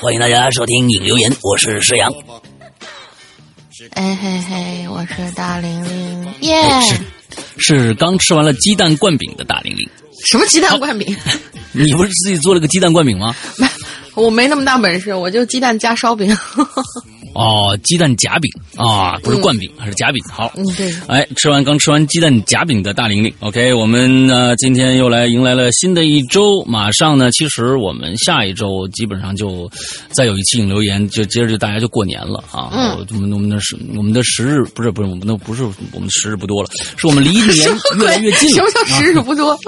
[0.00, 2.10] 欢迎大家收听影留言，我是石阳。
[3.90, 6.98] 哎嘿嘿，我是大玲玲，耶、是
[7.58, 9.86] 是刚吃完了鸡蛋灌饼的大玲玲。
[10.24, 11.14] 什么鸡蛋灌饼？
[11.72, 13.36] 你不是自己做了个鸡蛋灌饼吗？
[13.58, 13.68] 没，
[14.14, 16.34] 我没那么大本事，我就鸡蛋加烧饼。
[17.32, 20.22] 哦，鸡蛋夹饼啊，不是灌饼，还是夹饼。
[20.30, 29.70] 好，嗯，对，哎，吃完刚吃完鸡蛋夹饼的大玲玲，OK，我们呢今天又来迎来了新的一周，马上呢，其实我们下一周基本上就
[30.10, 32.68] 再有一期影留言，就接着就大家就过年了啊。
[32.72, 37.54] 嗯我们我们的时我们的时日不是不是我们的不是我们的时日不多了，是我们离年
[37.98, 38.56] 越来越近了。
[38.56, 39.58] 什么叫时日不多？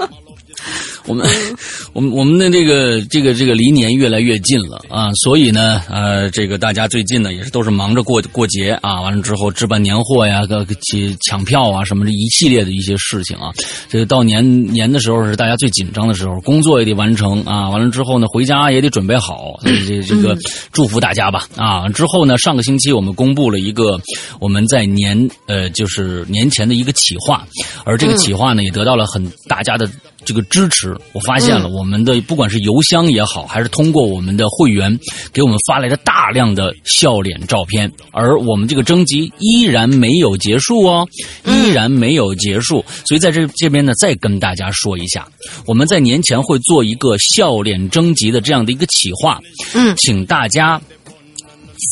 [1.05, 1.27] 我们
[1.93, 13.51] 我们我们的这个这个这个离年越来越近了啊，所以呢，呃，这个大家最近呢也是都是忙着过过节啊，完了之后置办年货呀，个去抢票啊，什么的一系列的一些事情啊。
[13.89, 20.37] 这个到年年的时候是大家最紧张的时候，工作也得完成啊，完了之后呢，回家也得准备好，这这个
[20.71, 21.89] 祝福大家吧啊。
[21.89, 23.99] 之后呢，上个星期我们公布了一个
[24.39, 27.45] 我们在年呃就是年前的一个企划，
[27.83, 29.89] 而这个企划呢也得到了很大家的。
[30.25, 34.99] 这个支持，我发现了我们的不管是邮箱也好，还是通过我们的会员
[35.31, 41.07] 给我们发来的大量的笑脸照片，而我们这个征集依然没有结束哦，
[41.45, 42.83] 依然没有结束。
[43.05, 45.27] 所以在这这边呢，再跟大家说一下，
[45.65, 49.39] 我们在年前会做一个笑脸征集的这样的一个企划，
[49.73, 49.95] 嗯。
[49.95, 50.81] 请大家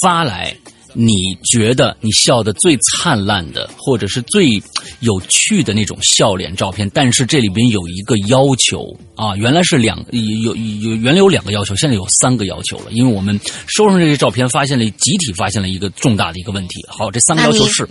[0.01, 0.55] 发来
[0.93, 4.61] 你觉得你笑的最灿烂的，或者是最
[4.99, 6.89] 有趣的那种笑脸照片。
[6.93, 8.85] 但是这里边有一个要求
[9.15, 12.91] 啊，原来是两有有有原来有两个要求，现在有三个要求了。
[12.91, 16.85] 因为我们收上这些照片，发现了集体发现了一个重大的一个问题。
[16.87, 17.87] 好，这三个要求是：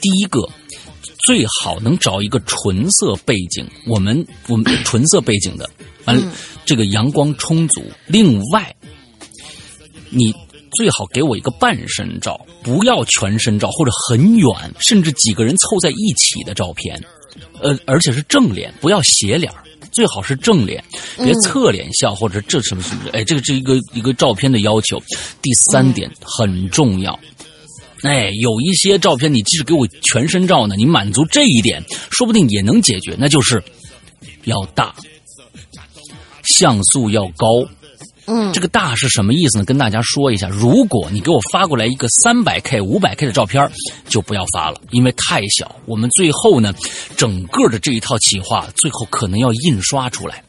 [0.00, 0.40] 第一个，
[1.24, 5.68] 最好能找一个纯色背景，我们我们纯色背景的，
[6.04, 6.32] 完了、
[6.64, 7.82] 这个阳光充足。
[8.06, 8.74] 另外，
[10.10, 10.34] 你
[10.72, 14.48] 最好给我一个半身照，不要全身照或者很远，
[14.80, 17.02] 甚至几个人凑在一起的照片，
[17.60, 19.52] 呃，而且是正脸，不要斜脸
[19.90, 20.82] 最好是正脸，
[21.16, 25.02] 别侧脸笑、或者这什么什么，哎，这个是一个一个照片的要求。
[25.42, 27.18] 第三点很重要。
[28.02, 33.60] 哎，有一些照片，你即使给我全身照呢，你满足这一点，说不定也能解决，那就是
[34.44, 34.94] 要大，
[36.44, 37.66] 像素要高。
[38.28, 39.64] 嗯这个大是什么意思呢？
[39.64, 43.68] 跟大家说一下，如果你给我发过来一个三百 K、五百 K 的照片，
[44.06, 45.74] 就不要发了，因为太小。
[45.86, 46.74] 我们最后呢，
[47.16, 50.44] 整个的这一套企划，最后可能要印刷出来。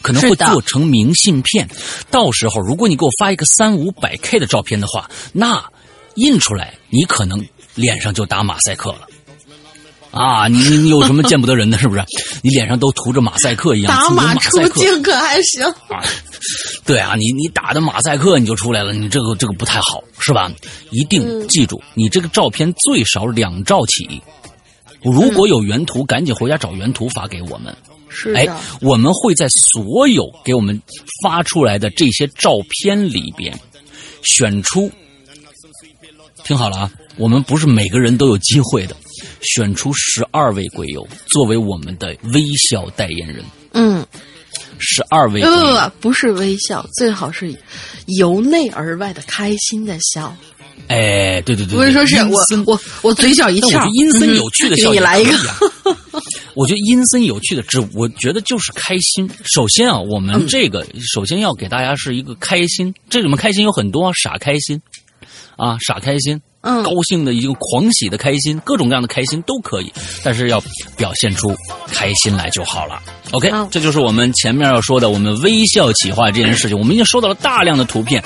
[0.00, 1.68] 可能会做成明信片，
[2.10, 5.64] 到时候如果你给我发一个三五百 K 的照片的话，那
[6.16, 7.44] 印出来你可能
[7.74, 9.06] 脸上就打马赛克了。
[10.12, 12.04] 啊，你你你有什么见不得人的，是不是？
[12.42, 15.64] 你脸上都涂着马赛克一样，打马出镜可还行？
[15.88, 16.04] 啊，
[16.84, 20.52] 对啊，你你打的马赛克你就出来了，你这个这个不太好，是吧？
[20.90, 24.22] 一定记住，你这个照片最少两兆起。
[25.02, 27.72] 如果有原图，赶紧回家找原图发给我们。
[27.72, 27.76] 哎
[28.14, 28.46] 是哎，，
[28.82, 30.78] 我们会在所有给我们
[31.22, 33.58] 发出来的这些照片里边，
[34.22, 34.92] 选出，
[36.44, 38.96] 听好了啊，我们不是每个人都有机会的，
[39.42, 43.44] 选出十二位鬼友作为我们的微笑代言人。
[43.72, 44.06] 嗯
[44.78, 45.42] 十二位。
[45.42, 47.54] 呃，不是微笑，最好是
[48.18, 50.34] 由内而外的开心的笑。
[50.88, 55.32] 哎，对对对，不是说是我我我嘴角一翘， 我觉得阴森有趣的笑，给你来一个。
[56.54, 59.30] 我觉得阴森有趣的，只我觉得就是开心。
[59.44, 60.84] 首先啊，我们这个
[61.14, 64.82] 首先要给大家是一个开心，这里面开心有很多，傻开心
[65.56, 66.40] 啊，傻开心。
[66.62, 69.92] 嗯，高兴的一个狂喜的开心，各种各样的开心都可以，
[70.22, 70.62] 但是要
[70.96, 71.54] 表现出
[71.88, 73.02] 开心来就好了。
[73.32, 78.22] OK，这就是我们前面要说的，我们微笑企划这件事情，我们已经收到了大量的图片，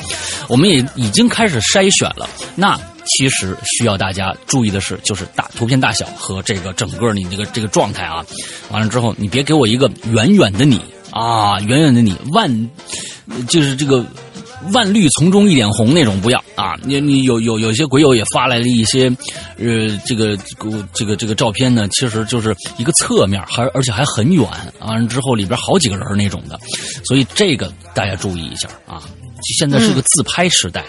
[0.48, 2.28] 我们也已经开始筛选了。
[2.54, 8.22] 那其实需要大家注意的是，就是大图片大小和这个整个你这个这个状态啊。
[8.70, 10.78] 完了之后，你别给我一个远远的你
[11.10, 12.70] 啊，远远的你万，
[13.48, 14.04] 就是这个。
[14.72, 16.74] 万绿丛中一点红那种不要啊！
[16.82, 19.08] 你你有有有些鬼友也发来了一些，
[19.58, 20.36] 呃，这个
[20.92, 24.48] 这个这个照片呢，其实就是一个侧面，还而且还很远，
[24.80, 26.58] 完了之后里边好几个人那种的，
[27.04, 29.02] 所以这个大家注意一下啊！
[29.58, 30.82] 现在是个自拍时代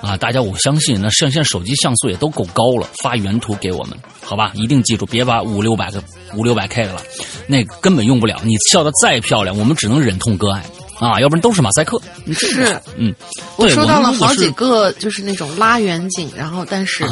[0.00, 4.52] 啊，大家我相信那像现在手机像素也都够高了，发原图给我们好吧？
[4.54, 6.02] 一定记住，别把五六百个
[6.34, 7.02] 五六百 K 的了，
[7.46, 8.40] 那根本用不了。
[8.44, 10.64] 你笑的再漂亮，我们只能忍痛割爱。
[11.00, 12.00] 啊，要不然都是马赛克。
[12.32, 13.14] 是，嗯，
[13.56, 17.04] 我收到了好几个，就是那种拉远景，然后但是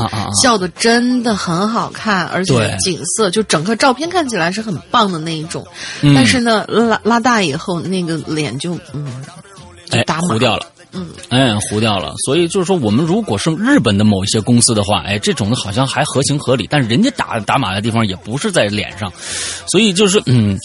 [0.42, 5.66] 笑的真的很好看，而且景色就整个照片看起来是很棒的那一种。
[6.14, 9.24] 但是呢，拉拉大以后那个脸就嗯，
[9.88, 10.66] 就打糊掉了。
[10.96, 12.14] 嗯，哎，糊掉了。
[12.24, 16.66] 所以就是说，我们如果是日本的某一些公司的话，哎，这种的好像还合情合理。
[16.70, 19.12] 但是人家打打码的地方也不是在脸上，
[19.66, 20.58] 所以就是嗯，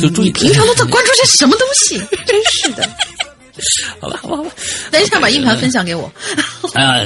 [0.00, 0.30] 就注意。
[0.30, 1.98] 平常都在关注些什么东西？
[2.26, 2.88] 真是的。
[4.00, 4.50] 好吧，好吧，好吧。
[4.90, 6.10] 等一下把硬盘分享给我。
[6.74, 6.96] 啊，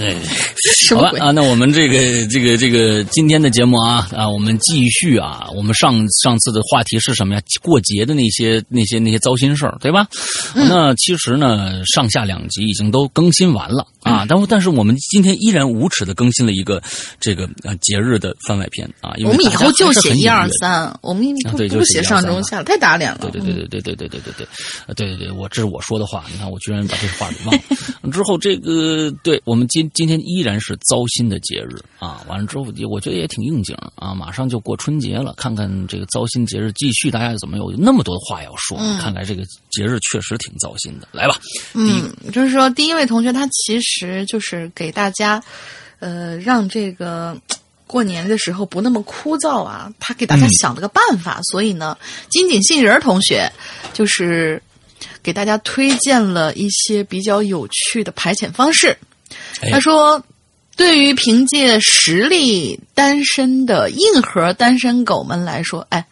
[0.91, 5.47] 好吧啊，那我们这个这个这个今天的节目啊啊，我们继续啊。
[5.55, 7.41] 我们上上次的话题是什么呀？
[7.63, 10.07] 过节的那些那些那些糟心事儿，对吧？
[10.55, 14.25] 那其实呢，上下两集已经都更新完了啊。
[14.29, 16.83] 但但是我们今天依然无耻的更新了一个
[17.21, 19.13] 这个呃节日的番外篇啊。
[19.25, 23.19] 我们以后就写一二三，我们不不写上中下，太打脸了。
[23.21, 24.47] 对对对对对对对对对对
[24.97, 26.25] 对对对，我这是我说的话。
[26.39, 28.11] 你看，我居然把这话给忘了。
[28.13, 32.25] 之后这个，对我们今今天依然是糟心的节日啊。
[32.29, 34.15] 完了之后，我觉得也挺应景啊。
[34.15, 38.79] 马上就过春节了，看看这个糟心节日继续，大家怎么有那么多的话要说？
[39.01, 41.09] 看来这个节日确实挺糟心的。
[41.11, 41.37] 来吧，
[41.75, 45.43] 嗯，就是说第一位同学，他其实就是给大家，
[45.99, 47.37] 呃，让这个
[47.87, 49.93] 过年的时候不那么枯燥啊。
[49.99, 51.99] 他给大家想了个办法，所以呢，
[52.31, 53.53] 金井杏仁同学
[53.93, 54.63] 就是。
[55.23, 58.99] 给大家推荐了一些比较有趣的排遣方式。
[59.71, 60.23] 他说
[60.77, 66.07] ：“对于凭借实力单身的硬核单身狗们来说，哎，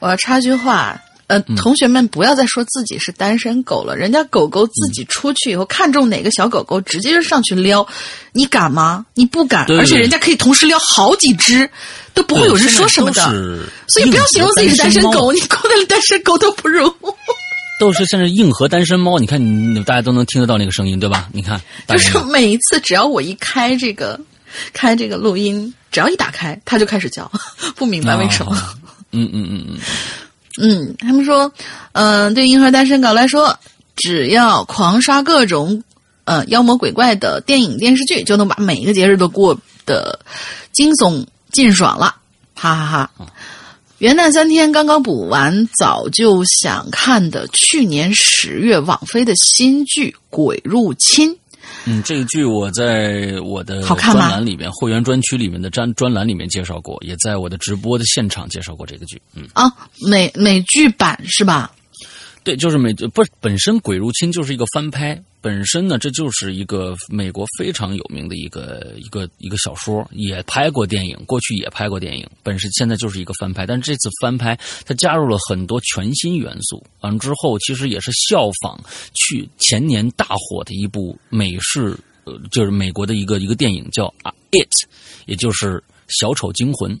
[0.00, 3.96] 我要插句话，呃，同学们不要再说自己是单身狗了。
[3.96, 7.86] 人家狗狗自己出去以后，看中哪个小狗狗，直接就上去撩，
[8.32, 9.06] 你敢吗？
[9.14, 9.64] 你不敢。
[9.78, 11.70] 而且人家可以同时撩好几只，
[12.12, 13.22] 都不会有人说什么的。
[13.86, 16.92] 所以不要形容自己是单身狗，你过的单身狗都不如。”
[17.78, 21.28] 都是像是硬核单身猫，你看你大家都能听得到那个声音，对吧？
[21.32, 24.18] 你看， 就是每一次只要我一开这个
[24.72, 27.30] 开这个录音，只要一打开，它就开始叫，
[27.76, 28.56] 不明白为什么。
[29.12, 29.78] 嗯嗯嗯嗯
[30.60, 31.50] 嗯，他们说，
[31.92, 33.56] 嗯，对硬核单身狗来说，
[33.96, 35.82] 只要狂刷各种
[36.24, 39.56] 呃妖魔鬼怪的电影电视剧，就能把每一个节日都过
[39.86, 40.18] 得
[40.72, 42.16] 惊悚尽爽了，
[42.54, 43.10] 哈哈哈。
[43.98, 51.34] 元旦三天刚刚补完，早就想看的去年十月网飞的新剧《鬼入侵》。
[51.84, 59.20] 嗯，这个剧我在我的专栏里面、会员专区里面的专专栏里面介绍过，也在我的直播的现场介绍过这个剧。
[59.34, 59.68] 嗯啊，
[60.08, 61.72] 美美剧版是吧？
[62.44, 65.20] 对，就是美不是本身《鬼入侵》就是一个翻拍。
[65.40, 72.28] 本身呢，这就是一个美国非常有名的一个一个一个小说，也拍过电影，过去也拍过电影。
[72.42, 76.84] 本身现在就是一个翻拍，但是这次翻拍，它加入了很多全新元素。
[77.00, 78.78] 完之后，其实也是效仿
[79.14, 84.06] 去前年大火的一部美式，呃，就是美国的一个一个电影叫
[84.50, 84.68] 《It》，
[85.26, 85.76] 也就是
[86.08, 86.92] 《小丑惊魂》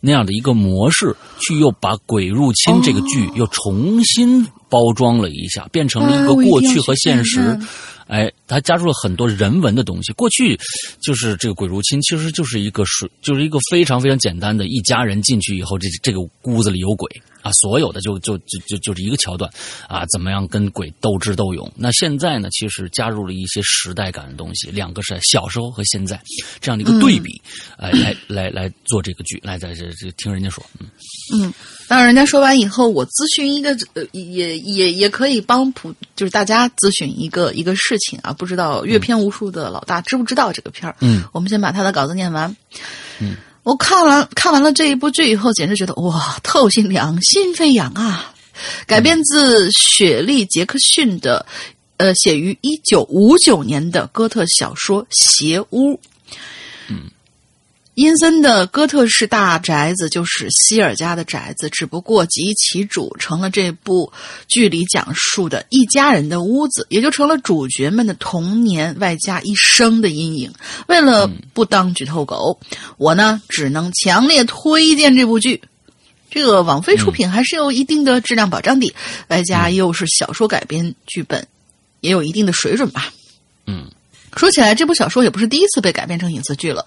[0.00, 4.46] 那样的一个模式，去又把《鬼入侵》这个剧又重新。
[4.70, 7.58] 包装了一下，变成了一个过去和现实。
[8.06, 10.12] 哎，它加入了很多人文的东西。
[10.14, 10.58] 过去
[11.00, 17.08] 就是这个鬼入侵，其实就是一个水，就是一个非常非常简单的，一家人进去以后，这这个屋子里有鬼
[17.42, 19.48] 啊，所有的就就就就就是一个桥段
[19.86, 21.70] 啊，怎么样跟鬼斗智斗勇？
[21.76, 26.20] 那现在呢，其实加入了一些时代感的东西，两个是小时候和现在
[26.60, 27.40] 这样的一个对比，
[27.76, 30.88] 哎，来来来做这个剧，来在这这听人家说，嗯
[31.34, 31.54] 嗯。
[31.86, 38.30] 当人家说完以后，我咨询一个呃，也也也可以帮普，就是大家咨询一个一个事情啊。
[38.38, 40.96] 不知道阅片无数的老大知不知道这个片儿？
[41.00, 42.56] 嗯，我们先把他的稿子念完。
[43.18, 48.32] 嗯，我看完看完了这一部剧以后，简直觉得哇，透心凉，心飞扬啊！
[48.86, 51.44] 改编自雪莉·杰克逊的，
[51.98, 55.94] 呃，写于一九五九年的哥特小说《邪屋》。
[57.98, 64.12] 阴森的哥特式大宅子就是希尔家的宅子，只不过及其主成了这部
[64.46, 70.52] 剧里讲述的一家人的屋子，也就成了主角们的童年外加一生的阴影。
[70.86, 72.60] 为了不当剧透狗，
[72.98, 75.60] 我呢只能强烈推荐这部剧。
[76.30, 78.94] 这个网飞出品还是有一定的质量保障的，
[79.26, 81.48] 外加又是小说改编剧本，
[82.00, 83.12] 也有一定的水准吧。
[83.66, 83.90] 嗯。
[84.36, 86.84] 说起来，这部小说也不是第一次被改编成影视剧了。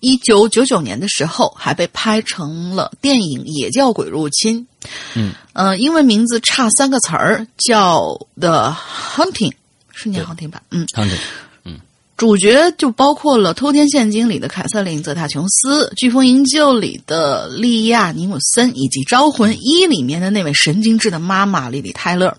[0.00, 4.60] 一九九九年的时候，还被拍成了电影，也叫《鬼入侵》。
[5.14, 8.02] 嗯，呃，英文名字差三个词儿，叫
[8.40, 8.74] 《The
[9.16, 9.50] Hunting》，
[9.92, 10.62] 是念 Hunting 吧？
[10.70, 11.18] 嗯，Hunting。
[11.64, 11.80] 嗯，
[12.16, 22.34] 主角就包括了《偷天陷金》里的凯瑟琳·泽塔琼斯，《飓风营救》里的莉亚·尼姆森，以及《招魂一》里面的那位神经质的妈妈莉莉·泰勒。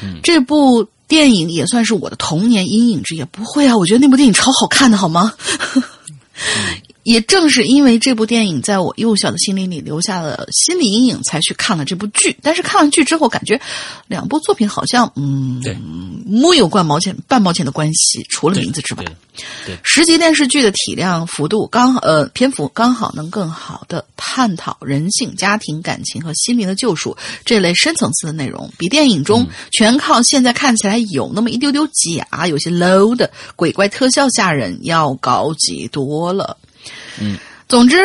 [0.00, 0.88] 嗯，这部。
[1.06, 3.76] 电影也算是我的童年阴影之一，不会啊！
[3.76, 5.34] 我觉得那部电影超好看的，好吗？
[7.04, 12.36] 也正是因为这部电影在我幼小的心灵里留下了心理阴影，才去看了这部剧。
[12.42, 13.60] 但是看完剧之后，感觉
[14.08, 15.62] 两部作品好像嗯，
[16.26, 19.04] 木有半毛钱半毛钱的关系，除了名字之外。
[19.66, 36.56] 对，十集电视剧的体量幅度刚呃篇幅刚好能更好的探讨人性、家庭、感情和心灵的救赎这类深层次的内容，比电影中全靠现在看起来有那么一丢丢假、有些 low 的鬼怪特效吓人要高级多了。
[37.20, 37.36] 嗯，
[37.68, 37.98] 总之，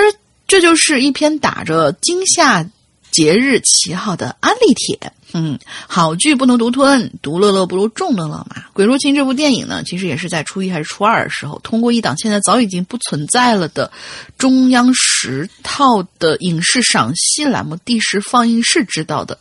[0.47, 2.65] 这就是一篇打着惊吓
[3.11, 5.13] 节日旗号的安利帖。
[5.31, 8.55] 嗯，好剧不能独吞，独乐乐不如众乐乐嘛。
[8.73, 13.91] 《鬼入侵》这部电影呢，其实也是在初一还是初二的时候，通过一档现在早已经不存在了的
[14.39, 19.37] 中央十套的影视赏析栏目——第十放映室知道的。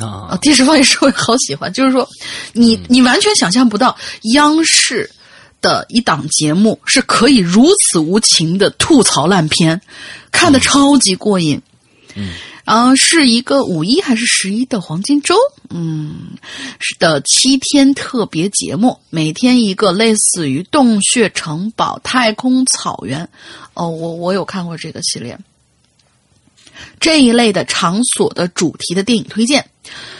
[0.00, 2.08] 啊，第十放映室我好喜欢，就是说，
[2.54, 3.94] 你你完全想象不到
[4.32, 5.10] 央视。
[5.60, 9.80] 的一档节目是可以如此无情的吐槽烂片，
[10.30, 11.60] 看的超级过瘾。
[12.14, 12.32] 嗯，
[12.64, 15.34] 然后是一个五一还是十一的黄金周，
[15.68, 16.30] 嗯，
[16.80, 23.28] 是的七天特别节目，每天一个类似于洞穴城堡、太空草原。
[23.74, 25.38] 哦，我我有看过这个系列，
[27.00, 29.68] 这一类的场所的主题的电影推荐。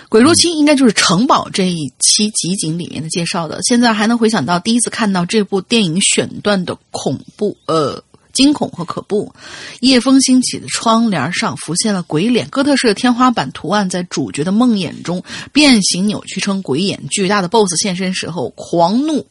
[0.09, 3.59] 鬼入侵应该就是城堡这一期集锦里面的介绍的。
[3.63, 9.35] 现在还能回想到第一次看到这部电影选段的恐怖、呃惊恐和可怖。
[9.81, 17.03] 夜风兴起的窗帘上浮现了鬼脸，哥特式的天花板图案在主角的梦魇中变形扭曲成鬼眼。
[17.11, 19.27] 巨大的 BOSS 现身时候狂怒、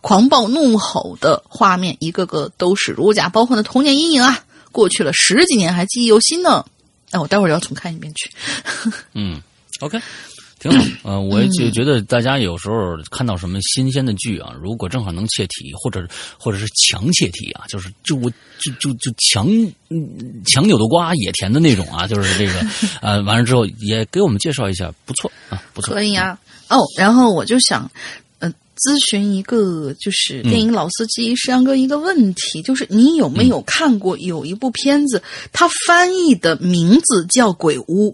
[0.00, 4.44] 狂暴怒吼的画面，一个个都是如假包换的童年阴影啊！
[4.72, 6.64] 过去了十几年还记忆犹新呢。
[7.10, 8.30] 那我待会儿要重看一遍去。
[9.14, 9.40] 嗯。
[9.80, 9.98] OK，
[10.58, 10.84] 挺好。
[11.04, 12.76] 嗯，我就觉得大家有时候
[13.10, 16.06] 看到什么新鲜的剧啊，如果正好能切题，或者
[16.38, 19.48] 或者是强切题啊，就是就我就就就强
[20.44, 22.60] 强扭的瓜也甜的那种啊，就是这个
[23.00, 25.94] 呃，完了之后也给我们介绍一下，不错啊，不错。
[25.94, 26.38] 可以啊。
[26.68, 27.90] 哦，然后我就想，
[28.29, 28.29] 呃，
[28.82, 35.22] 咨询一个就是电影老司机石阳哥一个问题，就是你有没有看过有一部片子，
[35.52, 38.10] 它翻译的名字叫《鬼屋》？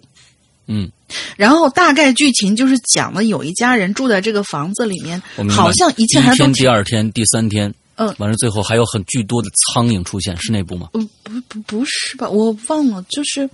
[0.66, 0.90] 嗯。
[1.36, 10.88] 然后大概剧情就是讲了有一家人住在这个房子里面，好像一切还是第一天、第二天、第三天，嗯，完了最后还有很巨多的苍蝇出现，是那部吗？
[10.94, 12.28] 嗯，不不不是吧？
[12.28, 13.48] 我忘了，就是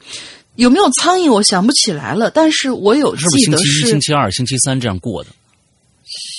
[0.57, 2.31] 有没有苍蝇，我想不起来了。
[2.31, 5.29] 但是我有记得是星期一星期二、星期三这样过的。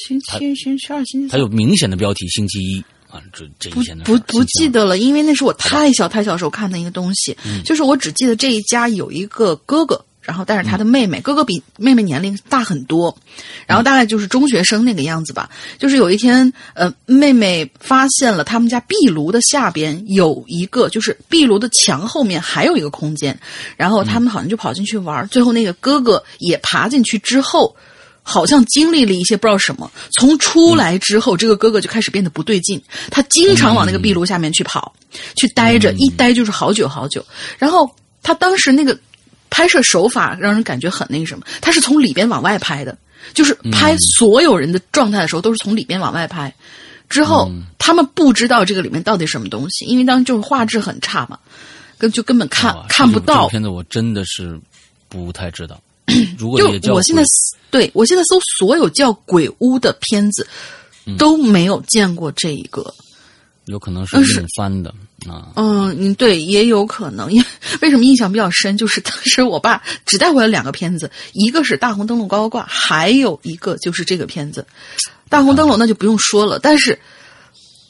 [0.08, 10.04] 星期一、星期二、星期三，它有明显的标题，星期一啊，这这一天的不不记得了，因为那是我太小太小时候看的一个东西，就是我只记得这一家有一个哥哥。
[10.26, 13.14] 然后，但是他的妹妹哥哥比妹妹年龄大很多，
[13.68, 15.50] 然后大概就是中学生那个样子吧。
[15.78, 23.38] 就是有一天，呃，妹妹发现了他们家壁炉的下边有一个，就是壁炉的墙后面还有一个空间，
[23.76, 25.28] 然后他们好像就跑进去玩。
[25.28, 27.76] 最后那个哥哥也爬进去之后，
[28.24, 29.92] 好像经历了一些不知道什么。
[30.18, 34.92] 从出来之后，这个哥哥就开始变得不对劲，他经常往那个壁炉下面去跑，
[35.36, 37.24] 去待着，一待就是好久好久。
[37.60, 38.98] 然后他当时那个。
[39.56, 42.98] 拍摄手法让人感觉很那个什么，他是从里边往外拍的，
[43.36, 46.52] 就是拍所有人的状态的时候都是从里边往外拍。
[47.08, 51.38] 之后他们不知道这个里面到底什么东西，因为当时就是画质很差嘛，
[52.00, 53.48] 根就根本看看不到。
[53.48, 54.60] 片子我真的是
[55.08, 55.80] 不太知道。
[56.38, 57.24] 如果就我现在
[57.72, 60.48] 对我现在搜所有叫鬼屋的片子，
[61.18, 62.94] 都没有见过这一个。
[63.66, 64.94] 有可能是翻的
[65.26, 65.54] 啊。
[65.56, 67.32] 嗯，嗯，对，也有可能。
[67.32, 67.48] 因为
[67.82, 74.68] 为什么印象比较深，就是当时我爸只带回来两个片子，一个是《大红灯笼高高挂》，还有一个就是这个片子。
[75.30, 77.00] 大红灯笼那就不用说了，但是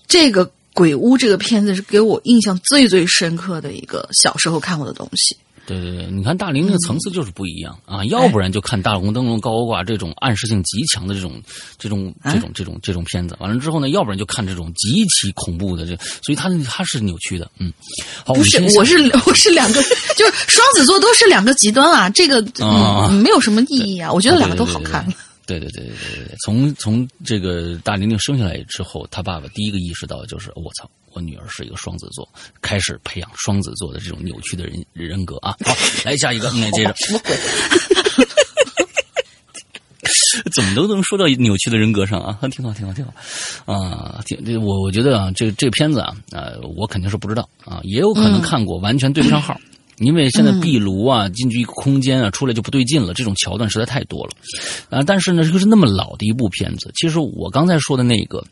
[0.08, 5.36] 这个鬼屋这个片子是给我印象最最深刻的一个小时候看过的东西。
[5.66, 11.42] 对对对，你看大龄那个层次就是不一样嗯啊，要不然就看大红灯笼高高挂这种暗示性极强的这种
[11.78, 12.34] 这种啊？
[12.34, 17.72] 这种这种这种片子，完了之后呢，要不然就看这种极其恐怖的这，所以它它是扭曲的，嗯，
[18.26, 19.82] 好，不是我是我是两个，
[20.18, 22.42] 就是双子座都是两个极端啊，这个
[23.22, 25.06] 没有什么意义啊，我觉得两个都好看。
[25.06, 32.28] 对对对对对对对对，从从这个大玲玲生下来之后，她爸爸第一个意识到的就是我操，我女儿是一个双子座，
[32.62, 35.56] 开始培养双子座的这种扭曲的人人格啊。
[35.66, 36.96] 好，来下一个，那接着。
[40.56, 42.38] 怎么都能说到扭曲的人格上啊？
[42.50, 43.14] 挺好，挺好，挺好
[43.72, 44.22] 啊！
[44.26, 49.60] 挺这我我觉得啊，这这片子啊，呃，我肯定是不知道啊，也有可能看过，完全对不上号。
[49.98, 54.32] 因为现在壁炉啊，进去一个空间啊，出来就不对劲了，这种桥段实在太多了
[54.90, 55.04] 啊！
[55.04, 58.44] 但是呢，又是那么老的一部片子，其实我刚才说的那个，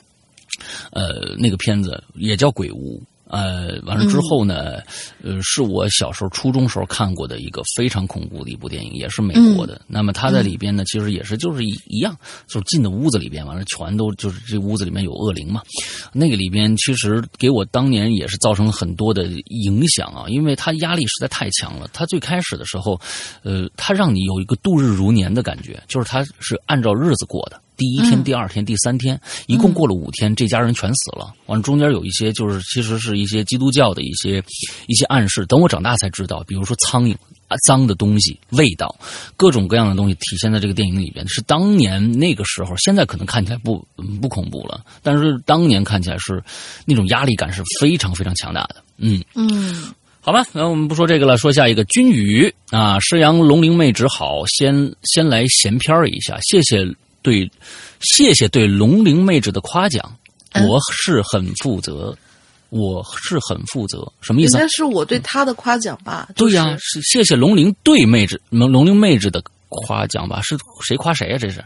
[0.92, 3.02] 呃，那个片子也叫《鬼屋》。
[3.32, 4.82] 呃，完了之后呢，
[5.24, 9.82] 呃，是我小时候初中时候看过的一个非常恐怖的一部电影，也是美国的。
[9.88, 12.14] 那么它在里边呢，其实也是就是一一样，
[12.48, 15.62] 就是进的屋子里边，完了全都就是这屋子里面有恶灵嘛。
[16.12, 21.90] 那个里边其实给我当年也是造成了很多的影响啊，因为它压力实在太强了。
[21.94, 23.00] 它最开始的时候，
[23.44, 27.62] 呃，它让你有一个度日如年的感觉，就是它是按照日子过的。
[27.82, 31.34] 第一天、第二天、第三天，一共过了五天，这家人全死了。
[31.48, 34.38] 完了，中间有一些就是其实是一些基督教的一些
[34.86, 35.48] 一些暗示。
[35.48, 37.16] 等我长大才知道，比如说苍蝇
[37.48, 38.96] 啊、脏的东西、味道，
[39.36, 41.28] 各种各样的东西体现在这个电影里边。
[41.28, 46.40] 是当年那个时候，现在可能看起来不嗯不恐怖了，但是当年看起来是
[46.86, 48.76] 那种压力感是非常非常强大的。
[48.98, 49.24] 嗯。
[49.34, 56.86] 嗯，好吧，那我们不说这个了，说下一个君宇啊，师阳龙灵妹只好，先先来闲篇儿一下，谢谢
[57.22, 57.50] 对，
[58.02, 60.16] 谢谢对龙灵妹纸的夸奖，
[60.54, 62.16] 嗯我是很负责，
[62.70, 64.70] 我是很负责，什么意思啊应该？
[64.70, 66.28] 是我对他的夸奖吧？
[66.36, 70.42] 对呀、就是是谢谢龙灵对妹子龙龙灵妹子的夸奖吧？
[70.44, 71.64] 是谁夸谁呀、这是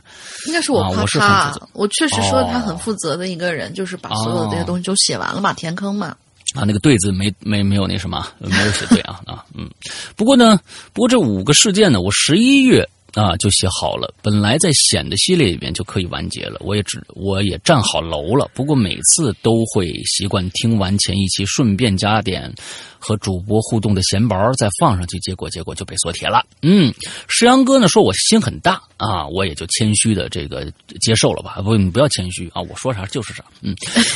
[0.48, 6.16] 应该是我夸啊我确实说他哦很负责的一个人，就是把所有的这些东西都写完了嘛，填坑嘛。
[6.54, 9.68] 啊，那个对字没没没有那什么，没有写对啊 啊嗯。
[10.16, 10.60] 不过呢，
[10.94, 18.50] 不过这五个事件呢，我十一月啊就写好了，本来在险的系列里边就可以完结了，我也只我也站好楼了。
[18.54, 22.54] 不过每次都会习惯听完前一期，顺便加点
[23.00, 26.46] 和主播互动的闲毛再放上去，结果结果就被锁铁了。
[26.62, 26.94] 嗯，
[27.28, 31.62] 石阳哥呢说我心很大啊，我也就谦虚的这个接受了吧。
[31.64, 33.46] 不，你不要谦虚啊，我说啥就是啥。
[33.62, 33.74] 嗯，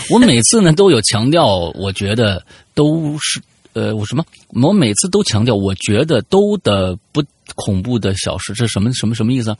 [0.09, 3.41] 我每次呢都有强调，我觉得都是
[3.79, 4.25] 呃，我什么？
[4.61, 7.23] 我每次都强调，我觉得都的不
[7.55, 9.57] 恐怖的小事，这什么什么什么意思啊？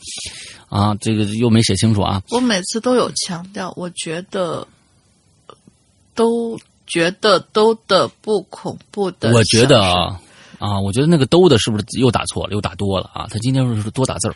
[0.68, 2.22] 啊，这个又没写清楚啊。
[2.32, 4.68] 我每次都有强调，我觉得
[6.14, 9.32] 都觉得都的不恐怖的。
[9.32, 10.20] 我觉得，啊
[10.60, 13.26] 啊，我觉得那个“都”的是不是又打错了，又打多了啊？
[13.30, 14.36] 他今天是多打字儿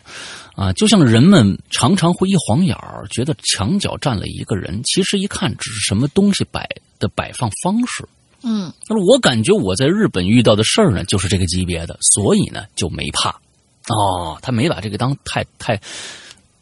[0.54, 6.66] 啊，就像人们常常会一晃眼儿，觉得墙角站了一个人，其实一看只是什么东西摆
[6.98, 8.08] 的摆放方式。
[8.44, 13.30] 嗯，那么我感觉我在日本遇到的事儿呢，就是这个级别的，所以呢就没怕。
[13.88, 15.80] 哦，他没把这个当太太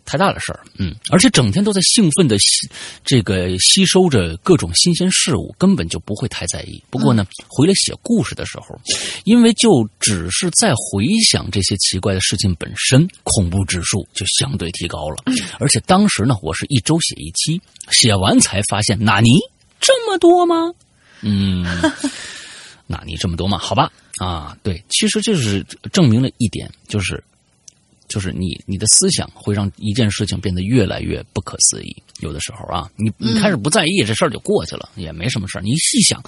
[0.05, 2.69] 太大的事儿，嗯，而且整天都在兴奋的吸
[3.05, 6.83] 这个吸收着各种新鲜事物，根本就不会太在意。
[6.91, 8.79] 不过呢，回来写故事的时候，
[9.25, 15.17] 因为就只是在回想这些奇怪的事情本身，恐怖指数就相对提高了。
[15.61, 19.31] 而且当时呢，我是一周写一期，写完才发现，纳尼
[19.81, 20.73] 这么多吗？
[21.23, 21.65] 嗯，
[22.87, 23.57] 那你这么多嘛？
[23.59, 27.23] 好吧，啊，对，其实这是证明了一点，就是，
[28.09, 31.97] 就是你你的思想会让一件事情变得越来越不可思议。
[32.21, 35.63] 有的时候啊，你你开始不在意这事儿就过去了，也没什么事儿。
[35.63, 36.23] 你细想，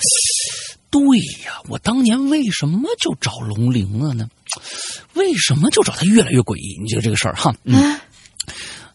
[0.91, 1.01] 对
[1.45, 4.29] 呀，我当年为什么就找龙灵了呢？
[5.15, 6.79] 为什么就找他越来越诡异？
[6.81, 7.55] 你觉得这个事儿哈？
[7.65, 7.99] 嗯，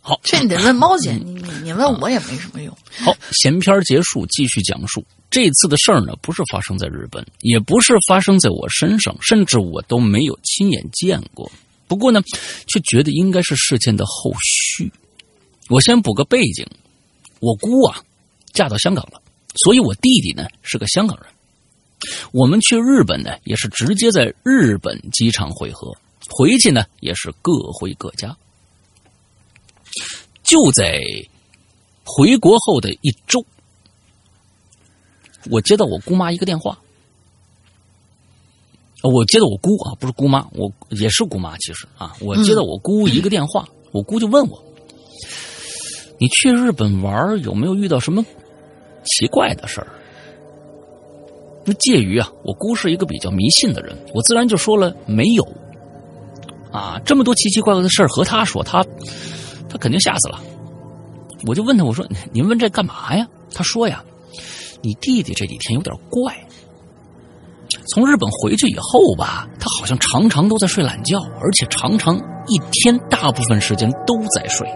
[0.09, 2.75] 好，这你得问猫姐，你你你问我也没什么用。
[3.05, 5.05] 好，闲篇结束，继续讲述。
[5.29, 11.51] 这次的事儿呢，不是发生在日本，也不是发生在我身上，甚至我都没有亲眼见过。
[11.87, 12.23] 不过呢，
[12.65, 14.91] 却觉得应该是事件的后续。
[15.67, 16.65] 我先补个背景，
[17.39, 18.01] 我姑啊
[18.51, 19.21] 嫁到香港了，
[19.63, 21.27] 所以我弟弟呢是个香港人。
[22.31, 25.95] 我们去日本呢，也是直接在日本机场会合。
[26.31, 28.35] 回去呢也是各回各家。
[30.43, 31.01] 就在
[32.03, 33.45] 回国后的一周，
[35.49, 36.77] 我接到我姑妈一个电话。
[39.01, 41.57] 我接到我姑啊，不是姑妈，我也是姑妈。
[41.59, 44.61] 其实啊，我接到我姑一个电话，我姑就问我
[46.19, 48.25] ：“你去日本玩有没有遇到什么
[49.05, 49.87] 奇怪的事儿？”
[51.63, 55.47] 那介于啊，我姑是一个比较迷信的人，我自然就说了没有。
[56.69, 58.85] 啊，这么多奇奇怪怪的事儿和她说，他
[59.69, 60.39] 他肯定吓死了。
[61.45, 64.03] 我就问他，我说：“您问这干嘛呀？”他说：“呀，
[64.81, 66.35] 你弟弟这几天有点怪。”
[67.93, 74.67] 从日本回去以后吧，他好像常常都在睡懒觉，而且常常一天大部分时间都在睡。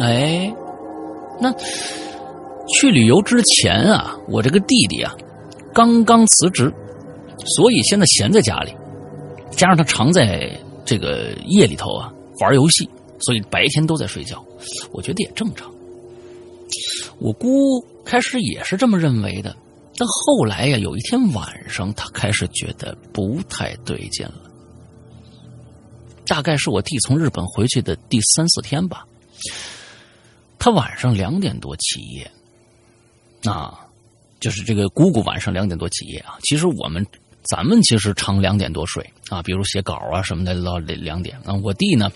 [0.00, 0.52] 哎，
[1.40, 1.52] 那
[2.68, 5.14] 去旅游之前啊，我这个弟弟啊，
[5.72, 6.72] 刚刚辞职，
[7.56, 8.76] 所以现在闲在家里，
[9.50, 10.50] 加上他常在
[10.84, 12.88] 这个夜里头啊玩游戏，
[13.20, 14.44] 所以白天都在睡觉。
[14.92, 15.72] 我觉得也正常。
[17.18, 19.56] 我姑开始也是这么认为的。
[19.96, 24.42] 但后来呀，有一天晚上，她开始觉得不太对劲了。
[26.24, 29.04] 大概是我弟从日本回去的第三四天吧，
[30.58, 32.30] 他晚上两点多起夜，
[33.50, 33.80] 啊，
[34.38, 36.36] 就是这个姑姑晚上两点多起夜啊。
[36.42, 37.04] 其实我们
[37.44, 41.54] 咱们其实常两点多睡啊，比如写稿啊什么的到两点啊。
[41.64, 42.12] 我弟呢，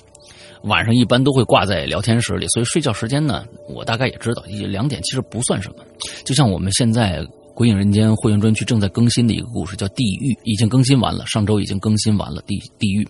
[0.64, 5.84] 晚上一般都会挂在聊天室里，所以睡觉时间呢，我大概也知道，两点其实不算什么。
[6.24, 7.24] 就像我们现在。
[7.54, 12.42] 《鬼影人间》会员专区正在更新的一个故事叫《地狱》，已经更新完了，上周已经更新完了。
[12.46, 13.06] 地地狱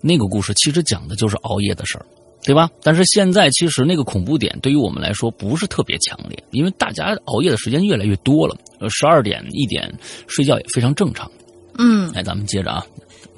[0.00, 2.06] 那个故事其实讲的就是熬夜的事儿，
[2.44, 2.70] 对吧？
[2.80, 8.56] 但是现在其实那个恐怖点对于我们来说不是特别强烈，因为大家熬夜的时间越来越多了，
[8.88, 9.92] 十二点一点
[10.28, 11.28] 睡觉也非常正常。
[11.76, 12.86] 嗯，来，咱们接着啊，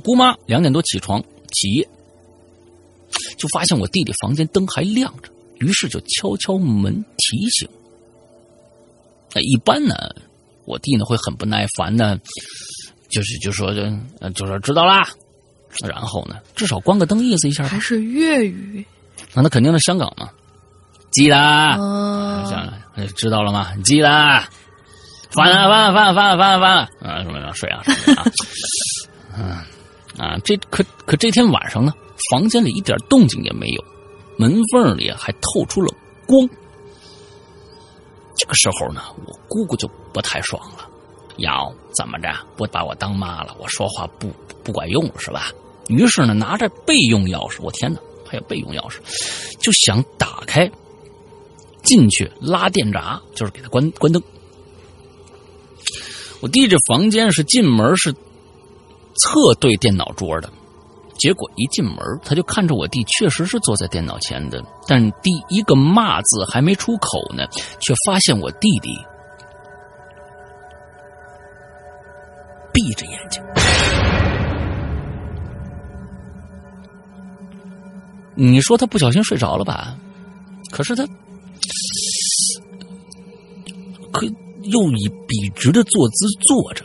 [0.04, 1.88] 姑妈两点多起床起夜，
[3.36, 7.68] 就发现我弟弟房间灯还亮着，于是就敲敲门提醒。
[9.34, 9.94] 那一般呢，
[10.64, 12.18] 我弟呢会很不耐烦的，
[13.10, 13.82] 就是就说就
[14.30, 15.08] 就说知道啦，
[15.86, 17.66] 然后呢，至少关个灯意思一下。
[17.68, 18.84] 还是粤语？
[19.34, 20.30] 那那肯定是香港嘛，
[21.10, 21.76] 记啦，
[23.16, 23.74] 知道了吗？
[23.84, 24.48] 记啦，
[25.30, 28.32] 翻了翻了翻了翻了翻了翻了啊什么什睡啊什么啊，
[29.36, 31.92] 嗯啊这可可这天晚上呢，
[32.30, 33.84] 房间里一点动静也没有，
[34.36, 35.94] 门缝里还透出了
[36.26, 36.48] 光。
[38.36, 40.88] 这个时候呢，我姑姑就不太爽了，
[41.38, 43.56] 要怎么着不把我当妈了？
[43.58, 44.30] 我说话不
[44.62, 45.50] 不管用是吧？
[45.88, 48.98] 于是呢，拿着备用钥匙，我天哪，还有备用钥匙，
[49.58, 50.70] 就想打开
[51.82, 54.22] 进去拉电闸，就是给他关关灯。
[56.40, 60.52] 我弟这房间是进门是侧对电脑桌的。
[61.18, 67.44] 结果一进门，他就看着我弟，确实是坐在电脑前的，但第一个骂字还没出口呢，
[67.80, 68.90] 却发现我弟弟
[72.72, 73.42] 闭着眼睛。
[78.36, 79.96] 你说他不小心睡着了吧？
[80.70, 81.04] 可是他
[84.12, 84.24] 可
[84.62, 86.84] 又以笔直的坐姿坐着，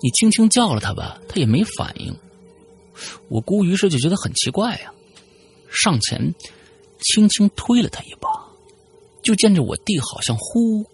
[0.00, 2.16] 你轻轻叫了他吧，他也没反应。
[3.28, 4.92] 我姑于是就觉得很奇怪呀，
[5.70, 6.34] 上前
[7.00, 8.28] 轻轻推了他一把，
[9.22, 10.84] 就见着我弟好像忽，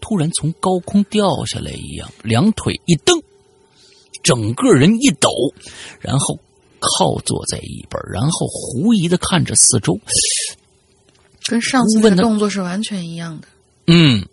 [0.00, 3.20] 突然从高空掉下来一样，两腿一蹬，
[4.22, 5.30] 整个人一抖，
[6.00, 6.38] 然后
[6.78, 9.98] 靠坐在一边，然后狐疑的看着四周，
[11.46, 13.48] 跟上次的动作是完全一样的。
[13.86, 14.28] 嗯，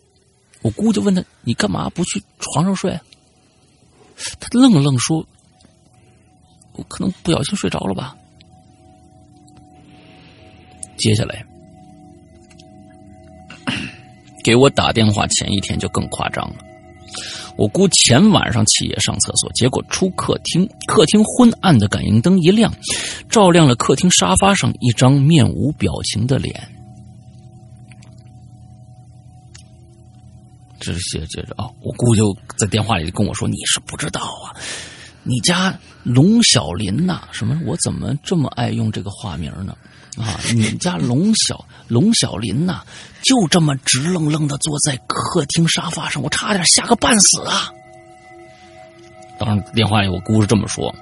[0.62, 3.00] 我姑就问他：“你干嘛不去床上睡？”
[4.40, 5.26] 他愣了愣说。
[6.78, 8.16] 我可能不小心睡着了吧。
[10.98, 11.46] 接下来，
[14.44, 16.56] 给我打电话前一天就更夸张了。
[17.58, 22.74] 我姑前晚上起夜上厕所，结果出客厅，客厅昏暗的感应灯一亮，
[23.30, 26.70] 照亮了客厅沙发上一张面无表情的脸。
[30.80, 34.54] 这些接着啊，我姑就在电话里跟我说：“你是不知道啊。”
[35.24, 37.24] 你家龙小林呐？
[37.32, 37.60] 什么？
[37.66, 39.76] 我怎么这么爱用这个化名呢？
[40.18, 42.84] 啊，你们家龙小 龙小林呐，
[43.22, 47.70] 就这么直愣愣的坐在客厅沙发上，我差点吓个半死啊！
[49.38, 50.94] 当然，电话里我姑是这么说，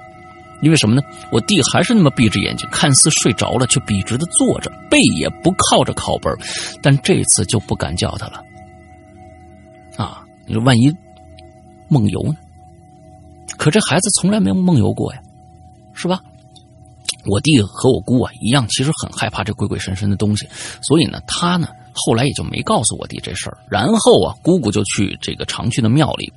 [0.62, 1.02] 因为什么呢？
[1.30, 6.30] 我弟还是那么闭着眼睛，看似睡着了，却笔直的坐着，背也不靠着靠背
[6.82, 8.42] 但这次就不敢叫他了。
[9.96, 10.92] 啊，你说万一
[11.88, 12.36] 梦游呢？
[13.58, 15.20] 可这孩子从来没有梦游过呀，
[15.94, 16.20] 是吧？
[17.26, 20.46] 我弟和我姑啊一样，其实很害怕这鬼鬼神神的东西，
[20.82, 23.56] 所以呢，他呢后来也就没告诉我弟这事儿。
[23.70, 26.30] 然后啊，姑姑就去这个常去的庙里，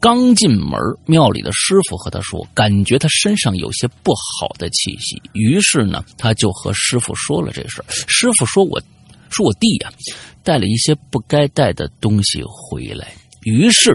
[0.00, 5.20] 刚进门，庙里的师傅和他说，感觉他身上有些不好的气息。
[5.34, 7.84] 于是呢，他就和师傅说了这事儿。
[8.06, 8.80] 师傅说我，
[9.28, 9.92] 说我弟呀
[10.42, 13.08] 带了一些不该带的东西回来。
[13.42, 13.94] 于是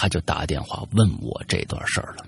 [0.00, 2.24] 他就打电话问我这段事儿了。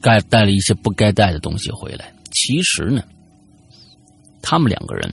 [0.00, 2.14] 该带了一些不该带的东西回来。
[2.30, 3.02] 其实呢，
[4.40, 5.12] 他们两个人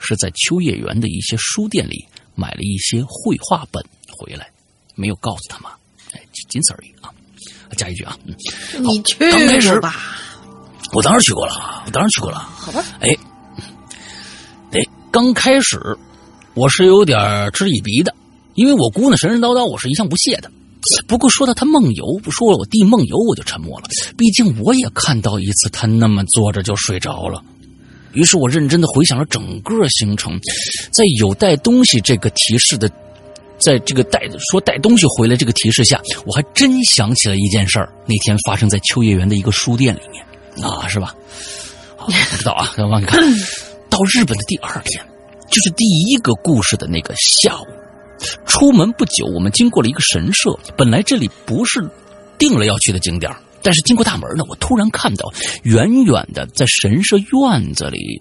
[0.00, 4.50] 是在秋叶原的一些书店里买了一些绘画本回来，
[4.96, 5.70] 没有告诉他妈，
[6.12, 7.14] 哎，仅此而已啊。
[7.76, 8.34] 加一句啊，嗯，
[8.82, 9.94] 你去刚开始过吧？
[10.92, 12.38] 我当然去过了，我当然去过了。
[12.40, 13.08] 好吧，哎，
[14.72, 14.80] 哎，
[15.12, 15.96] 刚开始
[16.54, 17.20] 我是有点
[17.52, 18.12] 嗤以鼻的，
[18.54, 20.50] 因为我姑呢神神叨叨，我是一向不屑的。
[21.06, 23.86] 不过说到她梦游，不说了我弟梦游，我就沉默了。
[24.16, 27.42] 毕竟我也看到一次他那么坐着就睡着了。
[28.12, 30.38] 于是我认真的回想了整个行程，
[30.90, 32.88] 在有带东西这个提示的，
[33.58, 40.24] 在这个带说带东西回来这个提示下，我还真想起了一件事儿，那天发生在秋叶原的一个书店里面
[40.64, 41.12] 啊，是吧？
[41.96, 43.20] 啊，不知道啊，往你看，
[43.90, 45.04] 到日本的第二天，
[45.50, 47.66] 就是第一个故事的那个下午。
[48.46, 50.58] 出门不久，我们经过了一个神社。
[50.76, 51.80] 本来这里不是
[52.38, 53.30] 定了要去的景点，
[53.62, 55.32] 但是经过大门呢，我突然看到
[55.62, 58.20] 远远的在神社院子里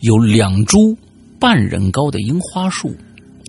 [0.00, 0.96] 有两株
[1.40, 2.94] 半人高的樱花树，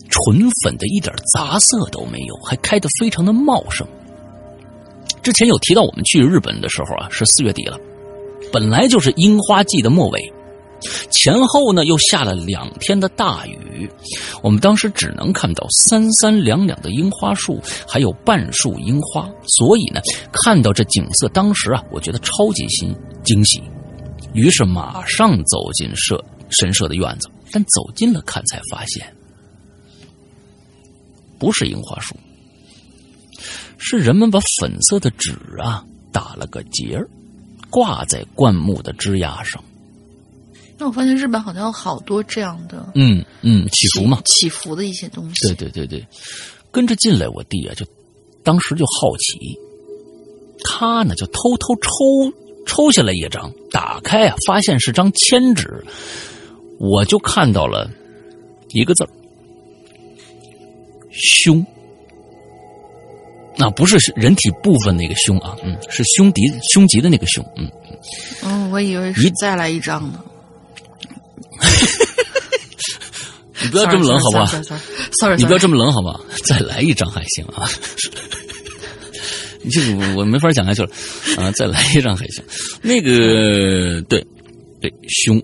[0.10, 3.88] 纯粉的，一点杂色都没有，还开得非常的茂盛。
[5.22, 7.78] 之前有提到我们去日本的时候啊，是四月底了，
[8.52, 10.34] 本来就是樱花季的末尾。
[11.12, 13.90] 前后呢，又下了两天的大雨，
[14.42, 20.00] 我们当时只能看到三三两两的樱花树，还有半树樱花，所以呢，
[20.32, 23.62] 看到这景色，当时啊，我觉得超级新惊喜，
[24.34, 29.06] 于是马上走进社神社的院子，但走近了看，才发现
[31.38, 32.16] 不是樱花树，
[33.78, 37.08] 是人们把粉色的纸啊打了个结儿，
[37.70, 39.62] 挂在灌木的枝桠上。
[40.80, 45.48] 那我发现日本好像有好多这样的嗯嗯，起伏嘛，起伏的一些东西。
[45.48, 46.08] 对对对对，
[46.72, 47.86] 跟着进来，我弟啊，就
[48.44, 49.60] 当时就好奇，
[50.64, 52.34] 他呢就偷偷抽
[52.66, 55.84] 抽下来一张，打开啊，发现是张千纸，
[56.80, 57.92] 我就看到了
[58.70, 59.10] 一个字儿
[61.12, 61.66] 凶。
[63.58, 67.70] 那、不是人体部分那个胸啊，嗯，是胸敌胸级的那个凶，嗯，
[68.44, 70.24] 哦，我以为是再来一张呢。
[73.62, 74.46] 你不要这么冷好不好
[75.20, 76.22] ？？Sorry，你不要这么冷好不好？
[76.46, 77.70] 再来一张还行啊。
[79.72, 80.90] 这个我没法讲下去了
[81.38, 81.52] 啊！
[81.52, 82.42] 再来一张还行。
[82.82, 84.26] 那个对
[84.82, 85.40] 对凶，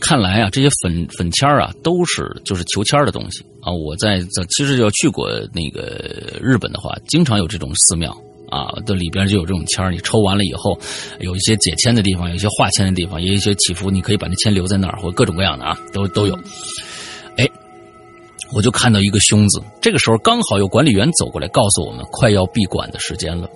[0.00, 3.72] 看来啊，这些粉粉签啊，都是就是求签的东西啊。
[3.72, 8.16] 我在在其实要去过那个日本的话，经常有这种寺庙
[8.50, 9.90] 啊，这里边就有这种签儿。
[9.90, 10.78] 你抽完了以后，
[11.20, 16.38] 有一些解签的地方，有一些化签的地方，也有一些祈福，你可以把那签留在那儿，或各种各样的啊，都都有。
[17.36, 17.48] 哎，
[18.52, 23.48] 我就看到一个“凶”字，这个时候刚好有管理员走过来，告诉我们快要闭馆的时间了。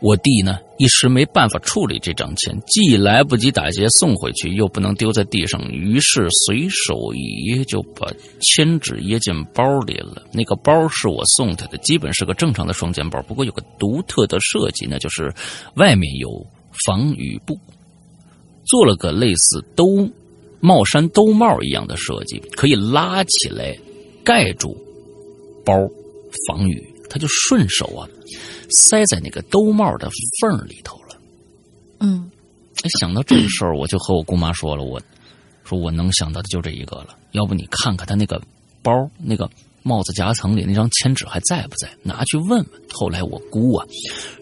[0.00, 10.22] 我弟呢一时没办法处理这张钱，既来不及打劫送回去，又不能丢在地上，于是随手一掖就把签纸掖进包里了。
[10.32, 15.32] 那个包是我送他的，基本是个正常的双肩包，不过有个独特的设计，那就是
[15.74, 16.28] 外面有
[16.86, 17.56] 防雨布，
[18.64, 20.08] 做了个类似兜
[20.60, 23.76] 帽衫兜帽一样的设计，可以拉起来
[24.24, 24.76] 盖住
[25.64, 25.74] 包
[26.46, 28.08] 防雨，他就顺手啊
[28.70, 30.08] 塞在那个兜帽的
[30.40, 31.16] 缝里头了。
[32.00, 32.30] 嗯，
[32.82, 35.00] 哎，想到这个事儿，我就和我姑妈说了，我
[35.64, 37.16] 说我能想到的就这一个了。
[37.32, 38.40] 要不你看看他那个
[38.82, 39.48] 包那个
[39.82, 41.88] 帽子夹层里那张签纸还在不在？
[42.02, 42.66] 拿去问问。
[42.92, 43.86] 后来我姑啊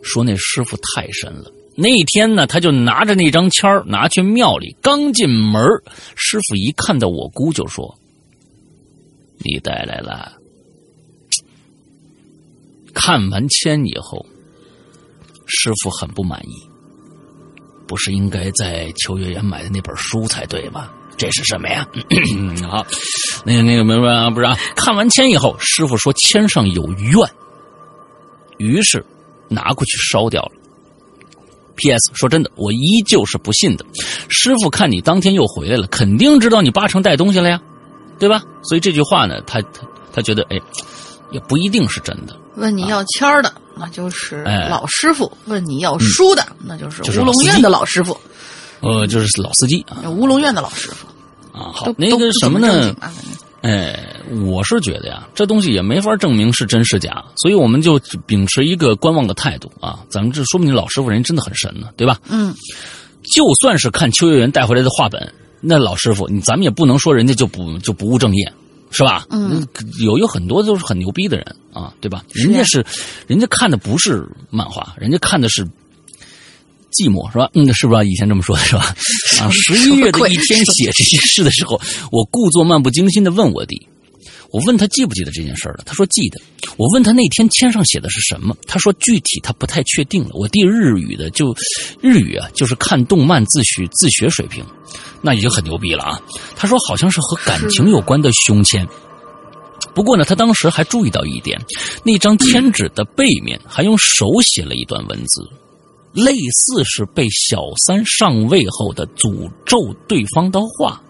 [0.03, 1.51] 说那师傅太神了。
[1.77, 5.63] 那天呢，他就拿着那张签儿拿去庙里，刚进门，
[6.17, 7.97] 师傅一看到我姑就说
[9.45, 10.33] ：“你带来了。”
[12.95, 14.27] 看完签以后，
[15.47, 16.55] 师傅很不满意，
[17.87, 20.91] 不是应该在秋月园买的那本书才对吗？
[21.17, 21.87] 这是什么呀？
[22.69, 22.87] 好，
[23.45, 24.57] 那个那个没没啊，不是啊。
[24.75, 27.31] 看完签以后，师傅说签上有怨，
[28.59, 29.05] 于是
[29.49, 30.53] 拿过去烧掉了。
[31.77, 32.11] P.S.
[32.15, 33.87] 说真的，我依旧是不信的。
[34.29, 37.63] 师傅看你当天又回来了，肯定知道你八成带东西了呀，
[38.21, 38.41] 对吧？
[38.63, 40.61] 所以这句话呢，他他他觉得，哎，
[41.33, 42.37] 也不一定是真的。
[42.55, 48.17] 问你要签儿的，那就是哎老师傅；问你要书的，那就是乌龙院的老师傅，
[48.81, 51.07] 呃，就是老司机啊乌龙院的老师傅。
[51.59, 51.73] 啊。
[51.73, 52.95] 好，那个什么呢
[53.63, 60.01] 哎，我是觉得呀，这东西也没法证明是真是假，所以我们就秉持一个观望的态度啊。
[60.09, 62.19] 咱们这说不定老师傅人真的很神呢，对吧？
[62.29, 62.55] 嗯，
[63.35, 68.53] 就算是看秋叶原带回来的画本，那老师傅，你咱们也不能说人家就不就不务正业，
[68.91, 69.27] 是吧？
[69.31, 69.67] 嗯，
[70.03, 72.25] 有有很多都是很牛逼的人啊，对吧？
[72.33, 72.85] 人家是，
[73.27, 75.65] 人家看的不是漫画，人家看的是
[76.93, 77.51] 寂寞，是吧？
[77.55, 78.95] 嗯，是不是以前这么说的，是吧？
[79.41, 83.87] 啊， 十一月的一天写这些事的时候，我故作漫不经心的问我弟。
[84.53, 86.41] 我问他记不记得这件事儿了，他说记得。
[86.77, 90.31] 我问他那天签上写的是什么，他说具体他不太确定了。
[90.35, 91.55] 我弟日语的就
[92.01, 94.65] 日语啊，就是看动漫自学自学水平，
[95.23, 96.21] 那已经很牛逼了啊。
[96.57, 98.87] 他说好像是和感情有关的胸签。
[99.95, 101.61] 不过呢，他当时还注意到一点，
[102.05, 105.49] 那张签纸的背面还用手写了一段文字，
[106.13, 111.03] 类似是被小三上位后的诅咒对方的话。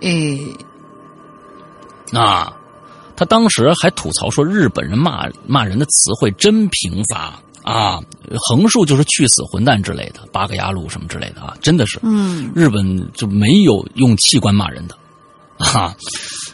[0.00, 0.40] 诶，
[2.14, 2.52] 啊，
[3.16, 8.00] 他当时还吐槽说日本人骂骂人的词汇真贫乏啊，
[8.48, 14.96] 横竖就是去死混蛋之类的，八个牙路什么之类的啊，真的是，嗯，日本就没有用器官骂人的，
[15.56, 15.96] 啊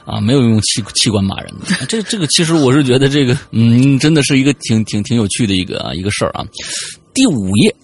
[0.04, 1.86] 啊，没有用器器官骂人的。
[1.86, 6.44] 这这个其实我是觉得这个嗯，真的是一个挺挺挺有趣的一个啊一个事儿啊。
[7.12, 7.74] 第五页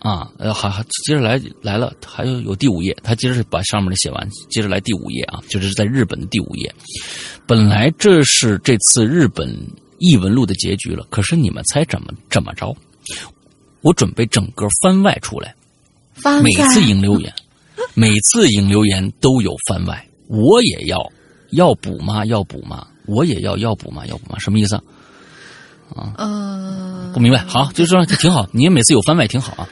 [0.00, 6.72] 啊，呃，还还接着来来了，还有有第五页，他接着把上面的写完，接着来第五页啊，就是在日本的第五页。
[7.46, 9.52] 本来这是这次日本
[9.98, 12.76] 异闻录的结局了，可是你们猜怎么怎么着？
[13.80, 15.54] 我准备整个番外出来。
[16.42, 17.32] 每翻在次引留言，
[17.94, 21.12] 每次引留言都有番外，我也要
[21.50, 22.24] 要补吗？
[22.26, 22.86] 要补吗？
[23.06, 24.06] 我也要要补吗？
[24.06, 24.38] 要补吗？
[24.38, 24.82] 什么意思啊？
[26.16, 27.38] 呃，不明白。
[27.46, 29.68] 好，就是说挺好，你每次有番外挺好啊。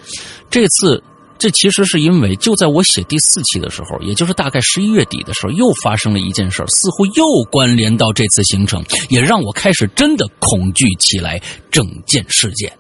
[0.51, 1.03] 这次
[1.39, 12.73] 这其实是因为就在我写第四期的时候，也就是大概十一月底的时候，又发生了一件事似乎又关联到这次行程，也让我开始真的恐惧起来整件事件。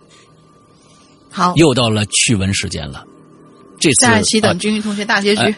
[1.31, 3.05] 好，又到了趣闻时间了，
[3.79, 5.55] 这次啊下一期等君玉同学大结局。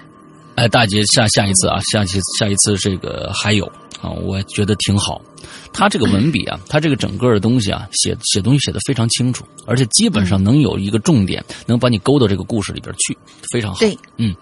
[0.57, 5.21] 哎，大姐，下下一次啊，下期下一次这个还有啊，我觉得挺好。
[5.73, 13.17] 他这个文笔啊，他这个整个的东西啊，写写东西写的非常清楚，而且基本上能有一个重点，能把你勾到这个故事里边去，
[13.53, 13.81] 非常好。
[13.81, 14.35] 对，嗯。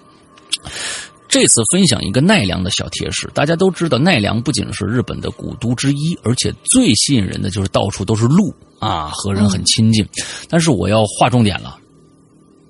[1.29, 10.07] 这次分享一个奈良的小贴士，大家都知道奈良不仅是日本的古都之一，而且最吸引人的就是到处都是鹿啊，和人很亲近。
[10.49, 11.79] 但是我要划重点了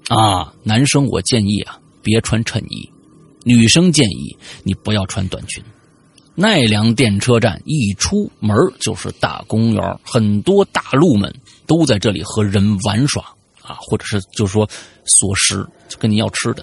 [0.09, 2.91] 啊，男生我建议啊，别穿衬衣。
[3.45, 5.63] 女生建议你不要穿短裙。
[6.39, 11.35] 奈良电车站一出门就是大公园，很多大陆们
[11.67, 13.23] 都在这里和人玩耍
[13.63, 14.69] 啊，或者是就是说
[15.07, 16.63] 索食，就跟你要吃的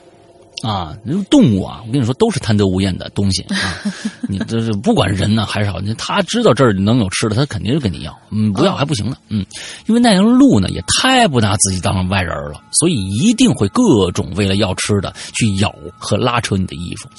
[0.62, 0.96] 啊。
[1.28, 3.58] 动物啊，我跟你说都是贪得无厌的东西啊。
[4.30, 8.16] 你这是不管人呢还是好，他知道这儿能有吃的，他肯定是跟你要。
[8.30, 9.18] 嗯，不要还不行呢。
[9.30, 9.44] 嗯，
[9.88, 17.10] 因为奈良鹿呢也太不拿自己当外人了，所以一定会各种为了要吃的去咬和拉扯你的衣服。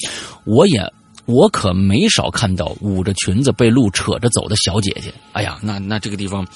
[0.44, 0.80] 我也。
[1.26, 5.12] 我可没少看到捂着裙子被路扯着走的小姐姐。
[5.32, 6.46] 哎呀，那那这个地方，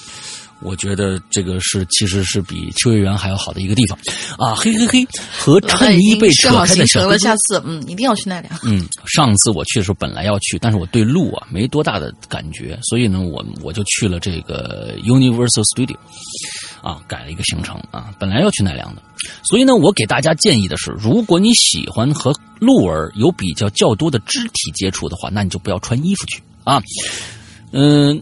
[0.61, 3.97] 我觉得这个是其实是比秋叶原还要好的一个地方
[4.37, 4.53] 啊！
[4.55, 8.59] 嘿嘿嘿，和衬衣被扯好开的小哥哥行程了，下次嗯一定要去那里啊。
[8.63, 15.95] 嗯，上次我去的时候本来要去，但是我对路啊没多大的感觉，所以呢，我我就去了这个 Universal Studio，
[16.81, 19.01] 啊，改了一个行程啊，本来要去奈良的，
[19.43, 26.81] 所以呢，我给大家建议的是，如果你喜欢和鹿儿有比较较多的肢体接触的话，那你就不要穿衣服去啊，
[27.71, 28.21] 嗯。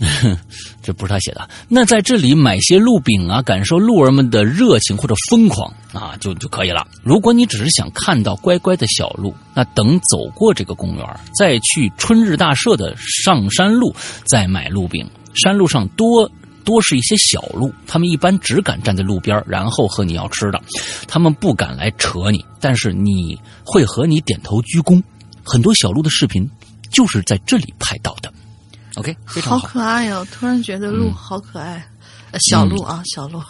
[0.80, 1.50] 这不是他写的。
[1.68, 6.86] 那在这里买些鹿饼啊，感受鹿儿们的热情或者疯狂啊，就就可以了。
[7.02, 11.04] 如果你只是想看到乖乖的小鹿，那等走过这个公园，
[11.36, 13.92] 再去春日大社的上山路
[14.24, 15.04] 再买鹿饼。
[15.34, 16.30] 山路上多
[16.68, 20.60] 多是一些小鹿，他们一般只敢站在路边，然后和你要吃的，
[21.06, 25.02] 他们不敢来扯你，但是你会和你点头鞠躬。
[25.42, 26.46] 很多小鹿的视频
[26.90, 28.30] 就是在这里拍到的。
[28.96, 29.68] OK，非常好好。
[29.68, 31.82] 可爱哟、突然觉得鹿好可爱，
[32.32, 33.42] 呃小鹿啊，小鹿。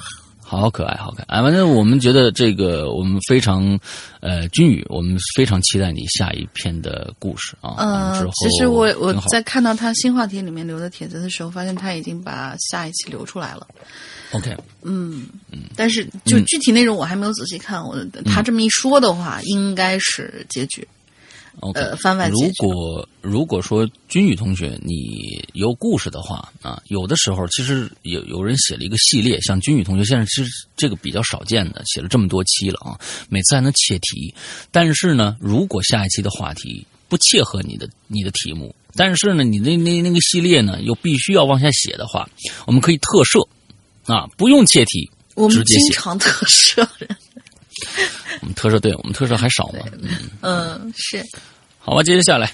[0.51, 1.42] 好可爱，好可爱！
[1.42, 3.78] 反正我们觉得这个，我们非常，
[4.20, 7.74] 呃，君宇，我们非常期待你下一篇的故事啊。
[7.76, 13.66] 呃，其实我我在看到他新话题里面留的帖子的时候，发现他已经把下一期留出来了。
[14.32, 15.26] OK，嗯，
[15.76, 17.84] 但是就具体内容我还没有仔细看。
[17.84, 20.88] 我他这么一说的话，应该是结局。
[21.61, 22.40] OK，呃番外如。
[22.59, 32.98] 果如果说君宇同学你有故事的话啊，有的时候其实有有人写了一个系列，像君宇同学现在其实这个比较少见的，写了这么多期了啊，
[33.28, 34.34] 每次还能切题。
[34.70, 42.28] 但是呢，如果下一期的话题不切合你的你的题目，但是呢，你那那那个系列呢又必须要往下写的话，
[42.66, 43.40] 我们可以特设
[44.06, 45.84] 啊，不用切题，我们直接写。
[45.84, 47.16] 经常特设人，
[48.41, 49.85] 我们特摄对我们特摄还少吗？
[50.01, 51.24] 嗯，嗯，是
[51.79, 52.53] 好吧，接着下来。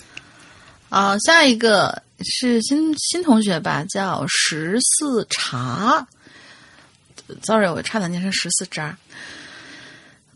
[0.89, 6.07] 啊，下一个是新新同学吧，叫十四茶。
[7.43, 8.97] Sorry，我差点念成十四渣。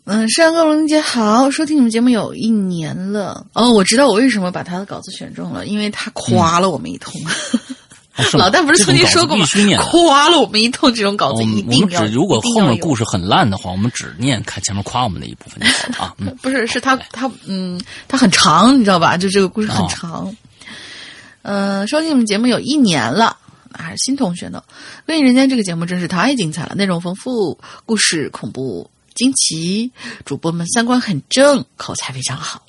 [0.05, 3.45] 嗯，山哥龙姐好，收听你们节目有一年了。
[3.53, 7.13] 哦，我知道我为什么把他的稿子选中了，因为他夸了我们一通。
[8.37, 9.45] 老大不是曾经说过吗？
[9.91, 11.99] 夸了我们一通，这种稿子一定要。
[11.99, 16.13] 我们只如果后面故事很烂的话，我们只念看前面夸我们的一部分就好了啊。
[16.19, 19.17] 嗯，不是，是他他嗯，他很长，你知道吧？
[19.17, 20.35] 就这个故事很哦长。
[21.41, 23.37] 呃，收听我们节目有一年了，
[23.73, 24.63] 还是新同学呢。
[25.05, 29.91] 《归隐人间》这个节目真是太精彩了，内容丰富，故事恐怖惊奇，
[30.25, 32.61] 主播们三观很正，口才非常好。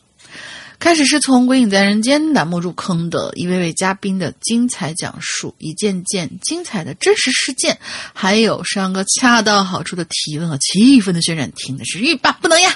[0.81, 7.79] 开始是从《鬼影在人间》栏目入坑的，一位位嘉宾的精彩讲述，一件件精彩的真实事件，
[8.15, 12.75] 还有上个恰到好处的提问和气氛的渲染，听的是欲罢不能呀。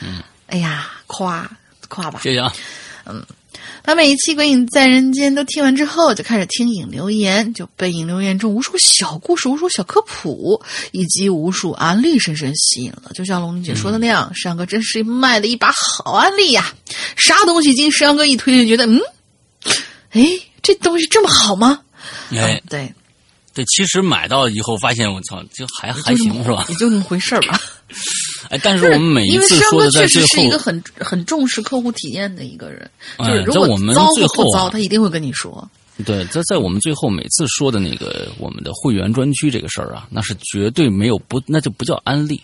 [0.00, 1.48] 嗯，哎呀，夸
[1.88, 2.18] 夸吧。
[2.22, 2.52] 谢谢啊。
[3.86, 10.60] 把每一期《鬼影在人间》都听完之后，就开始听影留言，就被影留言中无数小故事、无数小科普
[10.90, 13.12] 以及无数案例深深吸引了。
[13.14, 16.74] 就像龙玲姐说的那样，山哥真是卖了一把好案例呀！
[17.16, 19.00] 啥东西经山哥一推就，觉得嗯，
[20.10, 20.26] 哎，
[20.62, 21.80] 这东西这么好吗？
[22.32, 22.92] 哎，对，
[23.54, 26.66] 对，其实买到以后发现，我操，就还还行是吧？
[26.68, 27.56] 也就那么回事儿吧。
[28.50, 35.68] 哎，但是我们每一因为山次说的在哥确实最后，是一个很很重视客户体验的一个人，就哎是如果在我们糟最后啊或不糟，他一定会跟你说。
[36.04, 42.38] 对，在在我们最后每次说的那个我们的会员专区这个事儿啊，那是绝对没有不，那就不叫安利，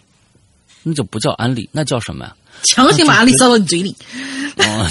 [0.83, 2.35] 那就不叫安利，那叫什么呀？
[2.65, 3.95] 强行把安利塞到你嘴里，
[4.57, 4.87] 哦，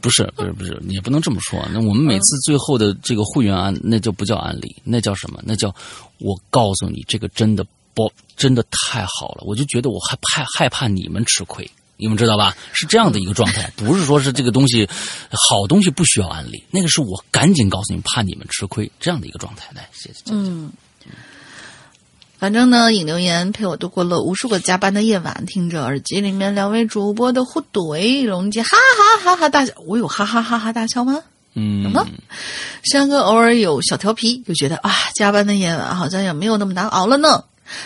[0.00, 1.62] 不是不是不是，你也不能这么说。
[1.72, 5.38] 那我们每次最后的这个会员安，那就不叫安利，那叫什么？
[5.44, 5.74] 那叫
[6.18, 11.70] 我告诉你，这个真的不真的太好了，我就觉得我害怕害怕你们吃亏。
[11.98, 12.54] 你们知道吧？
[12.74, 14.86] 是这样的一个状态， 不是说是这个东西
[15.30, 19.70] 好东西不需要安利，那个是我赶紧告诉你们，怕你们吃亏这样的一个状态。
[19.74, 20.20] 来，谢谢。
[20.26, 20.70] 嗯，
[22.38, 31.22] 反正呢，引留言陪我度过了无数个加班的夜晚，听着耳机里面两位主播的互怼，龙姐哈哈哈哈大笑，我有哈哈哈哈大笑吗？
[31.54, 32.06] 嗯什，么？
[32.82, 37.42] 山哥偶尔有小调皮，就觉得啊，加班的夜晚好像也没有那么难熬了呢。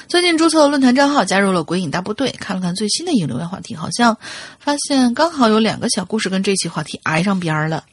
[0.09, 4.17] 最近注册了论坛账号，加入了鬼影大部队，看了看最新的引留言话题，好像
[4.59, 7.85] 发现刚好有两个小故事跟这期话题挨上边儿了。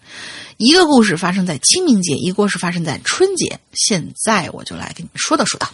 [0.57, 3.59] 一个故事发生在清明节，一个故事发生在春节。
[3.73, 5.69] 现在我就来跟你们说道说道。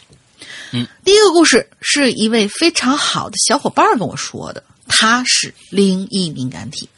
[0.71, 6.89] 嗯，第一个故事是一位非常好的小伙伴跟我说的，他是灵异敏感体，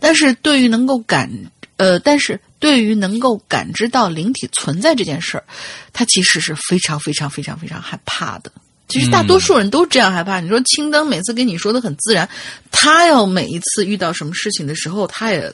[0.00, 1.30] 但是对于能够感
[1.76, 5.44] 呃，但是对于能够感知到灵体存在这件事儿，
[5.92, 8.50] 他其实是非常非常非常非常害怕的。
[8.88, 10.40] 其实大多数人都这样害怕。
[10.40, 12.26] 你说青灯每次跟你说的很自然，
[12.70, 15.52] 他要每一次遇到什么事情的时候，他也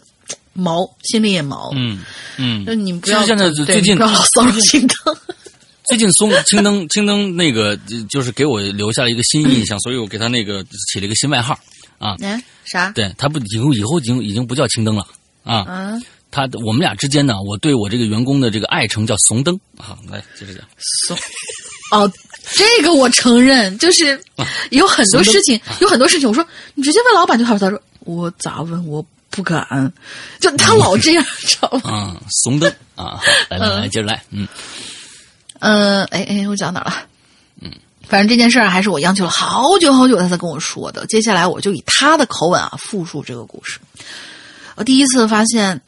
[0.52, 1.72] 毛，心里也毛。
[1.74, 1.98] 嗯
[2.36, 5.16] 嗯那，你们不要现在对最近你不要老骚扰青灯。
[5.88, 11.58] 最近松青灯青灯那个就就是给我留下了一个新印象，所以我给他那个起了一个新外号
[11.98, 12.14] 啊。
[12.22, 12.92] 哎，啥？
[12.92, 15.04] 对他不以后以后已经已经不叫青灯了
[15.42, 15.56] 啊。
[15.62, 15.98] 啊，
[16.30, 19.96] 他我们俩之间呢，我对我这个员工的这个爱称叫怂灯啊。
[20.10, 20.62] 来接着讲，
[21.06, 21.16] 怂。
[21.92, 22.12] 哦，
[22.52, 24.20] 这个我承认，就是
[24.70, 27.58] 有很多事情，有很多事情，我说你直接问老板就好了。
[27.58, 28.86] 他说我咋问？
[28.86, 29.92] 我不敢，
[30.40, 31.90] 就他老这样， 知道吗？
[31.90, 34.46] 啊，怂灯啊，来来来，接着来，嗯
[35.60, 36.92] 嗯，哎哎，我讲哪了？
[37.60, 37.70] 嗯，
[38.08, 41.06] 反正这件事儿还是我央求了好久好久，他才跟我说的。
[41.06, 43.78] 接下来我就以他的口吻啊复述这个故事。
[44.76, 45.80] 我第一次发现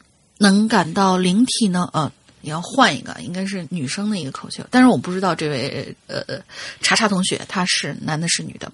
[0.43, 6.21] 能感到灵体呢，呃，你要换一个，应该是女生的一个口气，但是我不知道这位呃
[6.81, 8.69] 查查同学他是男的是女的。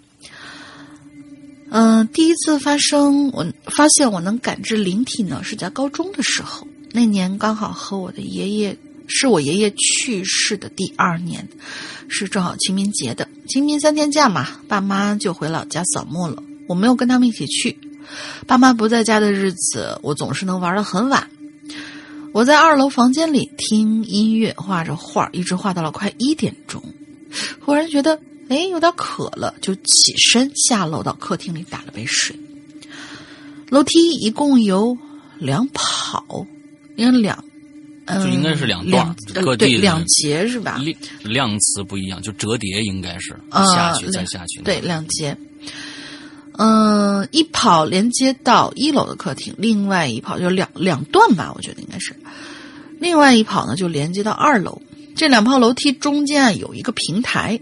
[1.69, 6.67] 嗯、第一次发生，我发现我能感知灵体呢，是在高中的时候。
[6.91, 8.75] 那年刚好和我的爷爷，
[9.07, 11.47] 是我爷爷去世的第二年，
[12.09, 13.27] 是正好清明节的。
[13.47, 16.41] 清明三天假嘛，爸妈就回老家扫墓了。
[16.67, 17.77] 我没有跟他们一起去。
[18.47, 21.29] 爸妈不在家的日子，我总是能玩得很晚。
[22.31, 26.81] 我在二楼房间里听音乐，画着画，一直画到了快一点钟。
[27.59, 28.19] 忽然觉得，
[28.49, 32.35] 哎，有点渴了，就起身下楼到客厅里打了杯水。
[33.69, 34.97] 楼梯一共有
[35.37, 36.45] 两跑，
[36.95, 37.43] 应该两，
[38.05, 40.77] 嗯，就应该是两段各地两节是吧？
[40.77, 44.61] 量量词不一样，就折叠应该是啊下去再下去。
[44.61, 45.35] 对，两节。
[46.61, 52.13] 嗯，一跑连接到一楼的客厅，另外一跑就两两段吧，我觉得应该是。
[52.99, 54.81] 另外一跑呢，就连接到二楼。
[55.15, 57.57] 这两跑楼梯中间啊有一个平台，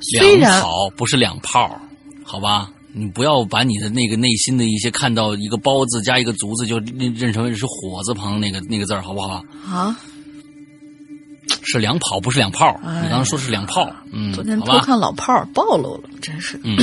[0.00, 1.80] 虽两然跑不是两炮，
[2.24, 2.70] 好吧？
[2.92, 9.42] 你不要把你的那个内心的一些看到一个包子加一个足字就认认成为是火字旁那个那个字儿，好不好？
[9.66, 9.98] 啊，
[11.62, 12.78] 是两跑，不是两炮。
[12.84, 14.58] 哎你刚刚说是两炮，嗯，昨天？
[14.60, 16.58] 偷看老炮儿暴露了，真是。
[16.64, 16.76] 嗯，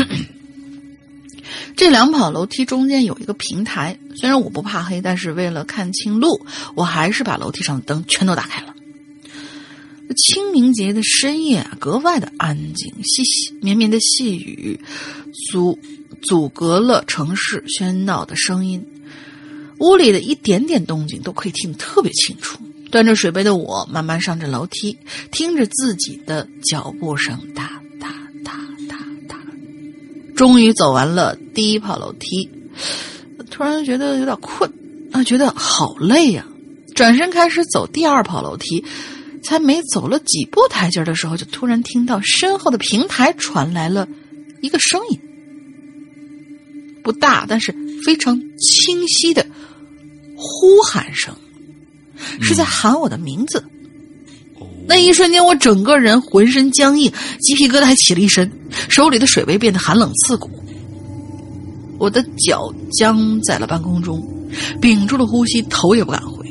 [1.75, 6.45] 这两跑楼梯中间有一个平台，虽然我不怕黑，但是为了看清路，
[6.75, 8.73] 我还是把楼梯上的灯全都打开了。
[10.15, 14.79] 清明节的深夜啊，格外的安静，细细绵绵的细雨
[15.49, 15.79] 阻
[16.21, 18.85] 阻隔了城市喧闹的声音，
[19.79, 22.59] 屋里的一点点动静都可以听得特别清楚。
[22.91, 24.95] 端着水杯的我慢慢上着楼梯，
[25.31, 27.81] 听着自己的脚步声大，
[30.35, 32.49] 终于走完了第一跑楼梯，
[33.49, 34.71] 突然觉得有点困
[35.11, 36.45] 啊，觉得好累呀、
[36.95, 38.83] 转身开始走第二跑楼梯，
[39.43, 44.07] 才没走了几步台阶的时候，就突然听到身后的平台传来了
[44.61, 45.19] 一个声音，
[47.03, 47.75] 不大，但是
[48.05, 49.45] 非常清晰的
[50.35, 51.35] 呼喊声，
[52.41, 53.63] 是在喊我的名字。
[54.85, 58.51] 那一瞬间，我整个人浑身僵硬，鸡皮疙瘩还起了一身，
[58.89, 60.49] 手里的水杯变得寒冷刺骨。
[61.97, 64.21] 我的脚僵在了半空中，
[64.81, 66.43] 屏住了呼吸，头也不敢回。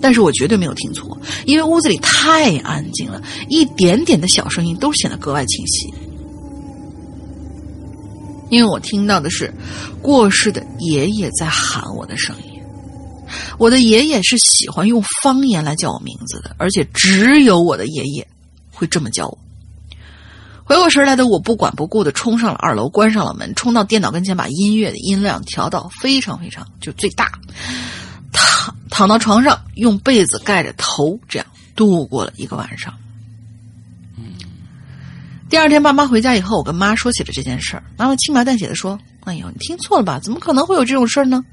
[0.00, 1.16] 但是我绝对没有听错，
[1.46, 5.94] 因为屋子里太安静了，一点点的小声音都显得格外清晰。
[8.50, 9.50] 因为我听到的是
[10.02, 12.51] 过世的爷爷在喊我的声音。
[13.58, 18.26] 我的爷爷是喜欢用方言来叫我名字的，而且只有我的爷爷
[18.70, 19.38] 会这么叫我。
[20.64, 27.32] 回过神来的我不管不顾的冲上了二楼，关上了门，冲到电脑跟前，把音乐的音量调到非常非常就最大，
[28.32, 32.94] 躺躺到床上，用被子盖着头，这样度过了一个晚上。
[35.50, 37.82] 第二天，爸妈回家以后，我跟妈说起了这件事儿。
[37.98, 40.18] 妈妈轻描淡写的说：“哎呦，你听错了吧？
[40.18, 41.44] 怎么可能会有这种事儿呢？”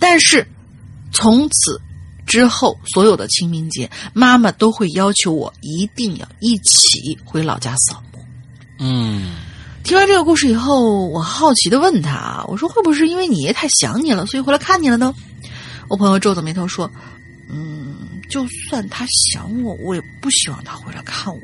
[0.00, 0.44] 但是
[1.12, 1.80] 从此
[2.26, 8.18] 之后，所有的清明节，妈妈都会要求我一定要一起回老家扫墓。
[8.78, 9.36] 嗯，
[9.84, 15.14] 听完这个故事以后，我好奇的问他啊：“我说会不会是因为你爷太想你了，所以回来看你了呢？”
[15.88, 16.90] 我朋友皱着眉头说
[17.48, 17.94] ：“嗯，
[18.28, 21.40] 就算他想我，我也不希望他回来看我，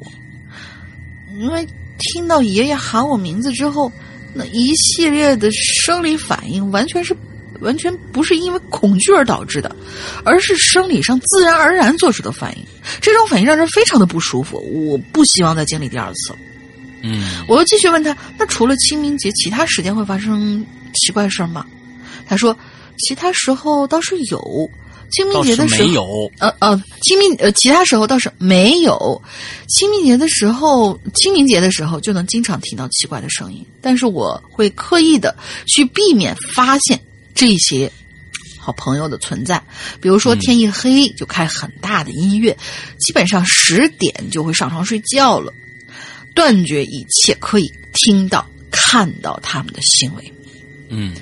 [1.38, 1.66] 因为
[1.98, 3.90] 听到爷爷喊我名字之后，
[4.34, 7.16] 那一系列的生理反应完全是
[7.62, 9.74] 完全不是因为恐惧而导致的，
[10.24, 12.64] 而是生理上自然而然做出的反应。
[13.00, 14.58] 这种反应让人非常的不舒服，
[14.90, 16.38] 我不希望再经历第二次了。”
[17.04, 21.66] 嗯，我又继续问他：“那除了清明节，其他时间会发生奇怪事儿吗？”
[22.28, 22.56] 他说
[22.98, 24.70] ：“其他时候倒是有，
[25.10, 26.30] 清明节的时候没有。
[26.38, 29.20] 呃呃，清明呃，其他时候倒是没有。
[29.68, 35.36] 清明节的时候，清明节的时候就能经常听到奇怪的声音，但是我会刻意的
[35.66, 37.00] 去避免发现
[37.34, 37.90] 这些
[38.58, 39.62] 好朋友的存在。
[40.00, 42.56] 比如说，天一黑就开很大的音乐，
[42.98, 45.52] 基本上十点就会上床睡觉了，
[46.34, 50.32] 断绝一切可以听到、看到他们的行为。
[50.88, 51.14] 嗯，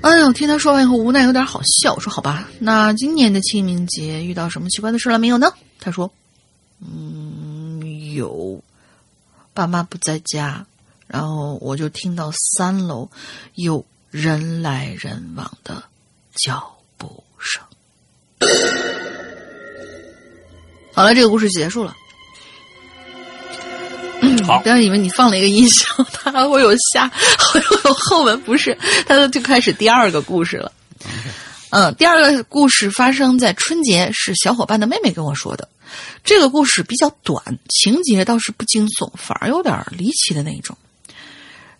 [0.00, 1.94] 哎呦，听他说完以后，无奈有点好笑。
[1.94, 5.52] 我说好吧，那今年的清明节遇到什么奇怪的事了没有呢？
[5.78, 6.10] 他说，
[6.80, 8.62] 嗯，有，
[9.52, 10.66] 爸妈不在家，
[11.06, 13.08] 然后我就听到三楼
[13.54, 15.82] 有人来人往的
[16.34, 17.62] 脚步声。
[20.92, 21.96] 好了，这个故事结束了。
[24.44, 27.08] 好，但是以为你放了一个音效，它还会有下，
[27.52, 28.76] 会有后文，不是？
[29.06, 30.72] 它就开始第二个故事了。
[31.70, 35.68] 嗯，第二个故事发生在春节，是小伙伴的妹妹跟我说的。
[36.24, 40.76] 这个故事比较短，情节倒是不惊悚，反而有点离奇的那种。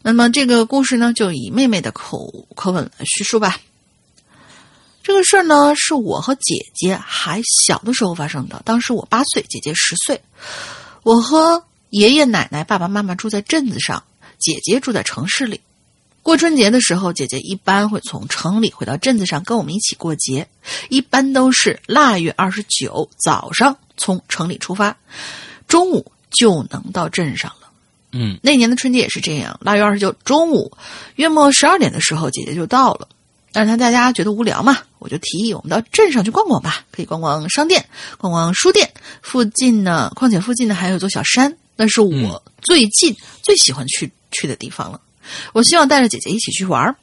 [0.03, 3.59] 那么这个故事呢，就以妹妹的口口吻来叙述吧。
[5.03, 8.63] 这个事儿呢，是我和姐姐还小的时候发生的。
[8.65, 10.21] 当时我八岁，姐姐十岁。
[11.03, 14.03] 我和爷爷奶奶、爸爸妈妈住在镇子上，
[14.39, 15.61] 姐姐住在城市里。
[16.23, 20.47] 过春节的时候，姐姐一般会从城里回到镇子上跟我们一起过节，
[20.91, 24.97] 一般都是腊月二十九早上从城里出发，
[25.67, 27.53] 中午就能到镇上。
[28.13, 30.73] 嗯，那年的春节也是这样，腊月二十九中午
[31.17, 33.09] 约莫十二点的时候，姐姐就到了。
[33.53, 37.85] 但是她大家觉得无聊嘛，我就提议我们到镇上去逛逛吧，可以逛逛商店，
[38.19, 38.91] 逛逛书店。
[39.23, 45.01] 附近呢，况且附近呢还有座小山，那是我最近最喜欢去去的地方了。
[45.53, 46.97] 我希望带着姐姐一起去玩儿。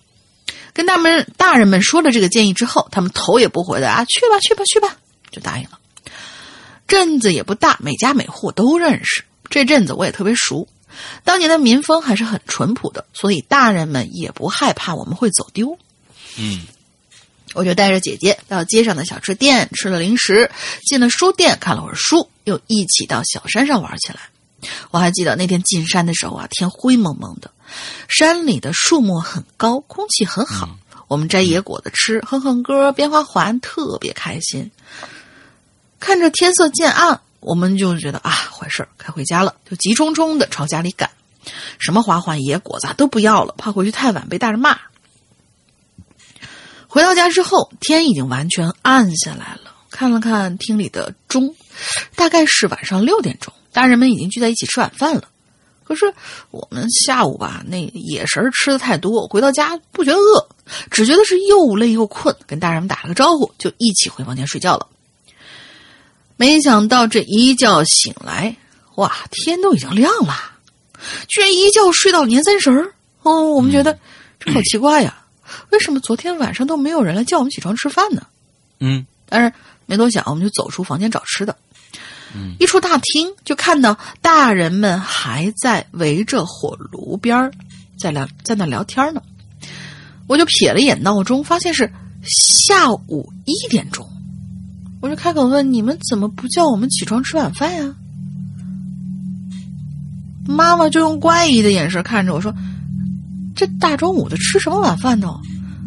[0.74, 4.96] 跟他们大人们说了这个建议之后，他们头也不回的啊，去吧去吧去吧，
[5.32, 5.80] 就答应了。
[6.88, 10.68] 镇子也不大，每家每户都认识，这镇子我也特别熟。
[11.24, 15.78] 当年的民风还是很淳朴的，所以大人们也不害怕我们会走丢。
[16.38, 16.62] 嗯，
[17.54, 20.52] 我就带着姐姐到街上的小吃店吃了零食，
[20.86, 24.30] 进了书店看了会儿书，又一起到小山上玩起来。
[24.92, 27.52] 我还记得那天进山的时候啊，天灰蒙蒙的，
[28.08, 30.78] 山里的树木很高，空气很好。
[31.08, 34.72] 我们摘野果子吃，哼哼歌，编花环，特别开心。
[36.00, 41.10] 看着天色渐暗，我们就觉得啊，坏事儿，该回家了，就急冲冲的朝家里赶。
[41.80, 44.78] 什么花环、野果子都不要了，怕回去太晚被大人骂。
[46.88, 49.74] 回到家之后，天已经完全暗下来了。
[49.90, 51.56] 看了看厅里的钟，
[52.16, 53.54] 大概是晚上六点钟。
[53.72, 55.24] 大人们已经聚在一起吃晚饭了。
[55.86, 56.14] 可是
[56.52, 60.50] 我们下午吧，那野食吃的太多，回到家不觉得饿，
[60.92, 62.36] 只觉得是又累又困。
[62.46, 64.86] 跟大人们打了个招呼，就一起回房间睡觉了。
[66.38, 68.56] 没想到这一觉醒来，
[68.96, 70.34] 哇，天都已经亮了，
[71.28, 72.94] 居然一觉睡到年三十儿。
[73.24, 73.98] 哦，我们觉得
[74.40, 75.18] 这好奇怪呀。
[75.72, 78.22] 为什么昨天晚上都没有人来叫我们起床吃饭呢？
[78.80, 79.52] 嗯，但是
[79.86, 81.56] 没多想，我们就走出房间找吃的。
[82.36, 87.52] 嗯，一出大厅就看到大人们还在围着火炉边儿
[88.00, 89.22] 在聊，在那聊天呢。
[90.28, 91.92] 我就瞥了一眼闹钟，发现是
[92.24, 94.06] 下午一点钟。
[95.02, 97.96] 我就开口问：“你们怎么不叫我们起床吃晚饭呀？”
[100.48, 102.54] 妈妈就用怪异的眼神看着我说。
[103.56, 105.28] 这大中午的吃什么晚饭呢？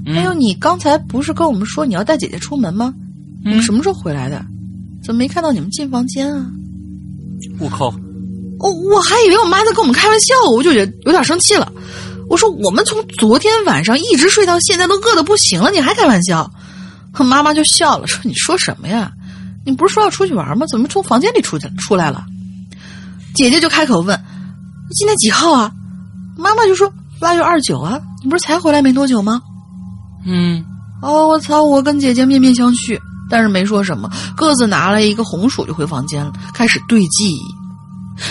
[0.07, 2.93] 还有，你刚才不是跟我们说你要带姐姐出门吗？
[3.45, 4.45] 你们什么时候回来的？
[5.05, 6.51] 怎么没看到你们进房间啊？
[7.61, 7.95] 我靠！
[8.59, 11.73] 我我还以为我妈在跟我们开玩笑，我就觉得有点生气了。
[12.29, 16.53] 我说我们从昨天晚上一直睡到现在，都饿得不行了，你还开玩笑？
[17.13, 19.13] 妈妈就笑了，说你说什么呀？
[19.65, 20.67] 你不是说要出去玩吗？
[20.71, 22.25] 怎么从房间里出去出来了？
[23.35, 24.19] 姐姐就开口问
[24.95, 25.73] ：“今天几号啊？”
[26.37, 26.93] 妈妈就说。
[27.21, 29.43] 腊月二九啊，你不是才回来没多久吗？
[30.25, 30.65] 嗯，
[31.03, 31.63] 哦，我操！
[31.63, 32.99] 我跟姐姐面面相觑，
[33.29, 37.43] 但是没说什么，各自拿了一个红薯就回房间了，开始对记忆。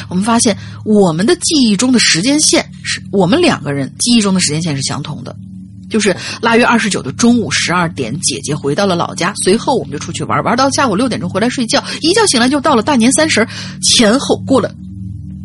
[0.07, 5.35] 我们发现我们的记忆中的时间线是我们两个人记忆中的时间线是相同的，
[5.89, 13.47] 就是腊月二十九的中午十二点，姐姐回到了老家，随后我们就出去玩，玩到下午六点钟回来睡觉，一觉醒来就到了大年三十，
[13.81, 14.73] 前后过了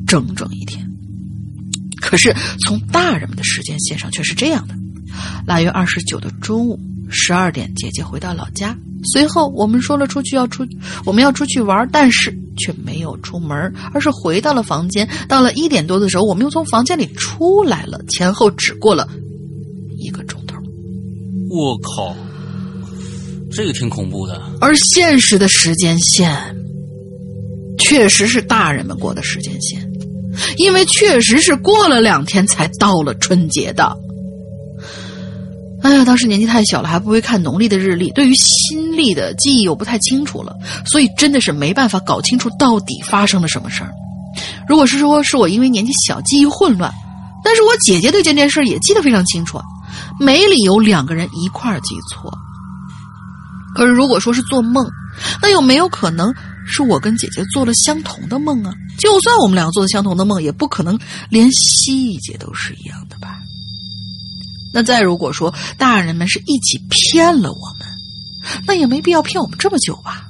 [0.06, 0.86] 整整一天。
[2.00, 2.34] 可是
[2.66, 4.74] 从大人们的时间线上却是这样的：
[5.46, 6.78] 腊月二十九的中午
[7.08, 8.76] 十二点，姐姐回到老家，
[9.12, 10.66] 随后我们说了出去要出，
[11.06, 15.08] 我们要出去玩，但是却没有出门，而是回到了房间。
[15.26, 19.08] 到了一点多的时候，我们又从房间里出来了，前后只过了
[20.04, 20.54] 一个钟头。
[21.50, 22.14] 我靠，
[23.50, 24.40] 这个挺恐怖的。
[24.60, 26.30] 而现实的时间线，
[27.78, 29.90] 确实是大人们过的时间线。
[30.56, 33.96] 因为确实是过了两天才到了春节的。
[35.82, 43.92] 哎呀，当时年纪太小了，还不会看农历的日历，对于新历的记忆又不太清楚了，所以真的是没办法搞清楚到底发生了什么事儿。
[44.66, 46.92] 如果是说是我因为年纪小记忆混乱，
[47.44, 49.60] 但是我姐姐对这件事也记得非常清楚，
[50.18, 52.32] 没理由两个人一块儿记错。
[53.74, 54.86] 可是如果说是做梦，
[55.42, 56.32] 那有没有可能？
[56.66, 58.72] 是我跟姐姐做了相同的梦啊！
[58.98, 63.38] 就算我们两个做的相同的梦，也不可能连细节都是一样的吧？
[64.72, 67.86] 那再如果说大人们是一起骗了我们，
[68.66, 70.24] 那也没必要骗我们这么久吧？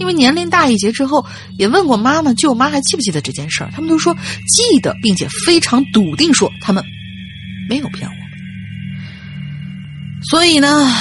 [0.00, 1.24] 因为年龄大一些之后，
[1.58, 4.12] 也问过妈妈、舅妈还记不记得这件事儿，他们都说
[4.48, 6.82] 记得，并且非常笃定说他们
[7.68, 8.17] 没有骗我。
[10.28, 10.92] 所以呢，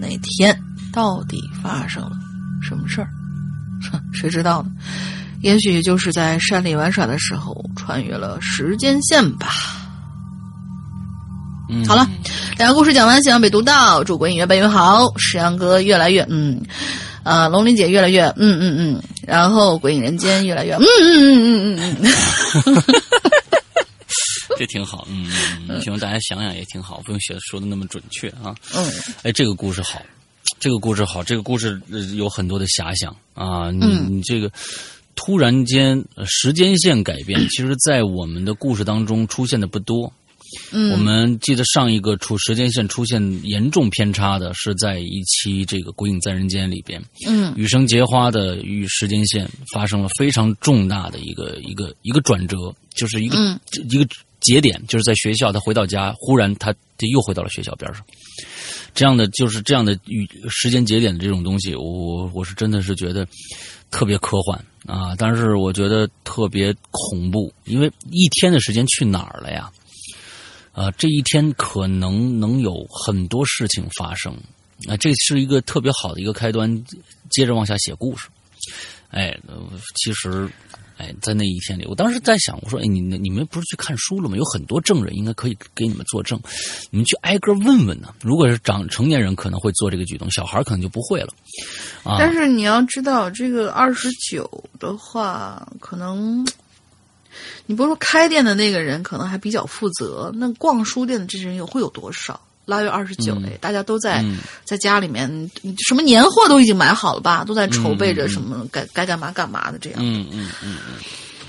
[0.00, 0.58] 那天
[0.92, 2.12] 到底发生了
[2.62, 3.08] 什么事儿？
[4.12, 4.70] 谁知道呢？
[5.40, 9.48] 也许就是在山里玩耍的时候穿越了时间线吧。
[11.68, 12.08] 嗯，好了，
[12.58, 14.04] 两个故事讲完，希望被读到。
[14.04, 16.60] 祝鬼影越办越好，石阳哥越来越嗯，
[17.22, 22.12] 啊，龙鳞姐越来越嗯嗯嗯，然后鬼影人间越来越嗯嗯嗯嗯嗯
[22.66, 22.82] 嗯，
[24.62, 25.28] 这挺好，嗯
[25.68, 28.54] 嗯，希望大家想想也挺好，不用写说的那么准确啊。
[28.72, 28.92] 嗯，
[29.24, 30.00] 哎，这个故事好。
[30.60, 31.80] 这个故事好，这个故事
[32.14, 33.72] 有很多的遐想啊！
[33.72, 34.52] 你你这个
[35.16, 40.12] 突然间时间线改变， 其实，在我们的故事当中出现的不多。
[40.70, 52.56] 嗯，我们记得上一个出时间线出现严重偏差的是在一期这个《鬼影在人间》里边，嗯羽生结花的与时间线发生了非常重大的一个一个一个转折，
[52.94, 53.58] 就是一个、嗯
[53.88, 54.06] 一个
[54.42, 58.04] 节点，就是在学校，他回到家，忽然他就又回到了学校边上。
[58.94, 59.98] 这样的就是这样的
[60.50, 63.26] 时间节点的这种东西，我我是真的是觉得
[63.90, 69.70] 特别科幻啊，但是我觉得特别恐怖，因为一天的时间去哪儿了呀？
[70.72, 74.34] 啊，这一天可能能有很多事情发生，
[74.88, 76.84] 啊，这是一个特别好的一个开端，
[77.30, 78.28] 接着往下写故事。
[79.10, 79.38] 哎，
[79.96, 80.48] 其实，
[81.02, 84.36] 哎，在那一天里，我当时在想，我说，哎，你你们不是去看书了吗？
[84.36, 86.40] 有很多证人应该可以给你们作证，
[86.90, 88.14] 你们去挨个问问呢。
[88.22, 91.34] 如果是长成年人，可能会做这个举动，小孩可能就不会了。
[92.04, 96.46] 啊，但是你要知道，这个二十九的话，可能
[97.66, 102.40] 你不是说开店的那个人可能还比较负责，那逛书店的这些人有会有多少？
[102.64, 105.50] 腊月二十九嗯哎，大家都在、嗯在家里面，
[105.86, 107.44] 什么年货都已经买好了吧？
[107.44, 110.00] 都在筹备嗯着什么该、该干嘛干嘛的这样。
[110.02, 110.94] 嗯嗯嗯嗯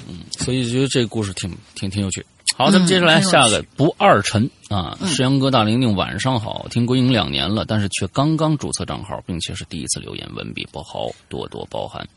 [0.10, 2.26] 嗯，所以觉得这个故事挺挺挺有趣。
[2.56, 12.08] 好，咱们嗯接着来下个不二晨啊，嗯石阳哥大玲玲晚上好，听归隐两年了，但是却刚刚注册账号，并且是第一次留言，文笔不好，多多包涵。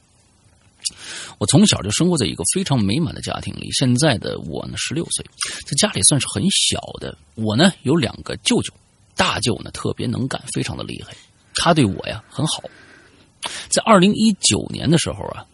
[1.39, 5.25] 我从小就生活在一个非常美满的家庭里，现在的我呢十六岁，
[5.65, 7.17] 在家里算是很小的。
[7.35, 8.73] 我呢有两个舅舅，
[9.17, 11.17] 大舅呢特别能干，非常的厉害，
[11.55, 12.63] 他对我呀很好。
[13.69, 15.45] 在二零一九年的时候啊，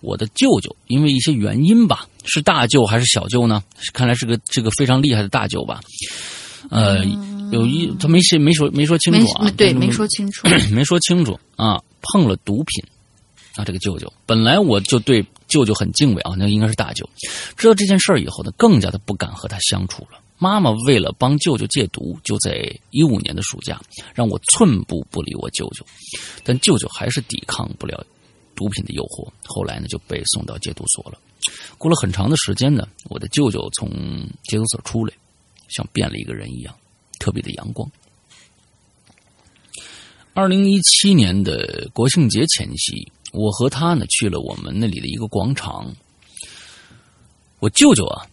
[0.00, 3.62] 我的舅舅因为一些原因吧，是大舅还是小舅呢？
[3.92, 5.80] 看来是个这个非常厉害的大舅吧。
[6.70, 7.04] 呃，
[7.50, 10.46] 有一他没写没说没说清楚啊，对，没说清楚。
[10.70, 12.84] 没说清楚啊，碰了毒品
[13.56, 17.08] 啊，这个舅舅本来我就对舅舅很敬畏啊，那应该是大舅。
[17.56, 20.18] 知道这件事儿以后呢，更加的不敢和他相处了。
[20.42, 23.78] 妈妈为了帮舅舅戒毒，就在一五年的暑假
[24.14, 25.84] 让我寸步不离我舅舅，
[26.42, 28.02] 但舅舅还是抵抗不了
[28.56, 31.18] 毒品的诱惑，后来呢就被送到戒毒所了。
[31.76, 33.90] 过了很长的时间呢，我的舅舅从
[34.44, 35.12] 戒毒所出来，
[35.68, 36.74] 像变了一个人一样，
[37.18, 37.86] 特别的阳光。
[40.32, 45.94] 二零一七年的国庆节前夕，我和他呢去了我们那里的一个广场。
[47.58, 48.26] 我舅舅啊，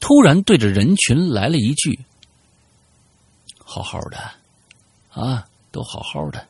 [0.00, 2.00] 突然对着人群来了一句
[3.62, 4.18] ：“好好的，
[5.10, 6.48] 啊，都好好的。”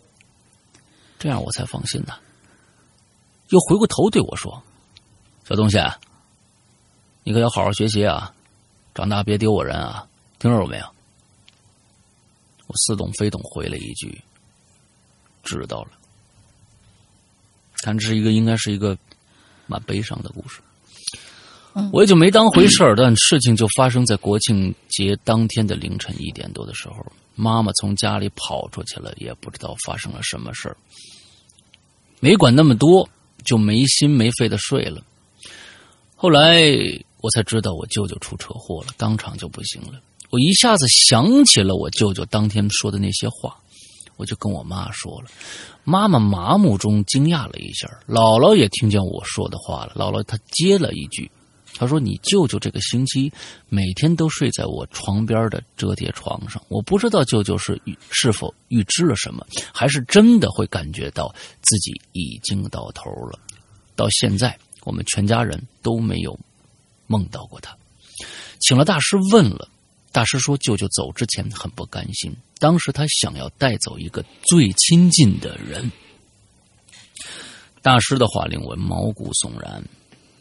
[1.18, 2.14] 这样我才放心呢。
[3.48, 4.62] 又回过头对我说
[5.44, 5.76] ：“小东西，
[7.24, 8.32] 你可要好好学习啊，
[8.94, 10.86] 长大别丢我人啊，听着没有？”
[12.68, 14.22] 我似懂非懂回了一句。
[15.42, 15.90] 知道了，
[17.78, 18.96] 看这是一个应该是一个
[19.66, 20.60] 蛮悲伤的故事，
[21.92, 22.94] 我也就没当回事儿。
[22.96, 26.96] 但事情就发生在国庆节当天的凌晨一点多的时候，
[27.34, 30.76] 妈妈从家里跑出去了，也不知道发生了什么事儿，
[32.20, 33.08] 没管那么多，
[33.44, 35.02] 就没心没肺的睡了。
[36.16, 36.62] 后来
[37.20, 40.00] 我才知道我舅舅出车祸了，当场就不行了。
[40.30, 43.56] 我一下子想起了我舅舅当天说的那些话。
[44.16, 45.28] 我就跟我妈说了，
[45.82, 49.94] 妈妈麻木中惊讶了一下，姥姥也听见我说的话了。
[49.96, 51.30] 姥姥她接了一句，
[51.80, 53.32] 他说：“你舅舅这个星期
[53.70, 63.38] 每天都睡在我床边的折叠床上，我不知道舅舅是是否预知了什么，还是真的会感觉到自己已经到头了。
[63.96, 66.38] 到现在，我们全家人都没有
[67.06, 67.74] 梦到过他，
[68.60, 69.66] 请了大师问了。”
[70.12, 75.90] 大师说，舅舅走之前很不甘心，当时他想要带走一个最亲近的人。
[77.80, 79.82] 大师的话令我毛骨悚然，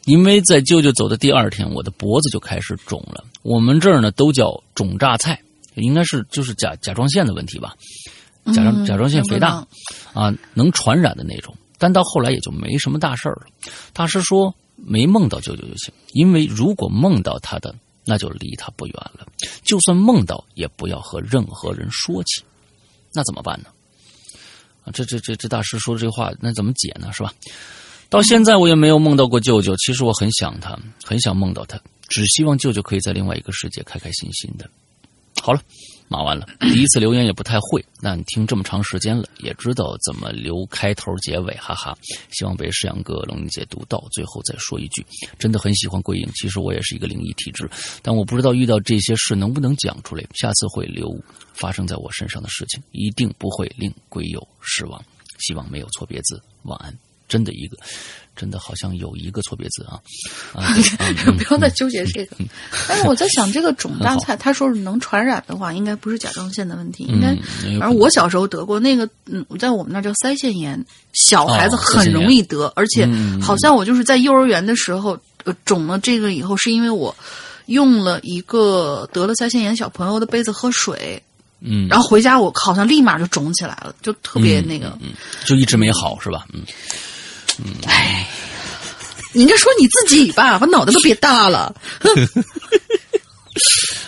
[0.10, 3.24] 因为在舅舅走的第二天，我的脖子就开始肿了。
[3.44, 5.40] 我们这儿呢都叫肿榨菜，
[5.76, 7.76] 应该是就是甲甲状腺的问题吧，
[8.52, 9.68] 甲状甲状腺肥大
[10.16, 11.56] 啊，能传染的那种。
[11.78, 13.44] 但到后来也就没什么大事儿了。
[13.94, 17.76] 大师说，没梦到舅舅就行，因为如果梦到他的。
[18.06, 19.28] 那就离他不远了。
[19.64, 22.42] 就算梦到，也不要和任何人说起。
[23.14, 23.70] 那怎么办呢？
[24.84, 27.14] 啊，这这这这大师说的这话，那怎么解呢？
[27.14, 27.32] 是吧？
[28.10, 29.76] 到现在我也没有梦到过舅舅。
[29.78, 34.68] 其实我很想他，很想梦到他，只希望舅舅可以在另外一个世界开开心心的。
[35.42, 35.62] 好了，
[36.10, 36.46] 骂完了。
[36.60, 41.96] 第一次留言也不太会，那你听这么长时间了，也知道怎么留开头结尾，哈哈。
[42.32, 44.04] 希望被世阳哥龙姐读到。
[44.12, 45.06] 最后再说一句，
[45.38, 46.28] 真的很喜欢鬼影。
[46.34, 47.70] 其实我也是一个灵异体质，
[48.02, 50.26] 但我不知道遇到这些事能不能讲出来。
[50.34, 51.16] 下次会留
[51.54, 55.02] 发生在我身上的事情，一定不会令鬼友失望。
[55.38, 56.42] 希望没有错别字。
[56.64, 57.09] 晚安。
[57.30, 57.78] 真的一个，
[58.36, 60.02] 真的好像有一个错别字啊
[61.38, 62.36] 不要再纠结这个。
[62.88, 67.34] 但是我在想，这个肿大菜，他说是能传染的话，应该不是甲状腺的问题，应该。
[67.64, 77.16] 嗯有可能而我小时候得过那个，嗯，在我们那儿叫腮腺炎，小孩子很容易得，而且嗯好像我就是在幼儿园的时候，呃，肿了这个以后，是因为我
[77.68, 81.22] 用了一个得了腮腺炎小朋友的杯子喝水，
[81.62, 84.98] 嗯，然后回家我好像立马就肿起来了，就特别那个。
[85.02, 85.12] 嗯，
[85.46, 86.46] 就一直没好是吧？
[86.54, 86.62] 嗯，
[89.34, 91.76] 你应该说你自己吧，把脑袋都别大了。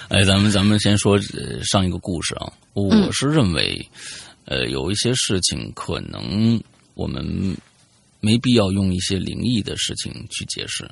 [0.10, 3.88] 哎，咱们咱们先说呃上一个故事啊，我是认为，
[4.45, 6.62] 呃，有一些事情可能
[6.95, 7.56] 我们
[8.20, 10.89] 没必要用一些灵异的事情去解释，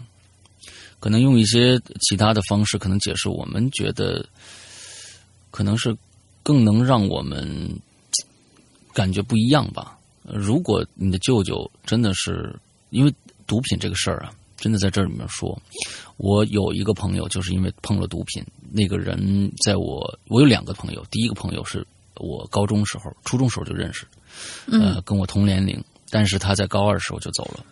[0.99, 4.25] 可能用一些其他的方式，可能解释我们觉得
[5.51, 5.95] 可能是
[6.41, 7.69] 更能让我们
[8.93, 9.97] 感觉不一样吧。
[10.23, 12.55] 呃如果你的舅舅真的是
[12.89, 13.13] 因为
[13.47, 15.59] 毒品这个事儿啊，真的在这里面说，
[16.17, 24.05] 我有一个朋友就是因为碰了毒品，那个人在我我有两个朋友，第一个朋友是我高中时候、初中时候就认识，
[24.71, 27.65] 呃，跟我同年龄，但是他在高二时候就走了，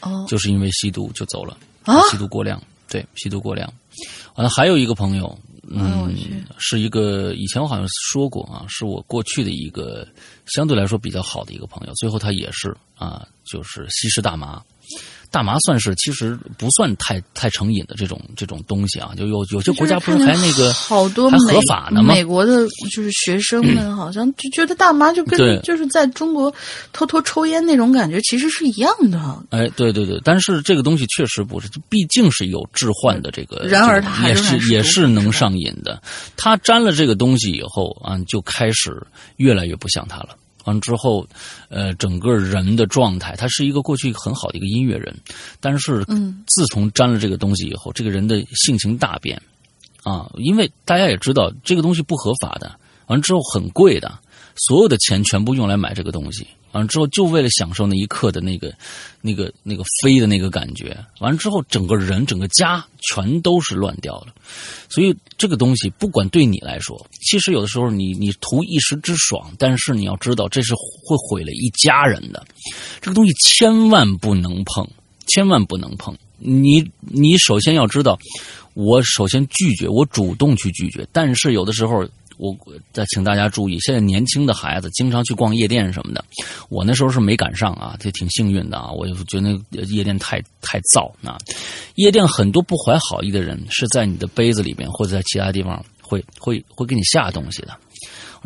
[0.00, 2.00] 哦，就是因为吸毒就走了，啊？
[2.10, 3.72] 吸毒过量，对，吸毒过量。
[4.34, 5.38] 完了，还有一个朋友，
[5.70, 6.12] 嗯，
[6.58, 10.06] 是一个以前我好像说过啊，是我过去的一个
[10.46, 14.62] 相对来说比较好的一个朋友，最后他也是啊，就是吸食大麻。
[15.30, 22.12] 大麻算是其实不算太太成瘾的这种这种东西啊，就有有些国家不是还那个好多还合法呢吗？
[22.14, 26.52] 美国的就是学生们 好像就觉得大麻就跟就是在中国
[26.92, 29.18] 偷偷抽烟那种感觉其实是一样的。
[29.50, 36.02] 哎，对对对，但是这个东西确实不是，毕竟是有致幻的这个，然而它还是也是能上瘾的。
[36.36, 38.90] 他沾了这个东西以后啊，就开始
[39.36, 40.30] 越来越不像他了。
[40.70, 41.26] 完之后，
[41.68, 45.14] 呃，整个人的状态，他是一个过去很好的一个音乐人，
[45.60, 46.42] 但是嗯。
[46.46, 49.40] 自从沾了这个东西以后，这个人的性情大变
[50.02, 52.74] 啊，因为大家也知道这个东西不合法的，
[53.06, 54.18] 完了之后很贵的，
[54.56, 58.72] 所有的钱全部用来买这个东西，完了之后就为了享受那一刻的那个、
[59.20, 64.34] 那个、那个飞的那个感觉，完了之后整个人、整个家全都是乱掉了。
[64.88, 72.46] 所以这个东西不管对你来说，其实有的时候你你图一时之爽，但是你要知道这是会毁了一家人的，
[73.00, 74.88] 这个东西千万不能碰，
[75.26, 76.16] 千万不能碰。
[76.38, 78.18] 你你首先要知道，
[78.72, 81.06] 我首先拒绝，我主动去拒绝。
[81.12, 82.08] 但是有的时候，
[82.40, 82.56] 我
[82.90, 86.24] 再请大家注意，现在年轻的孩子经常去逛夜店什么的，
[86.70, 88.90] 我那时候是没赶上啊，这挺幸运的啊。
[88.90, 91.36] 我就觉得那夜店太太燥啊，
[91.96, 97.76] 夜店很多不怀好意的人是在你的杯子里面或者在其他地方会会会给你下东西的。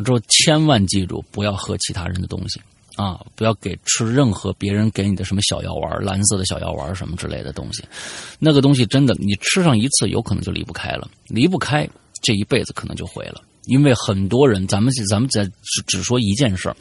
[0.03, 2.61] 之后千万记住，不要喝其他人的东西。
[2.97, 7.83] 啊，不要给吃任何别人给你的什么小药丸、蓝色的小药丸什么之类的东西，
[8.39, 11.85] 那个东西真的你吃上一次，有可能就离不开了，离不开
[12.23, 13.41] 这一辈子可能就毁了。
[13.67, 16.75] 因为很多人，咱们咱们在只只说一件事儿，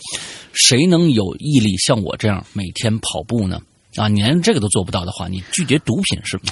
[0.53, 3.61] 谁能有毅力像我这样每天跑步呢？
[3.97, 6.43] 啊，你连这个都做不到的话，你拒绝毒品是吗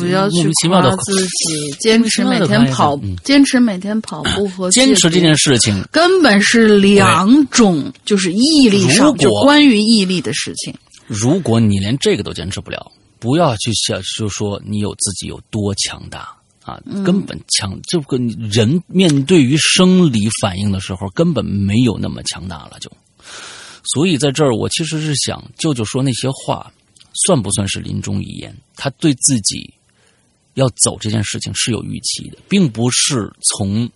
[0.00, 10.74] 不要去莫名其妙的夸自己， 坚持每天跑，嗯坚持每天跑步和坚持这件事事情，根本是两种，就是毅力上，如果就关于毅力的事情。
[11.06, 16.34] 如果你连这个都坚持不了，不要去想，就说你有自己有多强大
[16.64, 18.16] 啊，根本强，这个
[18.50, 22.90] 人面对于生理反应的时候，根本没有那么强大了，就。
[23.94, 26.72] 所以在这儿，我其实是想，舅舅说那些话，
[27.26, 28.56] 算不算是临终遗言？
[28.76, 29.72] 他对自己
[30.54, 33.90] 要走这件事情是有预期的，并不是从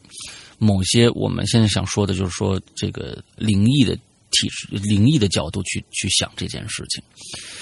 [0.59, 3.95] 某些我们现在想说的，就是说这个灵异的
[4.33, 7.03] 体制、灵异的角度去去想这件事情。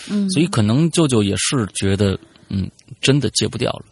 [0.09, 2.71] 嗯，所以可能舅舅也是觉得，嗯，
[3.03, 3.85] 真的戒不掉了，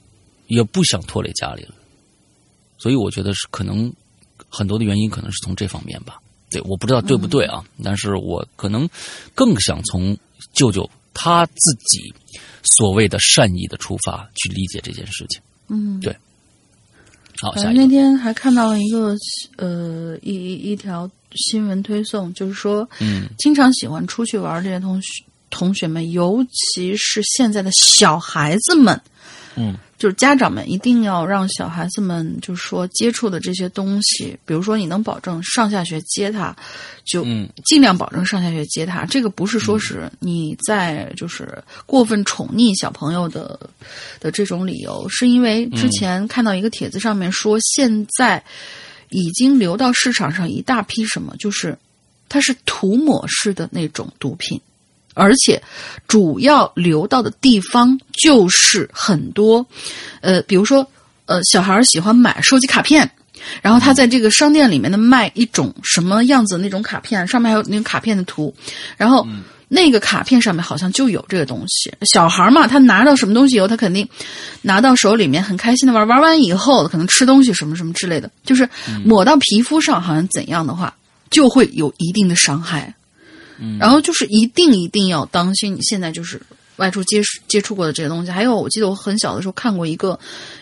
[0.56, 1.74] 也不想拖累家里了。
[2.78, 3.92] 所以我觉得是可能
[4.48, 6.20] 很多的原因，可能是从这方面吧。
[6.50, 8.88] 对，我不知道对不对啊，但是我可能
[9.34, 10.16] 更想从
[10.52, 12.12] 舅舅他自己
[12.62, 15.40] 所谓的善意的出发去理解这件事情。
[15.68, 16.14] 嗯，对。
[17.40, 19.16] 好，那下一个，天还看到了一个
[19.56, 29.00] 呃一一一条新闻推送，就是说，嗯经常喜欢出去玩这些同学同学们，尤其是现在的小孩子们，
[29.56, 36.52] 嗯就是家长们一定要让小孩子们，就是说接触的这些东西，比如说你能保证上下学接他，
[37.04, 39.04] 就嗯尽量保证上下学接他。
[39.04, 43.56] 这个不是说是你在就是过分宠溺小朋友的
[44.18, 48.42] 的这种理由，是因为之前看到一个帖子上面说，现在
[49.10, 51.78] 已经流到市场上一大批什么，就是
[52.28, 54.60] 它是涂抹式的那种毒品。
[55.14, 55.62] 而且
[56.06, 59.66] 主要流到的地方就是很多，
[60.20, 60.86] 呃，比如说
[61.26, 63.10] 呃，小孩儿喜欢买收集卡片。
[63.60, 68.54] 然后他在这个商店里面的卖一种什么样子的那种卡片，上面还有那个卡片的图，
[68.96, 69.26] 然后
[69.66, 71.92] 那个卡片上面好像就有这个东西。
[72.02, 74.08] 小孩嘛，他拿到什么东西以后，他肯定
[74.60, 78.68] 拿到手里面很开心的玩，玩完以后可能吃东西什么什么之类的，就是
[79.04, 80.94] 抹到皮肤上好像怎样的话，
[81.28, 82.94] 就会有一定的伤害。
[83.78, 86.40] 然后就是一定一定要当心，你现在就是。
[86.76, 90.18] 外出接触接触过的这些东西，还有我记得我很小的时候看过一个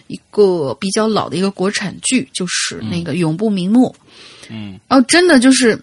[0.09, 3.95] 一个比较老的一个国产剧，就是那个《永不瞑目》。
[4.51, 5.81] 嗯，哦，真的就是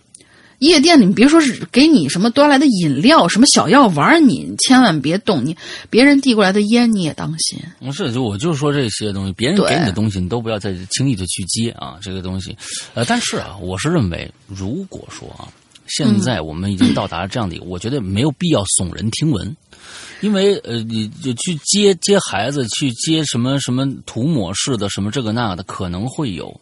[0.60, 5.44] 夜店，你别说是给你什么端来的饮料、什么小药丸，你千万别动。
[5.44, 5.56] 你
[5.90, 7.58] 别人递过来的烟你也当心。
[7.80, 11.98] 不是，就我就说这些东西，别人给你的东西，你都不要再轻易的去接啊。
[12.02, 12.56] 这个东西，
[12.94, 15.48] 呃，但是啊，我是认为，如果说啊，
[15.88, 19.56] 现在我们已经到达了这样的，我觉得没有必要耸人听闻。
[20.22, 26.60] 因为呃，你就去接接孩子，去接什么什么涂抹式的什么这个那的，可能会有，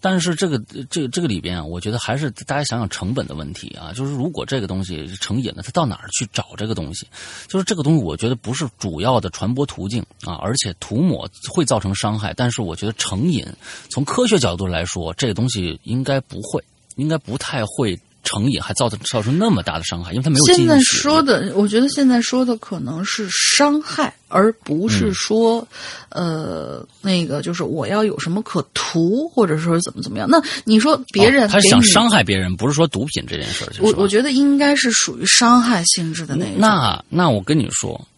[0.00, 0.58] 但是这个
[0.88, 3.92] 这个这个里边啊，我觉得还是大家想想成本的问题啊。
[3.92, 7.06] 就是如果这个东西成瘾了，他到哪儿去找这个东西？
[7.46, 12.32] 就是这个东西，我觉得不是主要的传播途径啊，而且涂抹会造成伤害。
[12.32, 13.46] 但是我觉得成瘾，
[13.90, 16.64] 从科学角度来说，这个东西应该不会，
[16.96, 17.98] 应该不太会。
[18.24, 20.46] 成瘾还造成造成那么大的伤害，因为他没有。
[20.46, 25.66] 现在说的，我觉得现在说的可能是伤害，而不是说，
[26.08, 30.26] 呃，那个就是我要有什么可图，或者说怎么怎么样。
[30.28, 33.72] 那你说别人他想伤害别人，不是说毒品这件事儿。
[33.78, 36.54] 我我觉得应该是属于伤害性质的那种。
[36.56, 38.08] 那那我跟你说，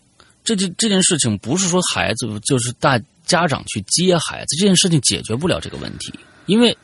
[0.44, 2.96] 这这这件事情不是说孩子就是大
[3.26, 6.12] 家长去接孩子这件事情解决不了这个问题，
[6.46, 6.78] 因为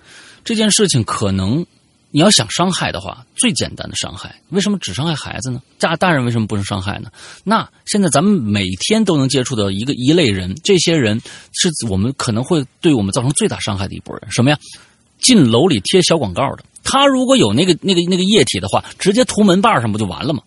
[0.45, 1.65] 这件事情可能。
[2.13, 5.61] 你要想伤害的话，最简单的伤害，为什么只伤害孩子呢？
[5.79, 7.11] 大大人为什么不能伤害呢？
[7.43, 11.21] 那现在咱们每天都能接触到一个一类人，这些人
[11.53, 14.31] 是我们可能会对我们造成最大伤害的一波人。
[14.31, 14.59] 什么呀？
[15.19, 20.43] 进楼里贴小广告的，他如果有那个那个那个液体的话，直接涂门把上不就完了吗？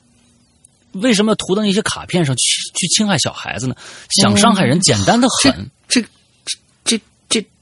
[0.92, 2.44] 为什么要涂到那些卡片上去
[2.78, 3.76] 去侵害小孩子呢？
[4.22, 5.72] 想伤害人，简单的很。
[5.88, 6.08] 这这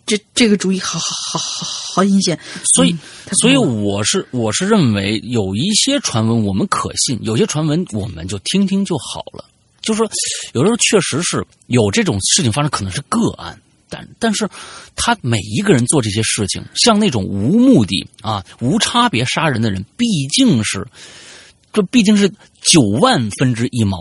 [0.06, 1.84] 这这这个主意，好好好好。
[1.94, 2.40] 好阴险，
[2.74, 2.98] 所以，
[3.34, 9.46] 所以我是我是认为有一些传闻我们可信，有些传闻我们就听听就好了。
[9.84, 10.10] 就说
[10.54, 14.50] 有的时候确实是有这种事情发生，可能是个案，但但是
[14.96, 20.88] 他每一个人做这些事情，像那种无目的啊、无差别杀人的人，毕竟是
[21.72, 22.28] 这毕竟是
[22.60, 24.00] 九万分之一毛。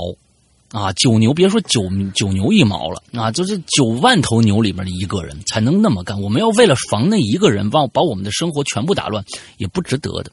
[0.73, 1.83] 啊，九牛别说九
[2.14, 6.18] 九牛一毛了，啊，就是九万头牛里面的一个人才能那么干。
[6.18, 9.23] 我们要为了防那一个人，把把我们的生活全部打乱，
[9.59, 10.33] 也不值得的。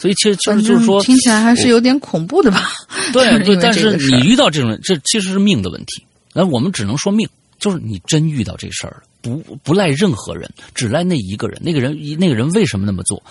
[0.00, 2.72] 所以，其实就是说，听起来还是有点恐怖的吧？
[3.14, 6.04] 对对，但是你遇到这种人，这其实是命的问题。
[6.34, 7.28] 那我们只能说命，
[7.60, 11.58] 就是你真遇到这事儿了，不不赖任何人，只赖那一个人。
[11.62, 13.22] 那个人那个人为什么那么做？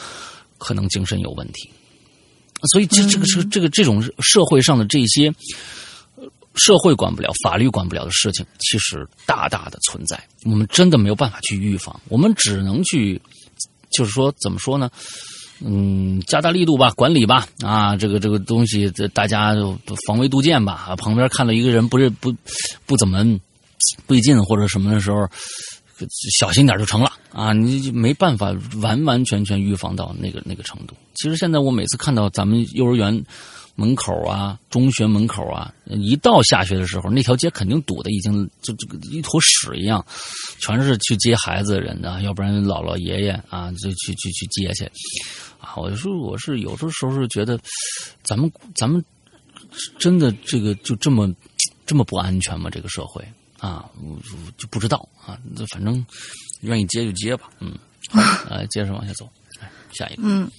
[0.57, 1.69] 可能精神有问题。
[2.71, 5.29] 所以，这这个是这个这种社会上的这些。
[6.55, 10.21] 社会管不了，法律管不了的事情，其实大大的存在。
[10.45, 13.21] 我们真的没有办法去预防，我们只能去，
[13.91, 14.89] 就是说，怎么说呢？
[15.59, 17.47] 嗯，加大力度吧，管理吧。
[17.61, 19.53] 啊，这个这个东西，大家
[20.07, 20.73] 防微杜渐吧。
[20.89, 22.33] 啊，旁边看到一个人不是不
[22.85, 23.23] 不怎么
[24.07, 25.27] 对劲或者什么的时候，
[26.39, 27.11] 小心点就成了。
[27.31, 30.95] 啊，你没办法完完全全预防到那个那个程度。
[31.15, 33.23] 其实现在我每次看到咱们幼儿园。
[33.75, 40.03] 门口啊，中学门口啊，一到下学的时候，那条街肯定堵的已经就这个一坨屎一样，
[40.59, 44.85] 全是去接孩子的人啊，要不然姥姥爷爷啊，就去去去接去
[45.59, 45.75] 啊。
[45.75, 47.59] 我就说，我是有的时候是觉得，
[48.23, 49.03] 咱们咱们
[49.99, 51.29] 真的这个就这么
[51.85, 52.69] 这么不安全吗？
[52.69, 53.21] 这个社会
[53.59, 54.17] 啊，我
[54.57, 55.37] 就不知道啊。
[55.73, 56.05] 反正
[56.61, 57.77] 愿意接就接吧，嗯，
[58.49, 59.29] 来 接着往下走，
[59.91, 60.49] 下一个，嗯。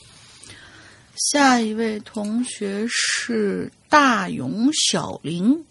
[1.17, 5.64] 下一位同学是大勇小林，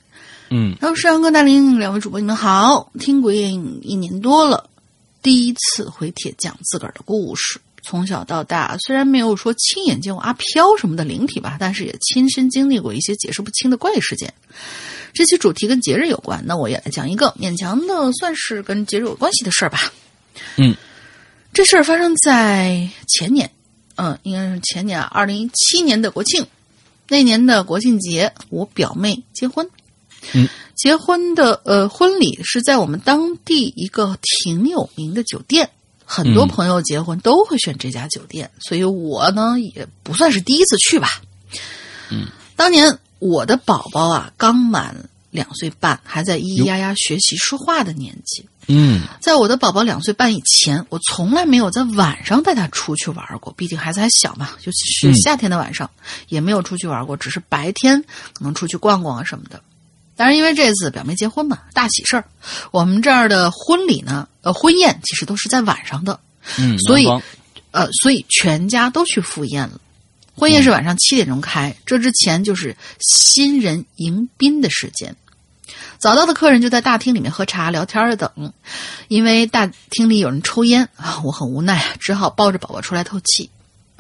[0.49, 4.69] 嗯，然后山哥大林两位主播你们好，听鬼影一年多了，
[5.21, 7.59] 第一次回帖讲自个儿的故事。
[7.83, 14.33] 从小到大，虽然没有说亲眼见过阿飘什么的灵体吧，但是也亲身经历过一些解释不清的怪异事件。
[15.13, 19.93] 这期主题跟节日有关，那我也来讲一个勉强的算是跟节日有关系的事儿吧。
[20.57, 20.75] 嗯，
[21.53, 23.51] 这事儿发生在前年。
[23.95, 26.45] 嗯，应该是前年啊，二零一七年的国庆，
[27.07, 29.69] 那年的国庆节，我表妹结婚。
[30.33, 35.69] 嗯，结婚的呃婚礼是在我们当地一个挺有名的酒店，
[36.03, 41.07] 很多朋友结婚都会选这家酒店，所以我呢也不算是第一次去吧。
[42.09, 48.45] 嗯，当年我的宝宝啊刚满两岁半，还在咿咿呀呀学习说话的年纪。
[48.67, 53.53] 嗯在我的宝宝两岁半以前，我从来没有在晚上带他出去玩过。
[53.55, 55.89] 毕竟孩子还小嘛，尤其是嗯夏天的晚上，
[56.29, 58.01] 也没有出去玩过，只是白天
[58.33, 59.61] 可能出去逛逛啊什么的。
[60.15, 62.25] 当然，因为这次表妹结婚嘛，大喜事儿，
[62.71, 66.19] 我们这儿的婚礼呢，呃，婚宴其实都是在晚上的，
[66.57, 67.07] 嗯，所以
[67.71, 69.79] 呃，所以全家都去赴宴了。
[70.33, 75.15] 婚宴是晚上七点钟开，这之前就是新人迎宾的时间。
[76.05, 78.29] 早到的客人就在大厅里面喝茶聊天儿等，
[79.07, 83.49] 因为大厅里有人抽烟啊，我很无奈，只好抱着宝宝出来透气。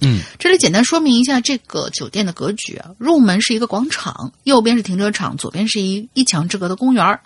[0.01, 2.91] 嗯这里简单说明一下这个酒店的格局啊。
[2.99, 7.19] 入门是一个广场，右边是停车场，左边是一一墙之隔的公园儿。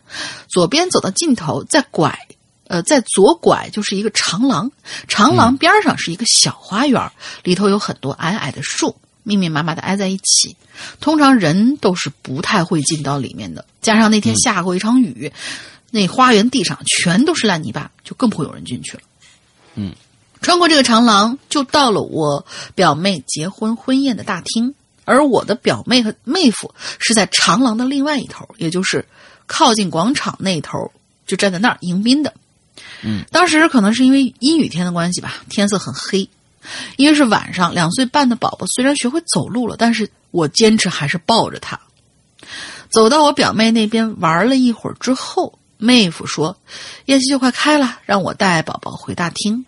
[0.47, 2.17] 左边走到尽头，再拐，
[2.69, 4.71] 呃，在左拐就是一个长廊，
[5.09, 7.11] 长廊边上是一个小花园儿，
[7.43, 10.55] 里头有很多矮矮的树，密密麻麻的挨在一起。
[10.99, 15.32] 通常人都是不太会进到里面的，加上那天下过一场雨，
[15.91, 19.03] 那花园地上全都是烂泥巴，就更不会有人进去了。
[19.76, 19.93] 嗯，
[20.41, 22.45] 穿过这个长廊，就到了我
[22.76, 24.74] 表妹结婚婚宴的大厅，
[25.05, 29.05] 而我的表妹和妹夫是在长廊的另外一头，也就是
[29.47, 30.91] 靠近广场那头，
[31.28, 32.34] 就站在那儿迎宾的。
[33.01, 36.30] 嗯，当时可能是因为阴雨天的关系吧，天色很黑，
[36.97, 41.80] 因为是晚上，两岁半的宝宝虽然学会走路了，但是我坚持还是抱着他。
[42.89, 46.57] 走到我表妹那边玩了一会儿之后，妹夫说
[47.05, 49.66] ：“宴席就快开了，让我带宝宝回大厅。”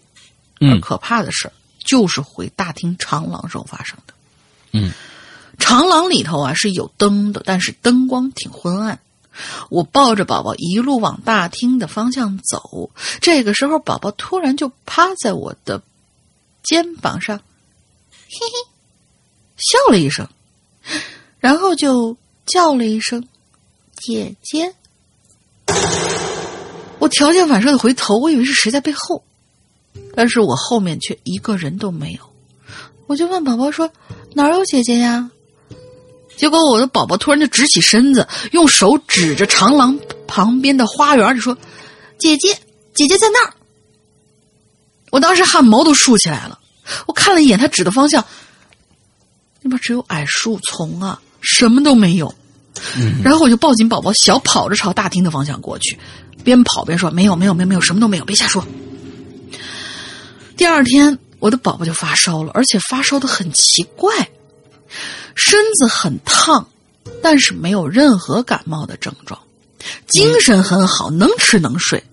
[0.59, 4.13] 而嗯可怕的事儿就是回大厅长廊时候发生的。
[4.73, 4.91] 嗯，
[5.57, 8.99] 长廊里头啊是有灯的，但是灯光挺昏暗。
[9.69, 15.81] 我抱着宝宝一路往大厅的方向走，这个时候宝宝突然就趴在我的
[16.63, 18.69] 肩膀上，嘿嘿，
[19.57, 20.27] 笑了一声，
[21.39, 23.27] 然后就叫了一声
[23.97, 24.73] “姐姐”。
[26.99, 29.23] 我条件反射的回头，我以为是谁在背后，
[30.15, 32.19] 但是我后面却一个人都没有。
[33.07, 33.91] 我就问宝宝说
[34.33, 35.31] ：“哪有姐姐呀？”
[36.37, 41.57] 结果我的宝宝突然就直起身子，用手指着长廊旁边的花园就说
[42.17, 42.57] ：“姐姐，
[42.93, 43.53] 姐姐在那儿。”
[45.11, 46.57] 我当时汗毛都竖起来了。
[47.05, 48.25] 我看了一眼他指的方向，
[49.61, 52.33] 那边只有矮树丛啊，什么都没有。
[53.23, 55.99] 然后我就抱紧宝宝，小跑着朝大厅的方向过去，
[56.43, 58.65] 边跑边说：“没有，没有，没有，没有，什么都没有，别瞎说。”
[60.57, 64.29] 第二天，我的宝宝就发烧了，而且发烧的很奇怪，
[65.35, 66.67] 身子很烫，
[67.21, 69.39] 但是没有任何感冒的症状，
[70.07, 72.03] 精神很好，能吃能睡。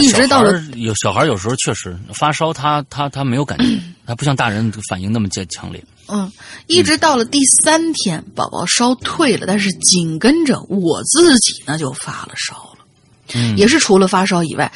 [0.00, 3.64] 一直到了有小孩有时候确实发烧他，他他没有感觉，
[4.06, 5.82] 他不像大人反应那么强强烈。
[6.08, 6.30] 嗯，
[6.66, 12.84] 一直到了第三天，宝宝烧退了，但是紧跟着我自己呢就发了烧了，
[13.34, 14.70] 嗯也是除了发烧以外，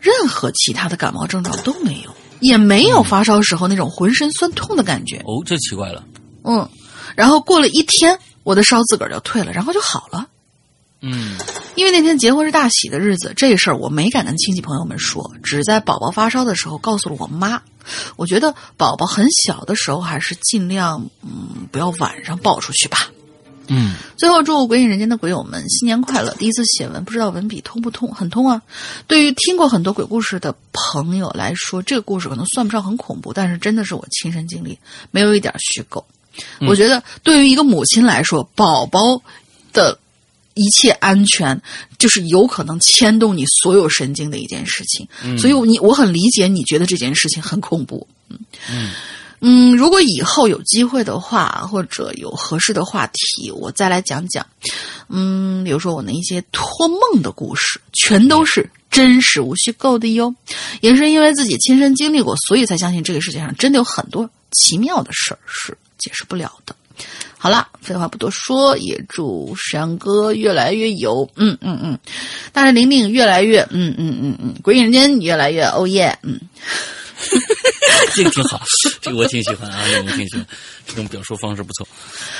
[0.00, 5.16] 任何其他的感冒症状都没有，也没有发烧时候那种浑身酸痛的感觉。
[5.26, 6.02] 哦，这奇怪了。
[6.44, 6.66] 嗯，
[7.14, 10.26] 然后过了一天，我的烧自个儿就退了，然后就好了。
[11.06, 11.36] 嗯
[11.76, 17.60] 因为那天结婚是大喜的日子，这事儿我没敢跟亲戚朋友们说，只在宝宝发烧的时候告诉了我妈。
[18.16, 23.10] 我觉得宝宝很小的时候，还是尽量嗯不要晚上抱出去吧。
[23.66, 26.34] 嗯最后祝鬼影人间的鬼友们新年快乐！
[26.38, 28.62] 第一次写文，不知道文笔通不通，很通啊。
[29.06, 34.78] 对于听过很多鬼故事的朋友来说，这个故事可能算不上很恐怖，但是真的是我亲身经历，
[35.10, 36.06] 没有一点虚构。
[36.68, 39.00] 我觉得对于一个母亲来说，宝宝
[39.72, 39.98] 的
[40.54, 41.60] 一切安全，
[41.98, 45.06] 就是有可能牵动你所有神经的一件事情。
[45.36, 48.06] 所以我，你我很理解你觉得这件事情很恐怖。
[48.68, 48.90] 嗯
[49.40, 54.46] 嗯，如果以后有机会的话，或者有合适的话题，我再来讲讲。
[55.08, 60.34] 嗯，比如说我那一些托梦的故事，全都是真实无虚构的哟。
[60.80, 66.74] 也是因为自己亲身经历过，所以才相信这个世界上真的有很多奇妙的事儿是解释不了的。
[67.44, 71.98] 好了，废话不多说，也祝山哥越来越有，嗯嗯嗯，
[72.54, 76.40] 大人玲玲越来越，嗯嗯嗯嗯，鬼影人间越来越哦耶，嗯。
[78.14, 78.62] 这个挺好，
[79.02, 80.46] 这个我挺喜欢啊，这个我挺喜欢，
[80.86, 81.86] 这种表述方式不错，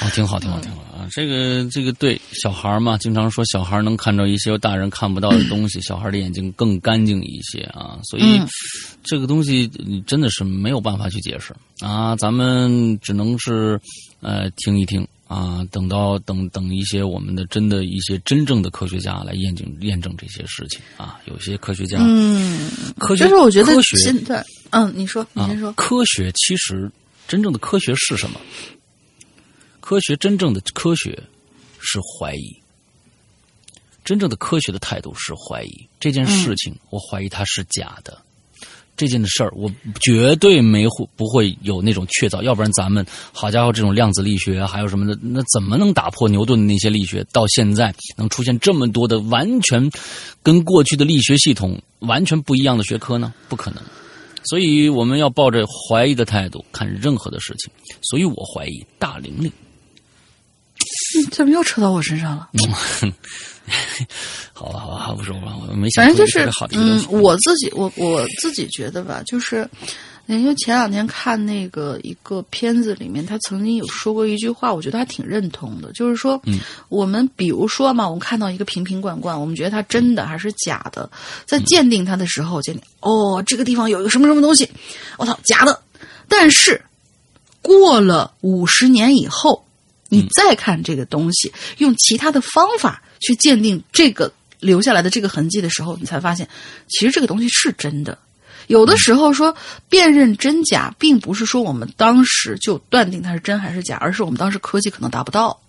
[0.00, 0.80] 啊，挺好，挺好，挺好。
[0.82, 1.06] 啊。
[1.10, 8.48] 这个这个对小孩儿嘛，经常说小孩能看到一些大人看不到的东西， 小孩的眼睛更干净一些啊，所以嗯。
[9.04, 11.54] 这个东西你真的是没有办法去解释。
[11.80, 13.78] 啊，咱们只能是
[14.24, 15.06] 呃听一听。
[15.26, 26.92] 啊，等到等等一些我们的真的一些真正的科学家来验证验证这些事情啊，有些科学家，嗯，科学就是我觉得科学现在，嗯，你说，你啊先说，，科学其实
[27.26, 28.38] 真正的科学是什么？
[29.80, 31.20] 科学真正的科学
[31.80, 32.56] 是怀疑，
[34.04, 38.22] 真正的科学的态度是怀疑这件事情，我怀疑它是假的。
[38.96, 47.24] 这件的事儿，我绝对没会不会有那种确凿，要不然咱们好家伙，这种量子力学还有什么的，那怎么能打破牛顿的那些力学？
[47.32, 49.90] 到现在能出现这么多的完全
[50.42, 53.34] 跟过去的力学系统完全不一样的学科呢？
[53.48, 53.82] 不可能。
[54.44, 57.72] 所以我们要抱着怀疑的态度看任何的事情。
[58.02, 59.50] 所以我怀疑大玲玲。
[61.24, 62.48] 怎么又扯到我身上了？
[64.52, 69.68] 好了好了，不说了，我没想反正就是嗯。，我自己我我自己觉得吧，就是
[70.26, 81.10] 因为前两天看那个一个片子里面，他曾经有说过一句话，我觉得还挺认同的，就是说，嗯我们比如说嘛，我们看到一个瓶瓶罐罐，我们觉得它真的还是假的，
[81.46, 84.68] 在鉴定它的时候，鉴定哦，这个地方有一个什么什么东西，
[85.16, 85.82] 我操，假的，
[86.28, 86.82] 但是
[87.62, 89.66] 过了五十年以后，
[90.14, 96.48] 你再看这个东西，用其他的方法去鉴定这个留下来的这个痕迹的时候，你才发现，
[96.88, 98.16] 其实这个东西是真的。
[98.66, 99.54] 有的时候说
[99.88, 105.60] 辨认真假，并不是说我们当时就断定它是真还是假，而是我们当时科技可能达不到。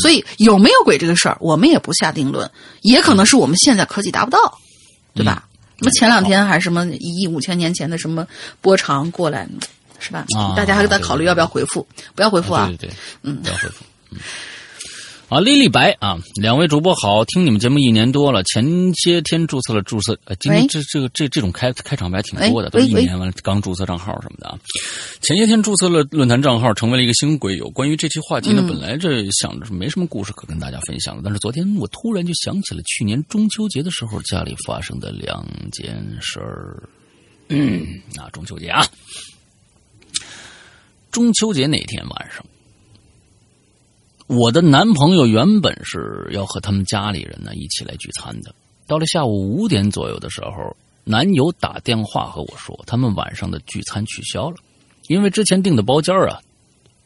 [0.00, 2.50] 所以有没有鬼这个事儿，我们也不下定论，
[2.82, 4.58] 也可能是我们现在科技达不到，
[5.14, 5.46] 对吧？
[5.78, 8.26] 什么前两天还是什么一亿五千年前的什么
[8.60, 9.46] 波长过来，
[9.98, 10.24] 是吧？
[10.36, 12.76] 啊大家还在考虑要不要回复，不要回复啊对！
[12.76, 13.84] 对对，嗯，不要回复。
[14.10, 14.18] 嗯，
[15.28, 18.64] 啊，丽丽白啊，两位主播好，听你们节目一年多了，前
[18.94, 24.58] 些天注册了注册，呃，今天这这个这这种开开场白挺多的，都一年完了刚注册账号什么的啊。
[25.20, 27.68] 前些天注册了论坛账号，成为了一个新鬼友。
[27.68, 36.82] 关于这期话题呢，嗯本来这想着没什么故事可跟大家分享的，但是昨天我突然就想起了去年中秋节的时候家里发生的两件事儿。
[37.50, 38.86] 嗯，啊，中秋节啊，
[41.18, 42.46] 中秋节那天晚上。
[44.28, 48.54] 我的男朋友原本是要和他们家里人呢一起来聚餐的。
[48.86, 54.58] 到了下午五点左右的时候，男友打电话和我说，他们晚上的聚餐取消了，
[55.08, 56.40] 因为之前订的包间啊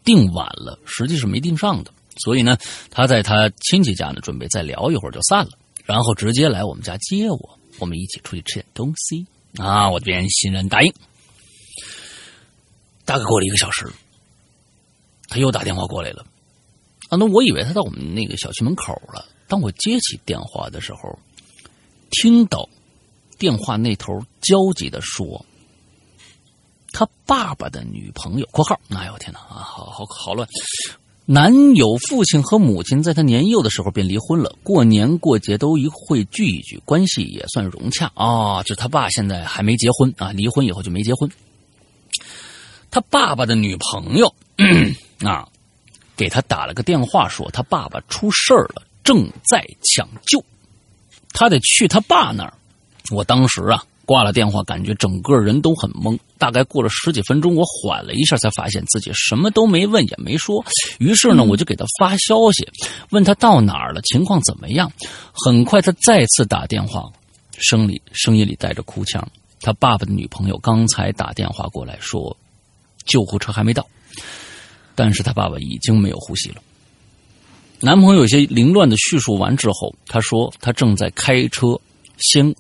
[0.05, 1.91] 订晚了，实际是没订上的。
[2.19, 2.59] 所以呢，
[2.91, 5.53] 他在他亲戚家呢准备再聊一会儿就散了，
[5.87, 9.27] 然后直接来我们家接我，我们一起出去吃点东西
[9.57, 9.89] 啊。
[9.89, 10.93] 我便欣然答应。
[13.05, 13.91] 大概过了一个小时，
[15.33, 16.25] 他又打电话过来了。
[17.09, 19.25] 啊，那我以为他到我们那个小区门口了。
[19.49, 21.19] 当我接起电话的时候，
[22.11, 22.69] 听到
[23.39, 25.45] 电话那头焦急的说
[26.93, 30.49] ：“他爸爸的女朋友（括号）哎呦天哪啊，好好好乱！
[31.25, 38.63] 男友父亲和母亲在他年幼的时候便离婚了，过年过节都一会聚一聚，关系也算融洽啊。
[38.63, 41.31] 就他爸现在还没结婚啊，离婚以后就没结婚。
[42.91, 44.35] 他爸爸的女朋友
[45.31, 45.49] 啊。”
[46.15, 50.45] 给他打了个电话，说他爸爸出事儿了，正在抢救，
[51.33, 52.53] 他得去他爸那儿。
[53.11, 56.17] 我当时啊挂了电话，感觉整个人都很懵。
[56.39, 60.63] 大概过了十几分钟，我缓了一下，才发现自己什么都没问也没说。
[60.99, 62.69] 于是呢，我就给他发消息，
[63.11, 64.93] 问他到哪儿了，情况怎么样。
[65.33, 67.11] 很快，他再次打电话，
[67.59, 69.27] 声里声音里带着哭腔。
[69.63, 72.37] 他爸爸的女朋友刚才打电话过来说，
[73.07, 73.85] 救护车还没到。
[74.95, 76.63] 但是他爸爸已经没有呼吸了。
[77.81, 81.81] 男朋友有些凌乱的叙述完之后，他说他正在开车，
[82.19, 82.55] 先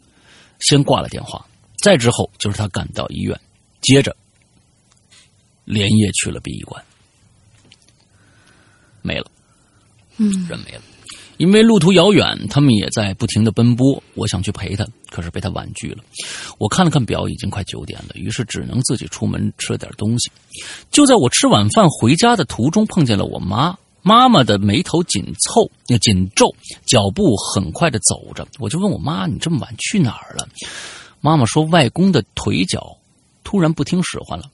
[0.60, 1.46] 先挂了电话，
[1.76, 3.40] 再之后就是他赶到医院，
[3.80, 4.16] 接着
[5.64, 6.84] 连夜去了殡仪馆，
[9.00, 9.30] 没了，
[10.16, 10.82] 嗯，人没了。
[11.38, 14.02] 因为路途遥远，他们也在不停的奔波。
[14.14, 16.04] 我想去陪他，可是被他婉拒了。
[16.58, 20.30] 我看了看表，已经快九点了，于是只能自己出门吃了点东西。
[20.90, 23.76] 就在我吃晚饭回家的途中，碰见了我妈。
[24.04, 26.52] 妈妈的眉头紧凑、紧皱，
[26.84, 28.44] 脚步很快的走着。
[28.58, 30.48] 我就问我妈：“你这么晚去哪儿了？”
[31.22, 32.96] 妈妈说：“外公的腿脚
[33.44, 34.44] 突然不听使唤了。”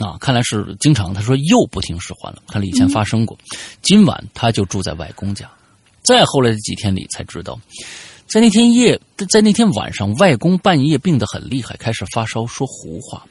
[0.00, 1.12] 啊，看来是经常。
[1.12, 3.36] 她说又不听使唤了，看来以前发生过。
[3.82, 5.50] 今晚她就住在外公家。
[6.08, 7.60] 再后来的几天里才知道，
[8.30, 8.98] 在那天夜，
[9.28, 13.26] 在那天晚上，外公半夜病得很厉害，开始发烧，说胡话。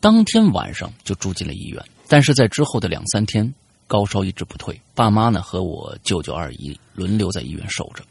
[0.00, 3.50] 当天晚上就住进了医院，但是在之后的两三天，
[3.86, 4.78] 高烧一直不退。
[4.94, 8.04] 爸妈呢和我舅舅二姨轮流在医院守着。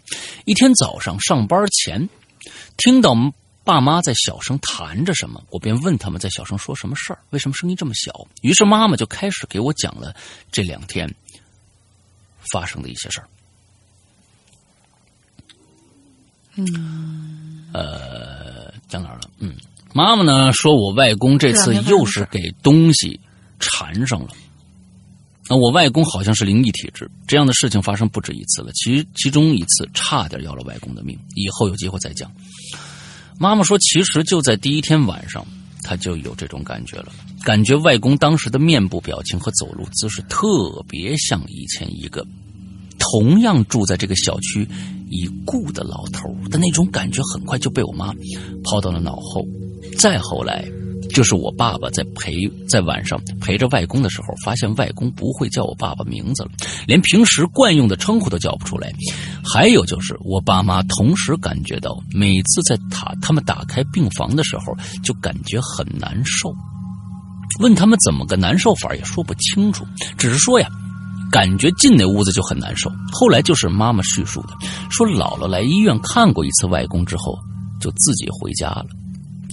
[0.45, 2.10] 一天早上上班前，
[2.77, 3.15] 听到
[3.64, 8.27] 爸妈在小声谈着什么，我便问他们在小声说什么事儿，为什么声音这么小？
[8.41, 10.15] 于是妈妈就开始给我讲了
[10.52, 11.07] 这两天
[12.52, 13.27] 发生的一些事儿。
[16.60, 19.22] 嗯，呃，讲哪儿了？
[19.40, 19.53] 嗯，
[19.94, 23.19] 妈妈呢说我外公这次又是给东西
[23.60, 24.30] 缠上了，
[25.49, 28.72] 那我外公好像是灵异体质，这样的事情发生不止一次了。
[28.73, 32.31] 其其中一次差点要了外公的命，以后有机会再讲。
[33.38, 35.45] 妈妈说，其实就在第一天晚上，
[35.81, 37.11] 她就有这种感觉了，
[37.44, 42.26] 感觉外公当时的面部表情和走路姿势特别像以前一个
[42.99, 44.67] 同样住在这个小区
[45.09, 48.13] 已故的老头的那种感觉，很快就被我妈
[48.63, 49.43] 抛到了脑后。
[49.97, 50.63] 再后来。
[51.11, 56.51] 就是我爸爸在陪在晚上陪着外公的时候，发现外公不会叫我爸爸名字了，
[56.85, 58.93] 连平时惯用的称呼都叫不出来。
[59.43, 66.53] 还有就是我爸妈同时感觉到，每次在他他们打开病房的时候，就感觉很难受。
[67.59, 69.84] 问他们怎么个难受法，也说不清楚，
[70.15, 70.69] 只是说呀，
[71.31, 72.91] 感觉进那屋子就很难受。
[73.11, 74.49] 后来就是妈妈叙述的，
[74.89, 77.38] 说姥姥来医院看过一次外公之后，
[77.80, 78.85] 就自己回家了。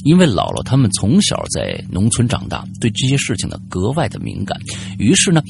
[0.05, 4.57] 因为姥姥他们从小在农村长大，对这些事情呢格外的敏感。
[4.99, 5.43] 于是呢，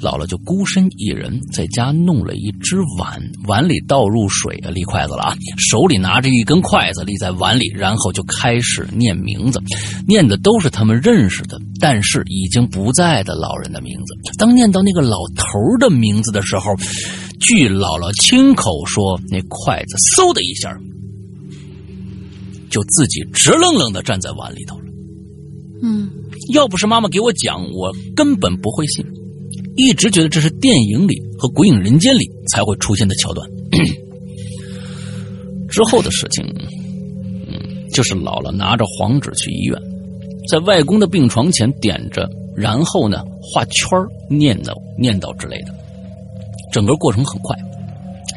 [0.00, 9.60] 姥姥就孤身一人在家弄了一只碗，碗里倒入水啊，立筷子了啊，手里拿着一根筷子立在碗里，然后就开始念名字，
[10.06, 14.34] 念的都是他们认识的，但是已经不在的老人的名字。
[14.38, 15.44] 当念到那个老头
[15.78, 16.74] 的名字的时候，
[17.40, 20.76] 据姥姥亲口说，那筷子嗖的一下。
[22.68, 24.84] 就自己直愣愣的站在碗里头了。
[25.82, 26.10] 嗯，
[26.52, 29.06] 要不是妈妈给我讲，我根本不会信。
[29.76, 33.48] 一直觉得这是电影里和《鬼影人间》里才会出现的桥段。
[35.68, 36.44] 之后的事情，
[37.46, 39.78] 嗯，就是姥姥拿着黄纸去医院，
[40.50, 43.98] 在外公的病床前点着，然后呢画圈
[44.30, 45.74] 念叨念叨之类的。
[46.72, 47.56] 整个过程很快。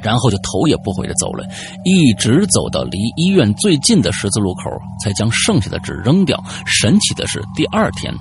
[0.02, 1.44] 然后就头也不回的走了，
[1.84, 4.72] 一直走到离医院最近的十字路口，
[5.03, 6.41] 才将剩下的纸扔掉。
[6.66, 8.14] 神奇的是，第二天，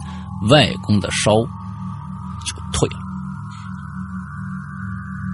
[0.51, 1.37] 外公的烧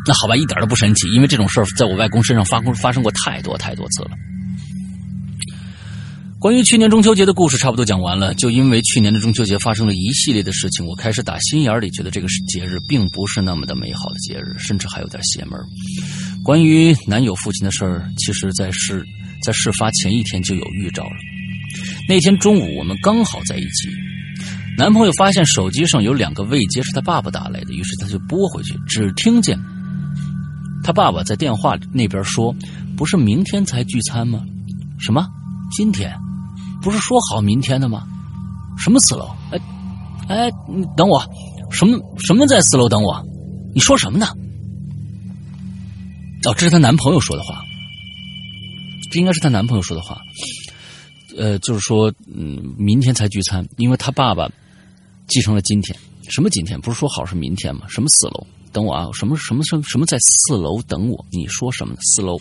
[0.07, 4.11] 那好吧，一点都不神奇，因为这种事儿在我外公身上发生发生过太多太多次了。
[6.39, 8.35] 关于去年中秋节的故事，差不多讲完了。
[8.35, 15.59] 就因为去年的中秋节发生了一系列的事情，我开始打心眼里觉得这个节日并不是那么的美好的节日，甚至还有点邪门。
[16.45, 19.03] 关于男友父亲的事儿，其实，在事
[19.43, 21.17] 在事发前一天就有预兆了。
[22.07, 23.89] 那天中午，我们刚好在一起，
[24.77, 29.59] 男朋友发现手机上有两个未接是他爸爸打来的，于是他就拨回去，只听见
[30.85, 32.55] 他爸爸在电话那边说
[32.97, 34.45] ：“不是明天才聚餐吗？
[35.01, 35.27] 什么？
[35.73, 36.15] 今天？
[36.83, 38.07] 不是说好明天的吗？
[38.79, 39.35] 什么四楼？
[39.51, 39.59] 哎，
[40.29, 41.25] 哎，你等我，
[41.71, 43.25] 什么什么在四楼等我？
[43.75, 44.27] 你说什么呢？”
[46.45, 47.65] 哦，这是她男朋友说的话，
[49.11, 50.21] 这应该是她男朋友说的话。
[51.37, 54.49] 呃，就是说，嗯，明天才聚餐，因为他爸爸
[55.27, 55.99] 继承了今天。
[56.29, 56.81] 什么今天？
[56.81, 57.87] 不是说好是明天吗？
[57.89, 58.47] 什么四楼？
[58.75, 59.09] 等我啊！
[59.15, 61.25] 什么什么什么什么在四楼等我？
[61.31, 61.95] 你说什么？
[62.01, 62.37] 四楼？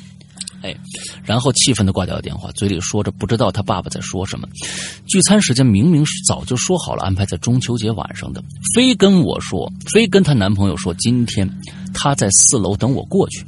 [0.64, 0.76] 哎，
[1.24, 4.48] 然后气愤的挂掉了电话，嘴里说着不知道他爸爸在说什么。
[5.06, 8.44] 聚餐时间明明是早就说好了，安排在中秋节晚上的，
[8.74, 11.48] 非跟我说，非跟她男朋友说，今天
[11.94, 13.46] 她在四楼等我过去。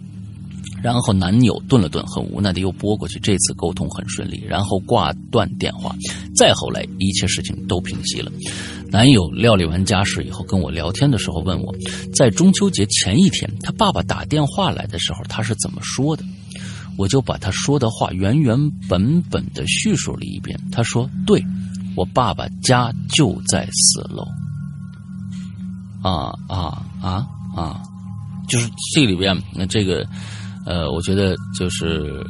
[0.86, 3.20] 然后男友顿了顿，很无奈的又拨过去。
[3.20, 5.96] 这次沟通很顺利，然后挂断电话。
[6.36, 8.32] 再后来，一切事情都平息了。
[8.92, 11.74] 男友料理完家事以后，跟我聊天的时候问我，
[12.16, 16.24] 在中秋节前一天，他爸爸打电话来的时候，他是怎么说的？
[16.98, 18.56] 我就把他说的话原原
[18.88, 20.56] 本本的叙述了一遍。
[20.72, 21.44] 他说：“对，
[21.96, 24.24] 我爸爸家就在四楼。”
[26.08, 27.82] 啊啊啊啊！
[28.48, 30.06] 就是这里边，那这个。
[30.66, 32.26] 呃，我觉得就是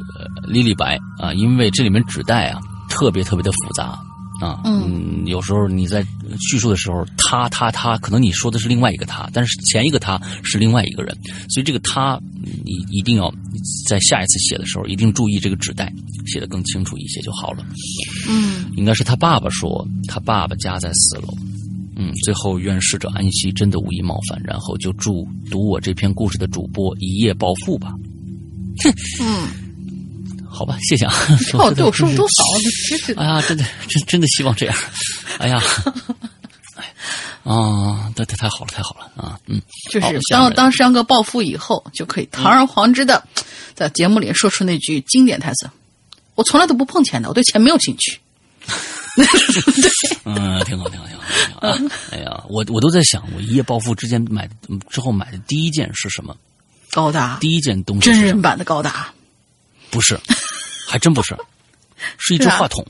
[0.46, 3.98] 莉莉白啊，因为这里面纸带啊特别特别的复杂
[4.40, 6.04] 啊，嗯，有时候你在
[6.38, 11.16] 叙述的时候，他他他，可能你说的是另外一个他，但是前一个他是另外一个人，
[11.48, 12.20] 所以这个他
[12.62, 13.32] 你一定要
[13.88, 15.90] 在下一次写的时候一定注意这个纸带
[16.26, 17.64] 写的更清楚一些就好了。
[18.28, 21.28] 嗯，应该是他爸爸说他爸爸家在四楼，
[21.96, 27.94] 嗯，最后愿逝者安息，真的无意冒犯，然后就祝读我这篇故事的主播一夜暴富吧。
[29.20, 29.48] 嗯，
[30.48, 31.14] 好吧，谢谢啊。
[31.54, 32.44] 哦，对我说多少？
[32.88, 33.12] 真是。
[33.14, 34.76] 哎呀，真的，真真的希望这样。
[35.38, 35.62] 哎呀，
[36.76, 36.92] 哎，
[37.44, 39.38] 啊，太太太好了，太好了啊！
[39.46, 43.22] 嗯，就是当当山哥暴富以后，就可以堂而皇之的
[43.74, 45.68] 在节目里说出那句经典台词
[46.34, 48.18] ：“我从来都不碰钱的，我对钱没有兴趣。
[50.24, 51.78] ”嗯，挺好，挺好，挺好，挺好啊！
[52.10, 54.48] 哎呀，我我都在想，我一夜暴富之前买
[54.90, 56.36] 之后买的第一件是什么？
[56.90, 57.38] 高达。
[57.40, 59.12] 第一件东西，真人版的高达，
[59.90, 60.18] 不是，
[60.86, 61.36] 还真不是，
[62.18, 62.84] 是一只话筒，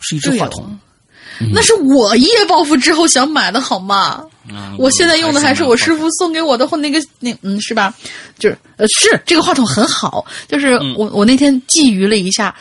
[0.00, 0.78] 是一只话筒，
[1.52, 4.24] 那是我一夜暴富之后想买的好吗？
[4.48, 7.94] 嗯我现在用的还是我师傅送给我的或那个那嗯是吧？
[8.40, 10.94] 就是呃是这个话筒很好，就是嗯。
[10.98, 12.52] 我我那天觊觎了一下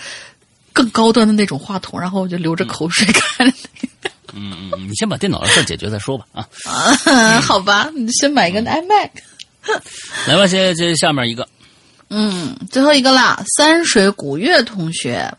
[0.73, 3.49] 更高端的那种话筒，然后我就流着口水看。
[3.49, 3.57] 着
[4.33, 6.47] 嗯嗯嗯，你先把电脑的事解决再说吧啊。
[7.05, 9.09] 啊好吧，你先买一个 iMac。
[10.27, 11.47] 来吧，接接下面一个，
[12.09, 15.31] 嗯，最后一个啦，三水古月同学，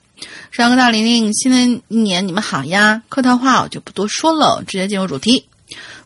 [0.50, 3.02] 上个大玲玲，新的一年你们好呀！
[3.08, 5.44] 客套话我就不多说了，直接进入主题。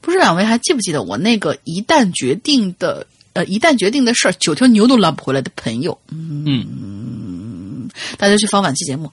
[0.00, 5.98] 不知两位还记不记得我那个一旦决定的呃一旦决定的事儿，九条牛都拉不回来的朋友？
[6.10, 9.12] 嗯大家去翻往期节目。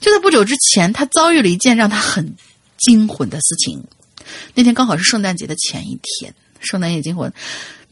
[0.00, 2.34] 就在不久之前，他遭遇了一件让他很
[2.78, 3.82] 惊魂的事情。
[4.54, 7.32] 那天刚好是圣诞节的前一天，圣诞夜惊魂。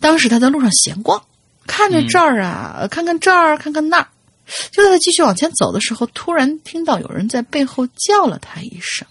[0.01, 1.24] 当时他在路上闲逛，
[1.66, 4.09] 看着这儿啊，呃看看这儿，看看那儿。
[4.73, 9.06] 就在他继续往前走的时候，突然听到有人在背后叫了他一声：“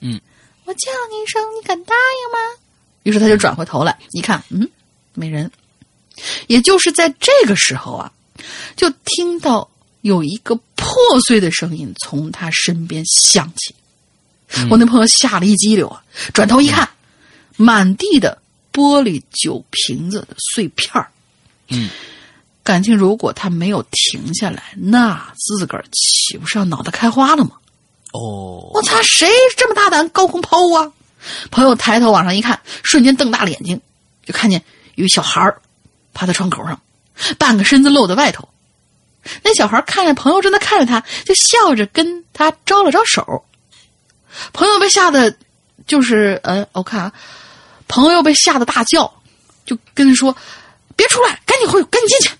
[0.00, 0.18] 嗯，
[0.64, 2.62] 我叫你一声，你敢答应吗？”
[3.02, 4.66] 于是他就转回头来一看，嗯，
[5.12, 5.50] 没人。
[6.46, 8.10] 也就是在这个时候啊，
[8.76, 9.68] 就听到
[10.00, 10.96] 有一个破
[11.26, 13.74] 碎的声音从他身边响起。
[14.70, 16.02] 我那朋友吓了一激灵啊，
[16.32, 16.88] 转头一看，
[17.56, 18.40] 满地的
[18.72, 21.10] 玻璃酒瓶子的碎片儿。
[21.68, 21.90] 嗯，
[22.62, 27.52] 感情如果他没有停下来，那自个儿岂不是要脑袋开花了吗？
[28.12, 30.92] 哦，我擦，谁这么大胆高空抛物啊？
[31.50, 33.80] 朋友抬头往上一看，瞬间瞪大了眼睛，
[34.24, 34.62] 就看见
[34.94, 35.60] 有一小孩儿
[36.14, 36.80] 趴在窗口上，
[37.36, 38.48] 半个身子露在外头。
[39.42, 43.44] 那小孩看见朋友正在看着他，就笑着跟他招了招手。
[44.52, 45.34] 朋友被吓得，
[45.86, 47.12] 就是呃，我看啊，
[47.88, 49.12] 朋友被吓得大叫，
[49.64, 50.36] 就跟他说
[50.96, 52.34] ：“别出来，赶紧回，赶紧进去。”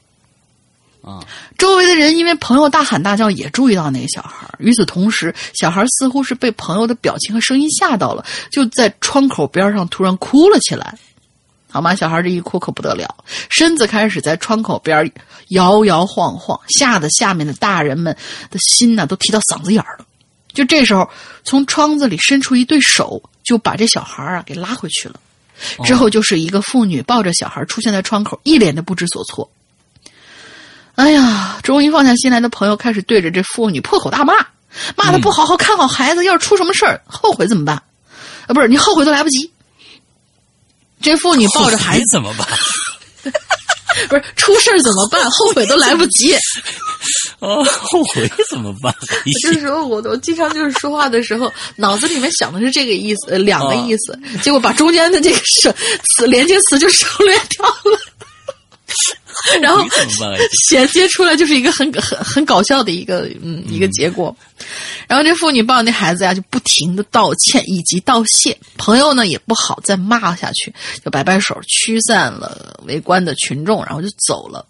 [1.07, 1.25] 啊，
[1.57, 4.49] 周围的人因为朋友大喊大叫，也注意到那个小孩。
[4.59, 10.99] 与此同时，小孩似乎是被朋友的表情和声音吓到了，就在窗口边上突然哭了起来。
[11.71, 11.95] 好吗？
[11.95, 13.15] 小孩这一哭可不得了，
[13.51, 15.13] 身子开始在窗口边
[15.49, 18.17] 摇摇晃晃，吓得下面的大人们
[18.51, 20.07] 的心呐、都提到嗓子眼儿了。
[20.57, 21.09] 就这时候，
[21.45, 25.21] 从窗子里伸出一对手，就把这小孩啊给拉回去了。
[25.85, 29.51] 之后就是一个妇女抱着小孩出现在窗口，一脸的不知所措。
[30.95, 34.35] 哎呀，终于放下心来的朋友开始对着这妇女破口大骂，
[34.97, 37.77] 骂她不好好看好孩子，要是出什么事儿，后悔怎么办？
[38.47, 39.53] 啊，不是你后悔都来不及。
[41.03, 42.49] 这妇女抱着孩子，怎么办？
[44.09, 45.23] 不是出事儿怎么办？
[45.31, 46.35] 后悔都来不及。
[47.41, 48.95] 哦，后悔怎么办？
[49.01, 55.73] 我这时候我我经常就是说话的时候，脑子里面想的是这个意思，呃两个意思，结果把中间的这个省
[56.15, 57.99] 词连接词就省略掉了。
[59.61, 59.85] 然后
[60.69, 64.35] 衔接出来就是一个很很很搞笑的一个嗯一个结果。
[65.07, 68.57] 然后这妇女抱着那孩子呀，就不停的道歉以及道谢。
[68.77, 70.75] 朋友呢也不好再骂下去，
[71.05, 74.67] 就摆摆手驱散了围观的群众，然后就走了。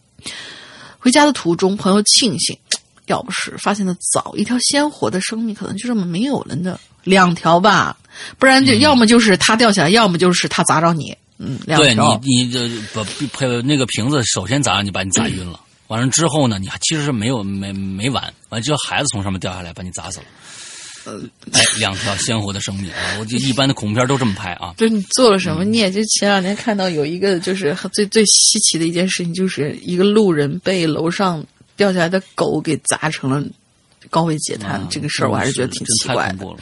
[0.98, 2.59] 回家的途中，朋友庆幸，
[3.07, 6.78] 要不是发现的早，一条鲜活的生命可能就这么没有了呢。
[7.05, 7.97] 两条吧，
[8.36, 11.16] 不然就要么就是他掉下来，要么就是他砸着你。
[11.38, 11.94] 嗯，两对。
[11.94, 15.60] 你，你这把配那个瓶子首先砸你，把你砸晕了。
[15.88, 20.24] 完了之后呢，你还其实是没有没没完，完了之后孩子从上面掉下来把你砸死了。
[21.52, 23.16] 哎，两条鲜活的生命啊！
[23.20, 24.74] 我就一般的恐怖片都这么拍啊。
[24.78, 25.88] 就是你做了什么孽？
[25.88, 31.46] 就前两天看到有一个，就是最最稀奇的一件事情，就是一个路人被楼上
[31.76, 33.40] 掉下来的狗给砸成了
[34.10, 34.84] 高位截瘫。
[34.90, 36.32] 这个事儿我还是觉得挺真奇怪的。
[36.32, 36.60] 太恐怖了。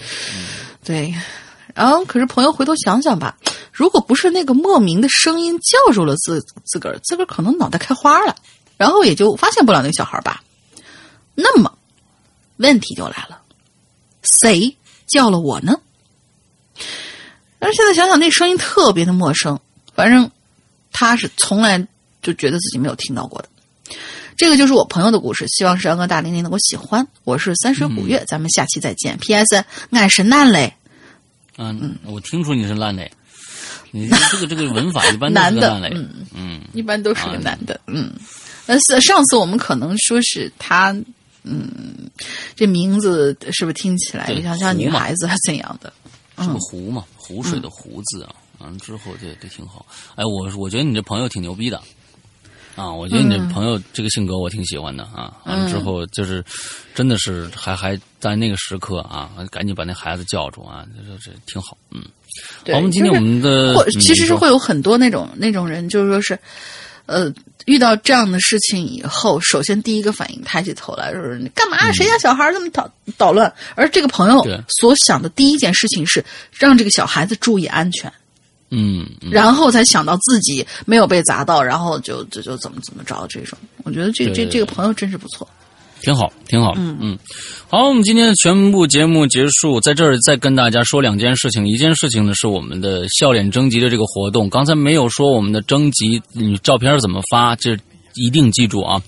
[0.84, 1.14] 对，
[1.74, 3.36] 然后可是朋友回头想想吧，
[3.72, 8.36] 如果不是那个莫名的声音叫住了自自个儿，自个儿可能脑袋开花了，
[8.76, 10.42] 然后也就发现不了那个小孩吧。
[11.34, 11.76] 那么
[12.58, 13.40] 问题就来了，
[14.22, 14.76] 谁
[15.08, 15.80] 叫了我呢？
[17.58, 19.58] 但是现在想想，那声音特别的陌生，
[19.94, 20.30] 反正
[20.92, 21.84] 他是从来
[22.22, 23.48] 就觉得自己没有听到过的。
[24.36, 27.06] 这个就是我朋友的故事，希望是安哥大玲玲能够喜欢。
[27.24, 29.18] 我是三水古月，咱们下期再见。
[29.18, 29.64] P.S.
[29.90, 30.76] 俺是男嘞。
[31.58, 33.10] 嗯，我听出你是烂嘞。
[33.90, 35.90] 你这个这个文法 一般都是男的个烂嘞。
[35.94, 38.12] 嗯嗯，一般都是个男的，嗯。
[38.66, 40.90] 那是上次我们可能说是他，
[41.42, 42.10] 嗯，
[42.56, 45.92] 这名字是不是听起来对像像女孩子还怎样的？
[46.38, 48.34] 是个湖嘛，湖水的湖字啊。
[48.58, 49.84] 完了之后，这这挺好。
[50.14, 51.80] 哎，我我觉得你这朋友挺牛逼的。
[52.76, 55.32] 啊，我觉得你这朋友这个性格我挺喜欢的啊。
[55.44, 56.44] 完了之后就是，
[56.94, 61.76] 真的是还还在那个时刻啊，赶紧把那孩子叫住啊，这这这挺好。
[61.90, 62.02] 嗯，
[62.72, 66.38] 好，我们今天我们的其实是会有很多那种那种人，就是说是，
[67.06, 67.32] 呃，
[67.66, 71.92] 遇到这样的事情以后，首先第一个反应抬起头来就是你干嘛？
[71.92, 73.52] 谁家小孩这么捣捣乱？
[73.76, 78.12] 而这个朋友对所想的第一件事情是让这个小孩子注意安全，
[78.74, 83.56] 嗯，嗯然后才想到自己没有被砸到，然后就就就怎么怎么着这种。
[83.84, 85.48] 我觉得这这这个朋友真是不错。
[86.02, 86.74] 挺好，挺好。
[86.76, 87.18] 嗯嗯，
[87.66, 91.66] 好，我们今天的全部节目结束，在这儿再跟大家说两件事情。
[91.66, 97.56] 一件事情呢是我们的笑脸征集的这个活动，刚才没有说我们的征集，你照片怎么发？
[97.56, 97.74] 这
[98.16, 99.00] 一定记住啊！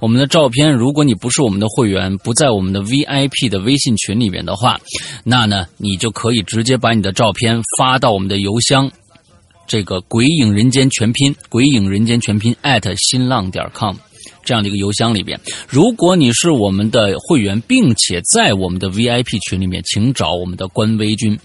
[0.00, 4.80] 我们的照片，如果你不是我们的会员，不在我们的 VIP 的微信群里面的话，
[5.24, 8.88] 那呢，你就可以直接把你的照片发到我们的邮箱。
[9.66, 13.96] 这个“鬼影人间”全拼，“鬼影人间”全拼 at 新浪点 com
[14.44, 15.38] 这样的一个邮箱里边。
[15.68, 21.38] 如果你是我们的会员，并且在我们的 VIP 群里面，请找我们的官微君。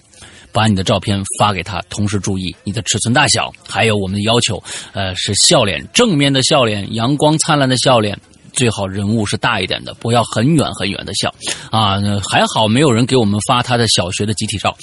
[0.52, 4.62] 把你的照片发给他，同时注意你的尺寸大小，还有我们的要求，
[4.94, 8.20] 呃，是笑脸，正面的笑脸，阳光灿烂的笑脸，
[8.54, 11.34] 最好人物是大一点的，不要很远很远的笑
[11.72, 12.00] 啊。
[12.30, 14.76] 还好没有人给我们发他的小学的集体照，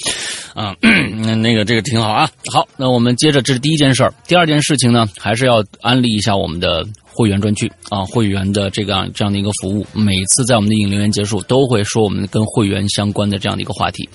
[0.53, 2.29] 啊， 那那个这个挺好啊。
[2.51, 4.13] 好，那我们接着，这是第一件事儿。
[4.27, 9.85] 第二件事情呢，还是要安利一下我们的会员专区啊，会员的这个这样的一个服务。
[9.93, 14.07] 每次在我们的引流员结束，都会说我们跟会员相关的这样的一个话题，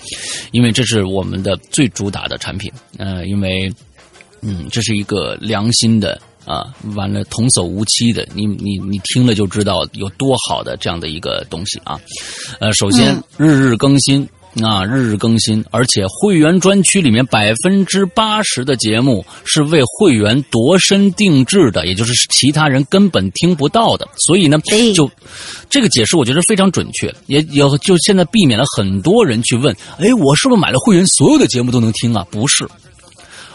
[0.53, 2.70] 因为这是我们的最主打的产品。
[2.99, 3.73] 呃，因为
[4.41, 6.20] 嗯，这是一个良心的。
[6.44, 11.98] 啊，完了，童叟无欺的，你你你听了就知道有多好的这样的一个东西啊。
[12.60, 14.28] 呃，首先日日更新
[14.62, 24.06] 啊，日日更新，而且会员专区里面百分之八十的节目是为会员度身定制的，也就是其他人根本听不到的。
[24.27, 24.59] 所以呢，
[24.94, 25.10] 就
[25.70, 32.27] 这个解释我觉得非常准确，也也就现在避免了很多人去问，哎，我是不是买了会员，所有的节目都能听啊？
[32.31, 32.69] 不是。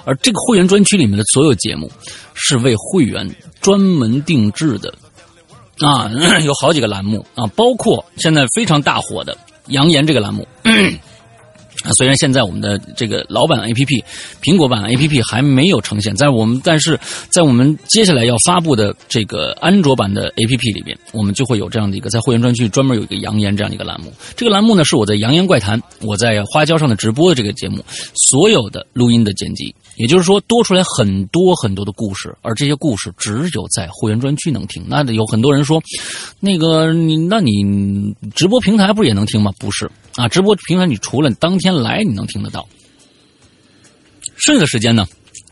[0.07, 1.91] 而这个会员专区里面的所有节目，
[2.33, 3.29] 是为会员
[3.59, 4.93] 专门定制的，
[5.79, 6.09] 啊，
[6.45, 9.33] 有好几个栏目啊，包括现在非常大火的
[9.67, 10.47] 《扬言》这个栏目。
[11.83, 14.03] 啊，虽然现在我们的这个老版 APP，
[14.41, 24.11] 苹果版 APP 还没有呈现，在我们但是在我们接下来要发布的这个安卓版的 APP 里边，我们就会有这样的一个在会员专区专门有一个“扬言”这样一个栏目。
[24.35, 27.85] 这个栏目呢是我在《扬言怪谈》我在花椒上的直播的这个节目
[28.15, 34.85] 所有的录音的剪辑，也就是说多出来很多很多的故事，而这些故事只有在会员专区能听。
[34.87, 35.81] 那有很多人说，
[36.39, 39.51] 那个你那你直播平台不是也能听吗？
[39.59, 42.67] 不是啊，直播平台你除了当天来你能听得到，
[44.37, 45.05] 剩下的时间呢，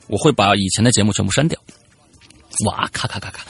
[0.07, 1.59] 我会把以前的节目全部删掉。
[2.65, 3.43] 哇，咔咔咔咔，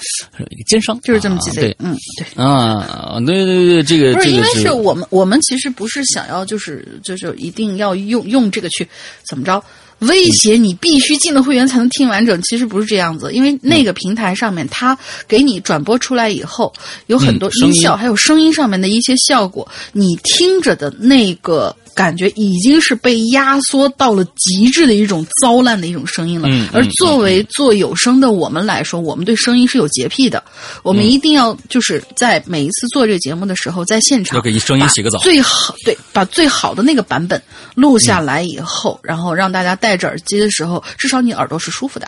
[0.66, 2.44] 奸商就是这么几啊对，嗯，对。
[2.44, 8.88] 啊，对对对，这个不是因为是我们，我们其实不是想要，就是就是一定要用用这个去
[9.30, 9.64] 怎么着
[10.00, 12.42] 威胁你，必须进了会员才能听完整。
[12.44, 14.98] 其实不是这样子，因为那个平台上面，它
[15.28, 16.74] 给你转播出来以后，
[17.08, 21.76] 有很多音效，还有声音上面的一些效果，你听着的那个。
[21.96, 26.48] 感觉已经是被压缩到了极致的一种糟烂的一种声音了。
[26.74, 30.44] 而作为做有声的我们来说，我们对声音是有洁癖的，
[30.84, 35.18] 我们一定要就是在每一次做这个节目的时候，在现场要给声音洗个澡。
[35.20, 37.42] 最好对，把最好的那个版本
[37.76, 42.08] 录下来以后，然后让大家戴着耳机的时候，至少你耳朵是舒服的。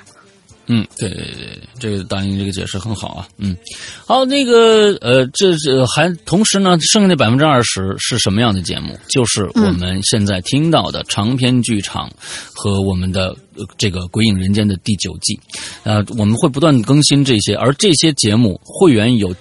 [0.70, 3.28] 嗯，对对对对，这个大英这个解释很好啊。
[3.38, 3.56] 嗯，
[4.06, 8.98] 好，那个呃，这这还同时呢，剩下的百分之二十是什么样的节目？
[9.10, 12.12] 就是我们现在听到的长篇剧场
[12.54, 15.40] 和我们的、呃、这个《鬼影人间》的第九季。
[15.84, 19.34] 呃，我们会不断地更新这些，而这些节目会员有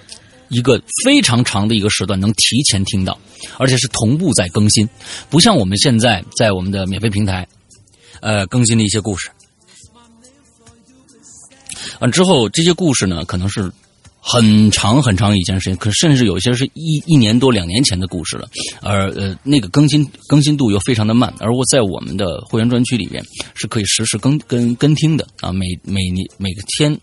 [0.47, 3.19] 一个非常长的一个时段能提前听到，
[3.57, 4.87] 而且是同步在更新，
[5.29, 7.45] 不像我们现在在我们的免费平台，
[8.21, 9.29] 呃，更新的一些故事。
[11.99, 13.71] 完之后，这些故事呢，可能是
[14.19, 18.47] 很长很长一件事情，可甚至有些是一一年多、两年前的故事了。
[18.81, 21.33] 而呃，那个更新更新度又非常的慢。
[21.39, 23.23] 而我在我们的会员专区里面
[23.55, 26.99] 是可以实时更跟跟听的啊，每每年每个天，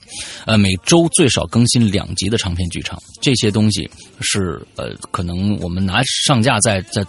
[0.46, 2.98] 呃，每周最少更新两集的长篇剧场。
[3.22, 3.88] 这些东西
[4.20, 7.04] 是呃，可能我们拿上架在在。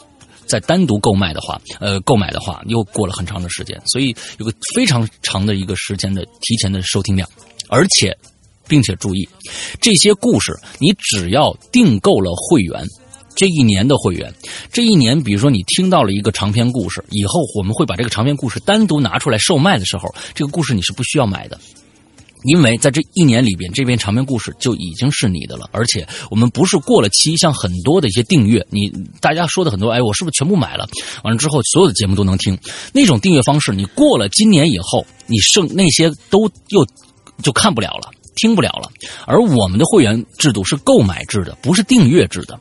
[0.48, 7.28] 再单独购买的话，呃，购买的话又过了很长的时间，所以有个非常长的一个时间的提前的收听量，
[7.69, 8.15] 而且，
[8.67, 9.27] 并且注意，
[9.79, 12.85] 这些故事你只要订购了会员，
[13.35, 14.33] 这一年的会员，
[14.71, 21.59] 这一年，比如说你听到了一个长篇故事，以后我们会把这个长篇故事单独拿出来售卖的时候，这个故事你是不需要买的。
[22.47, 28.87] 因为在这一年里边，这篇长篇故事就已经是你的了，而且我们不是过了期，像很多的一些订阅，你
[29.19, 30.87] 大家说的很多，哎，我是不是全部买了？
[31.23, 32.55] 完了之后，所有的节目都能听。
[32.93, 36.85] 那种订阅方式，你过了今年以后，你剩那些都又
[37.41, 38.12] 就看不了了。
[38.36, 38.91] 听不了了。
[39.26, 42.60] 而我们的会员制度是购买制的，不是订阅制的。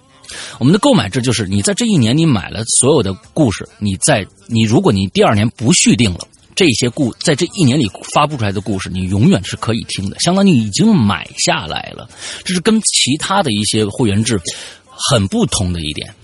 [0.58, 6.20] 我们的购买制就是你在这一年你买了所有的故事，你在你如果你第二年不续订了，
[6.54, 12.08] 这些故在这一年里发布出来的故事，你永远是可以听的，相当于已经买下来了。
[12.44, 14.40] 这是跟其他的一些会员制
[14.86, 16.14] 很不同的一点，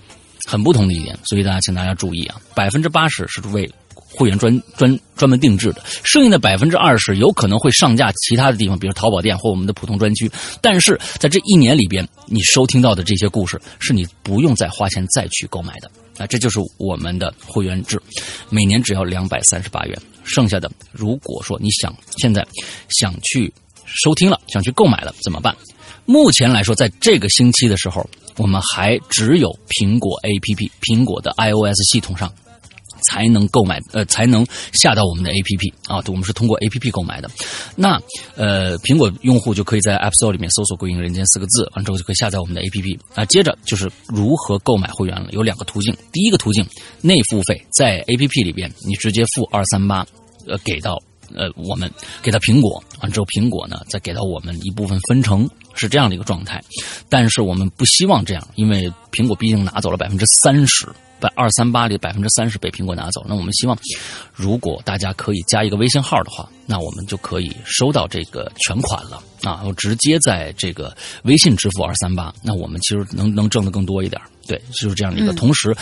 [0.47, 1.17] 很不同的一点。
[1.25, 3.69] 所以大家请大家注意啊，百分之八十是为
[4.13, 10.29] 会员专专专门定制的，剩下的百分之二十有可能会上架其他的地方，比如淘宝店或我们的普通专区。
[10.61, 18.01] 但是在这一年里边，你收听到的这些故事是你不用再花钱再去购买的啊，这就是我们的会员制，
[18.49, 19.97] 每年只要两百三十八元。
[20.23, 22.45] 剩下的，如果说你想现在
[22.89, 23.51] 想去
[23.85, 25.55] 收听了，想去购买了怎么办？
[26.05, 28.07] 目前来说，在这个星期的时候，
[28.37, 32.31] 我们还只有苹果 APP、苹果的 iOS 系统上。
[33.01, 37.29] 才能购买，呃，才能下到我们的 APP 啊，我们是通过 APP 购买的。
[37.75, 38.01] 那
[38.35, 43.25] 呃，苹果用户就可以在 App Store 里面搜索“归隐人间”四个字，完之后就可以下载我们的 APP 啊。
[43.25, 45.95] 接着就是如何购买会员了，有两个途径。
[46.11, 46.65] 第一个途径
[47.01, 50.05] 内付费，在 APP 里边你直接付二三八，
[50.47, 50.97] 呃，给到
[51.35, 51.91] 呃我们
[52.21, 56.61] 给到苹果，完之后苹果呢再给到我们一部分分成，是这样的一个状态。
[57.09, 60.87] 但是我们不希望这样，因为苹果毕竟拿走了百分之三十。
[61.21, 63.77] 百二三八里百分之三十被苹果拿走，那我们希望，
[64.33, 69.61] 如果大家可以加一个微信号的话，那我们就可以收到这个全款了啊！
[69.63, 74.19] 我直接在这个微信支付二三八，那我们其实能能挣得更多一点。
[74.47, 75.31] 对，就是这样的一个。
[75.33, 75.73] 同时，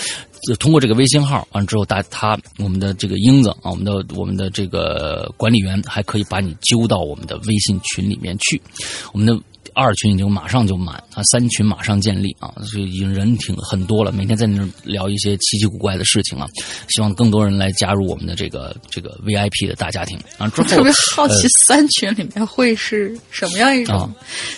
[0.48, 8.62] 就通过这个微信号完之后，大他我们的这个英子啊，我们的我们的这个管理员还可以把你揪到我们的微信群里面去，
[9.14, 9.42] 我们的。
[9.80, 14.12] 二群已经马上就满啊，三群马上建立啊，所以已经人挺很多了。
[14.12, 16.46] 每天在那聊一些奇奇古怪的事情啊，
[16.90, 20.48] 希望更多人来加入我们的这个这个 VIP 的大家庭啊。
[20.50, 24.12] 之后特别好奇三群里面会是什么样一种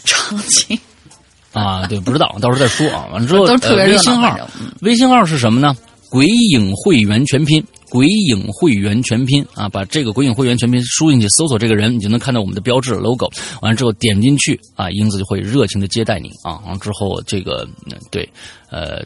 [0.03, 0.77] 场景
[1.53, 1.85] 啊？
[1.87, 3.07] 对，不知道，到时候再说啊。
[3.11, 4.37] 完了之后，都特别微信号，
[4.81, 5.75] 微信号是什么呢？
[6.09, 7.63] 鬼影会员全拼。
[7.91, 13.29] 鬼影会员全拼啊，把这个鬼影会员全拼输进去，搜索这个人，你就能看到我们的标志 logo。
[13.61, 16.57] 完了之后点进去啊，英子就会热情的接待你啊。
[16.63, 17.67] 完了之后，这个
[18.09, 18.27] 对，
[18.69, 19.03] 呃。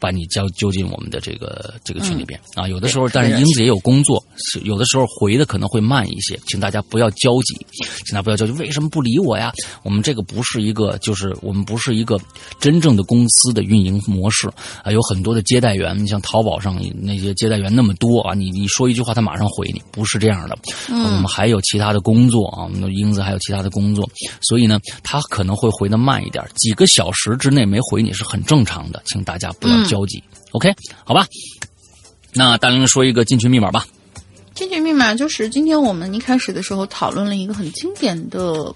[0.00, 4.22] 把你交揪进我们的这个这个群里边啊，有的时候，但是英子也有工作，
[4.64, 7.54] 有的时候回的可能会慢一些，请大家不要焦急，
[8.04, 9.52] 请大家不要焦急，为什么不理我呀？
[9.82, 12.18] 我们这个不是一个，就是我们不是一个
[12.60, 14.48] 真正的公司的运营模式
[14.82, 20.58] 啊，有很多的接待员，你像淘宝上那些接待员那么多啊，你你说一句话，他马上回你，不是这样的，
[20.88, 24.08] 我们还有其他的工作啊，我们的英子还有其他的工作，
[24.40, 29.74] 所以呢，他可能会回的慢一点，几个小时之内没回你是很正常的，请大家不要。
[29.94, 31.24] 交集，OK，好吧。
[32.32, 33.86] 那大玲说一个进群密码吧。
[34.52, 38.74] 进群密码就是今天我们一开始的时候讨论了一个很经典的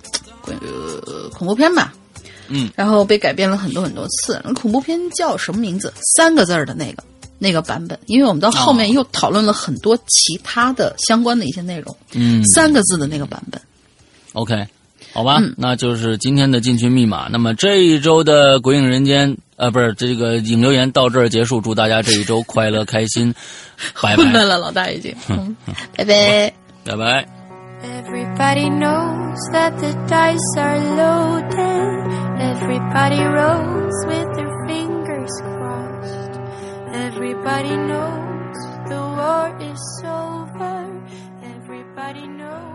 [1.32, 1.92] 恐怖片吧。
[2.46, 2.70] 嗯。
[2.76, 4.40] 然后被改编了很多很多次。
[4.54, 5.92] 恐怖片叫什么名字？
[6.14, 7.02] 三个字儿的那个
[7.40, 7.98] 那个版本。
[8.06, 11.96] 因为我们到后面又讨论了很多其他的相关的一些内容。
[12.12, 12.44] 嗯。
[12.44, 13.60] 三个字的那个版本。
[14.34, 14.64] OK，
[15.12, 17.28] 好吧，那就是今天的进群密码。
[17.30, 19.36] 那么这一周的鬼影人间。
[19.58, 23.34] 呃，不是这个影留言到这儿结束，祝大家这一周快乐开心，
[24.00, 24.22] 拜拜。
[24.22, 25.56] 混乱了，老大已经，嗯
[25.96, 26.52] 拜拜，
[26.84, 27.26] 拜拜。
[27.82, 32.06] Everybody knows that the dice are loaded.
[32.38, 36.38] Everybody rolls with their fingers crossed.
[36.92, 38.54] Everybody knows
[38.88, 40.86] the war is over.
[41.42, 42.67] Everybody knows.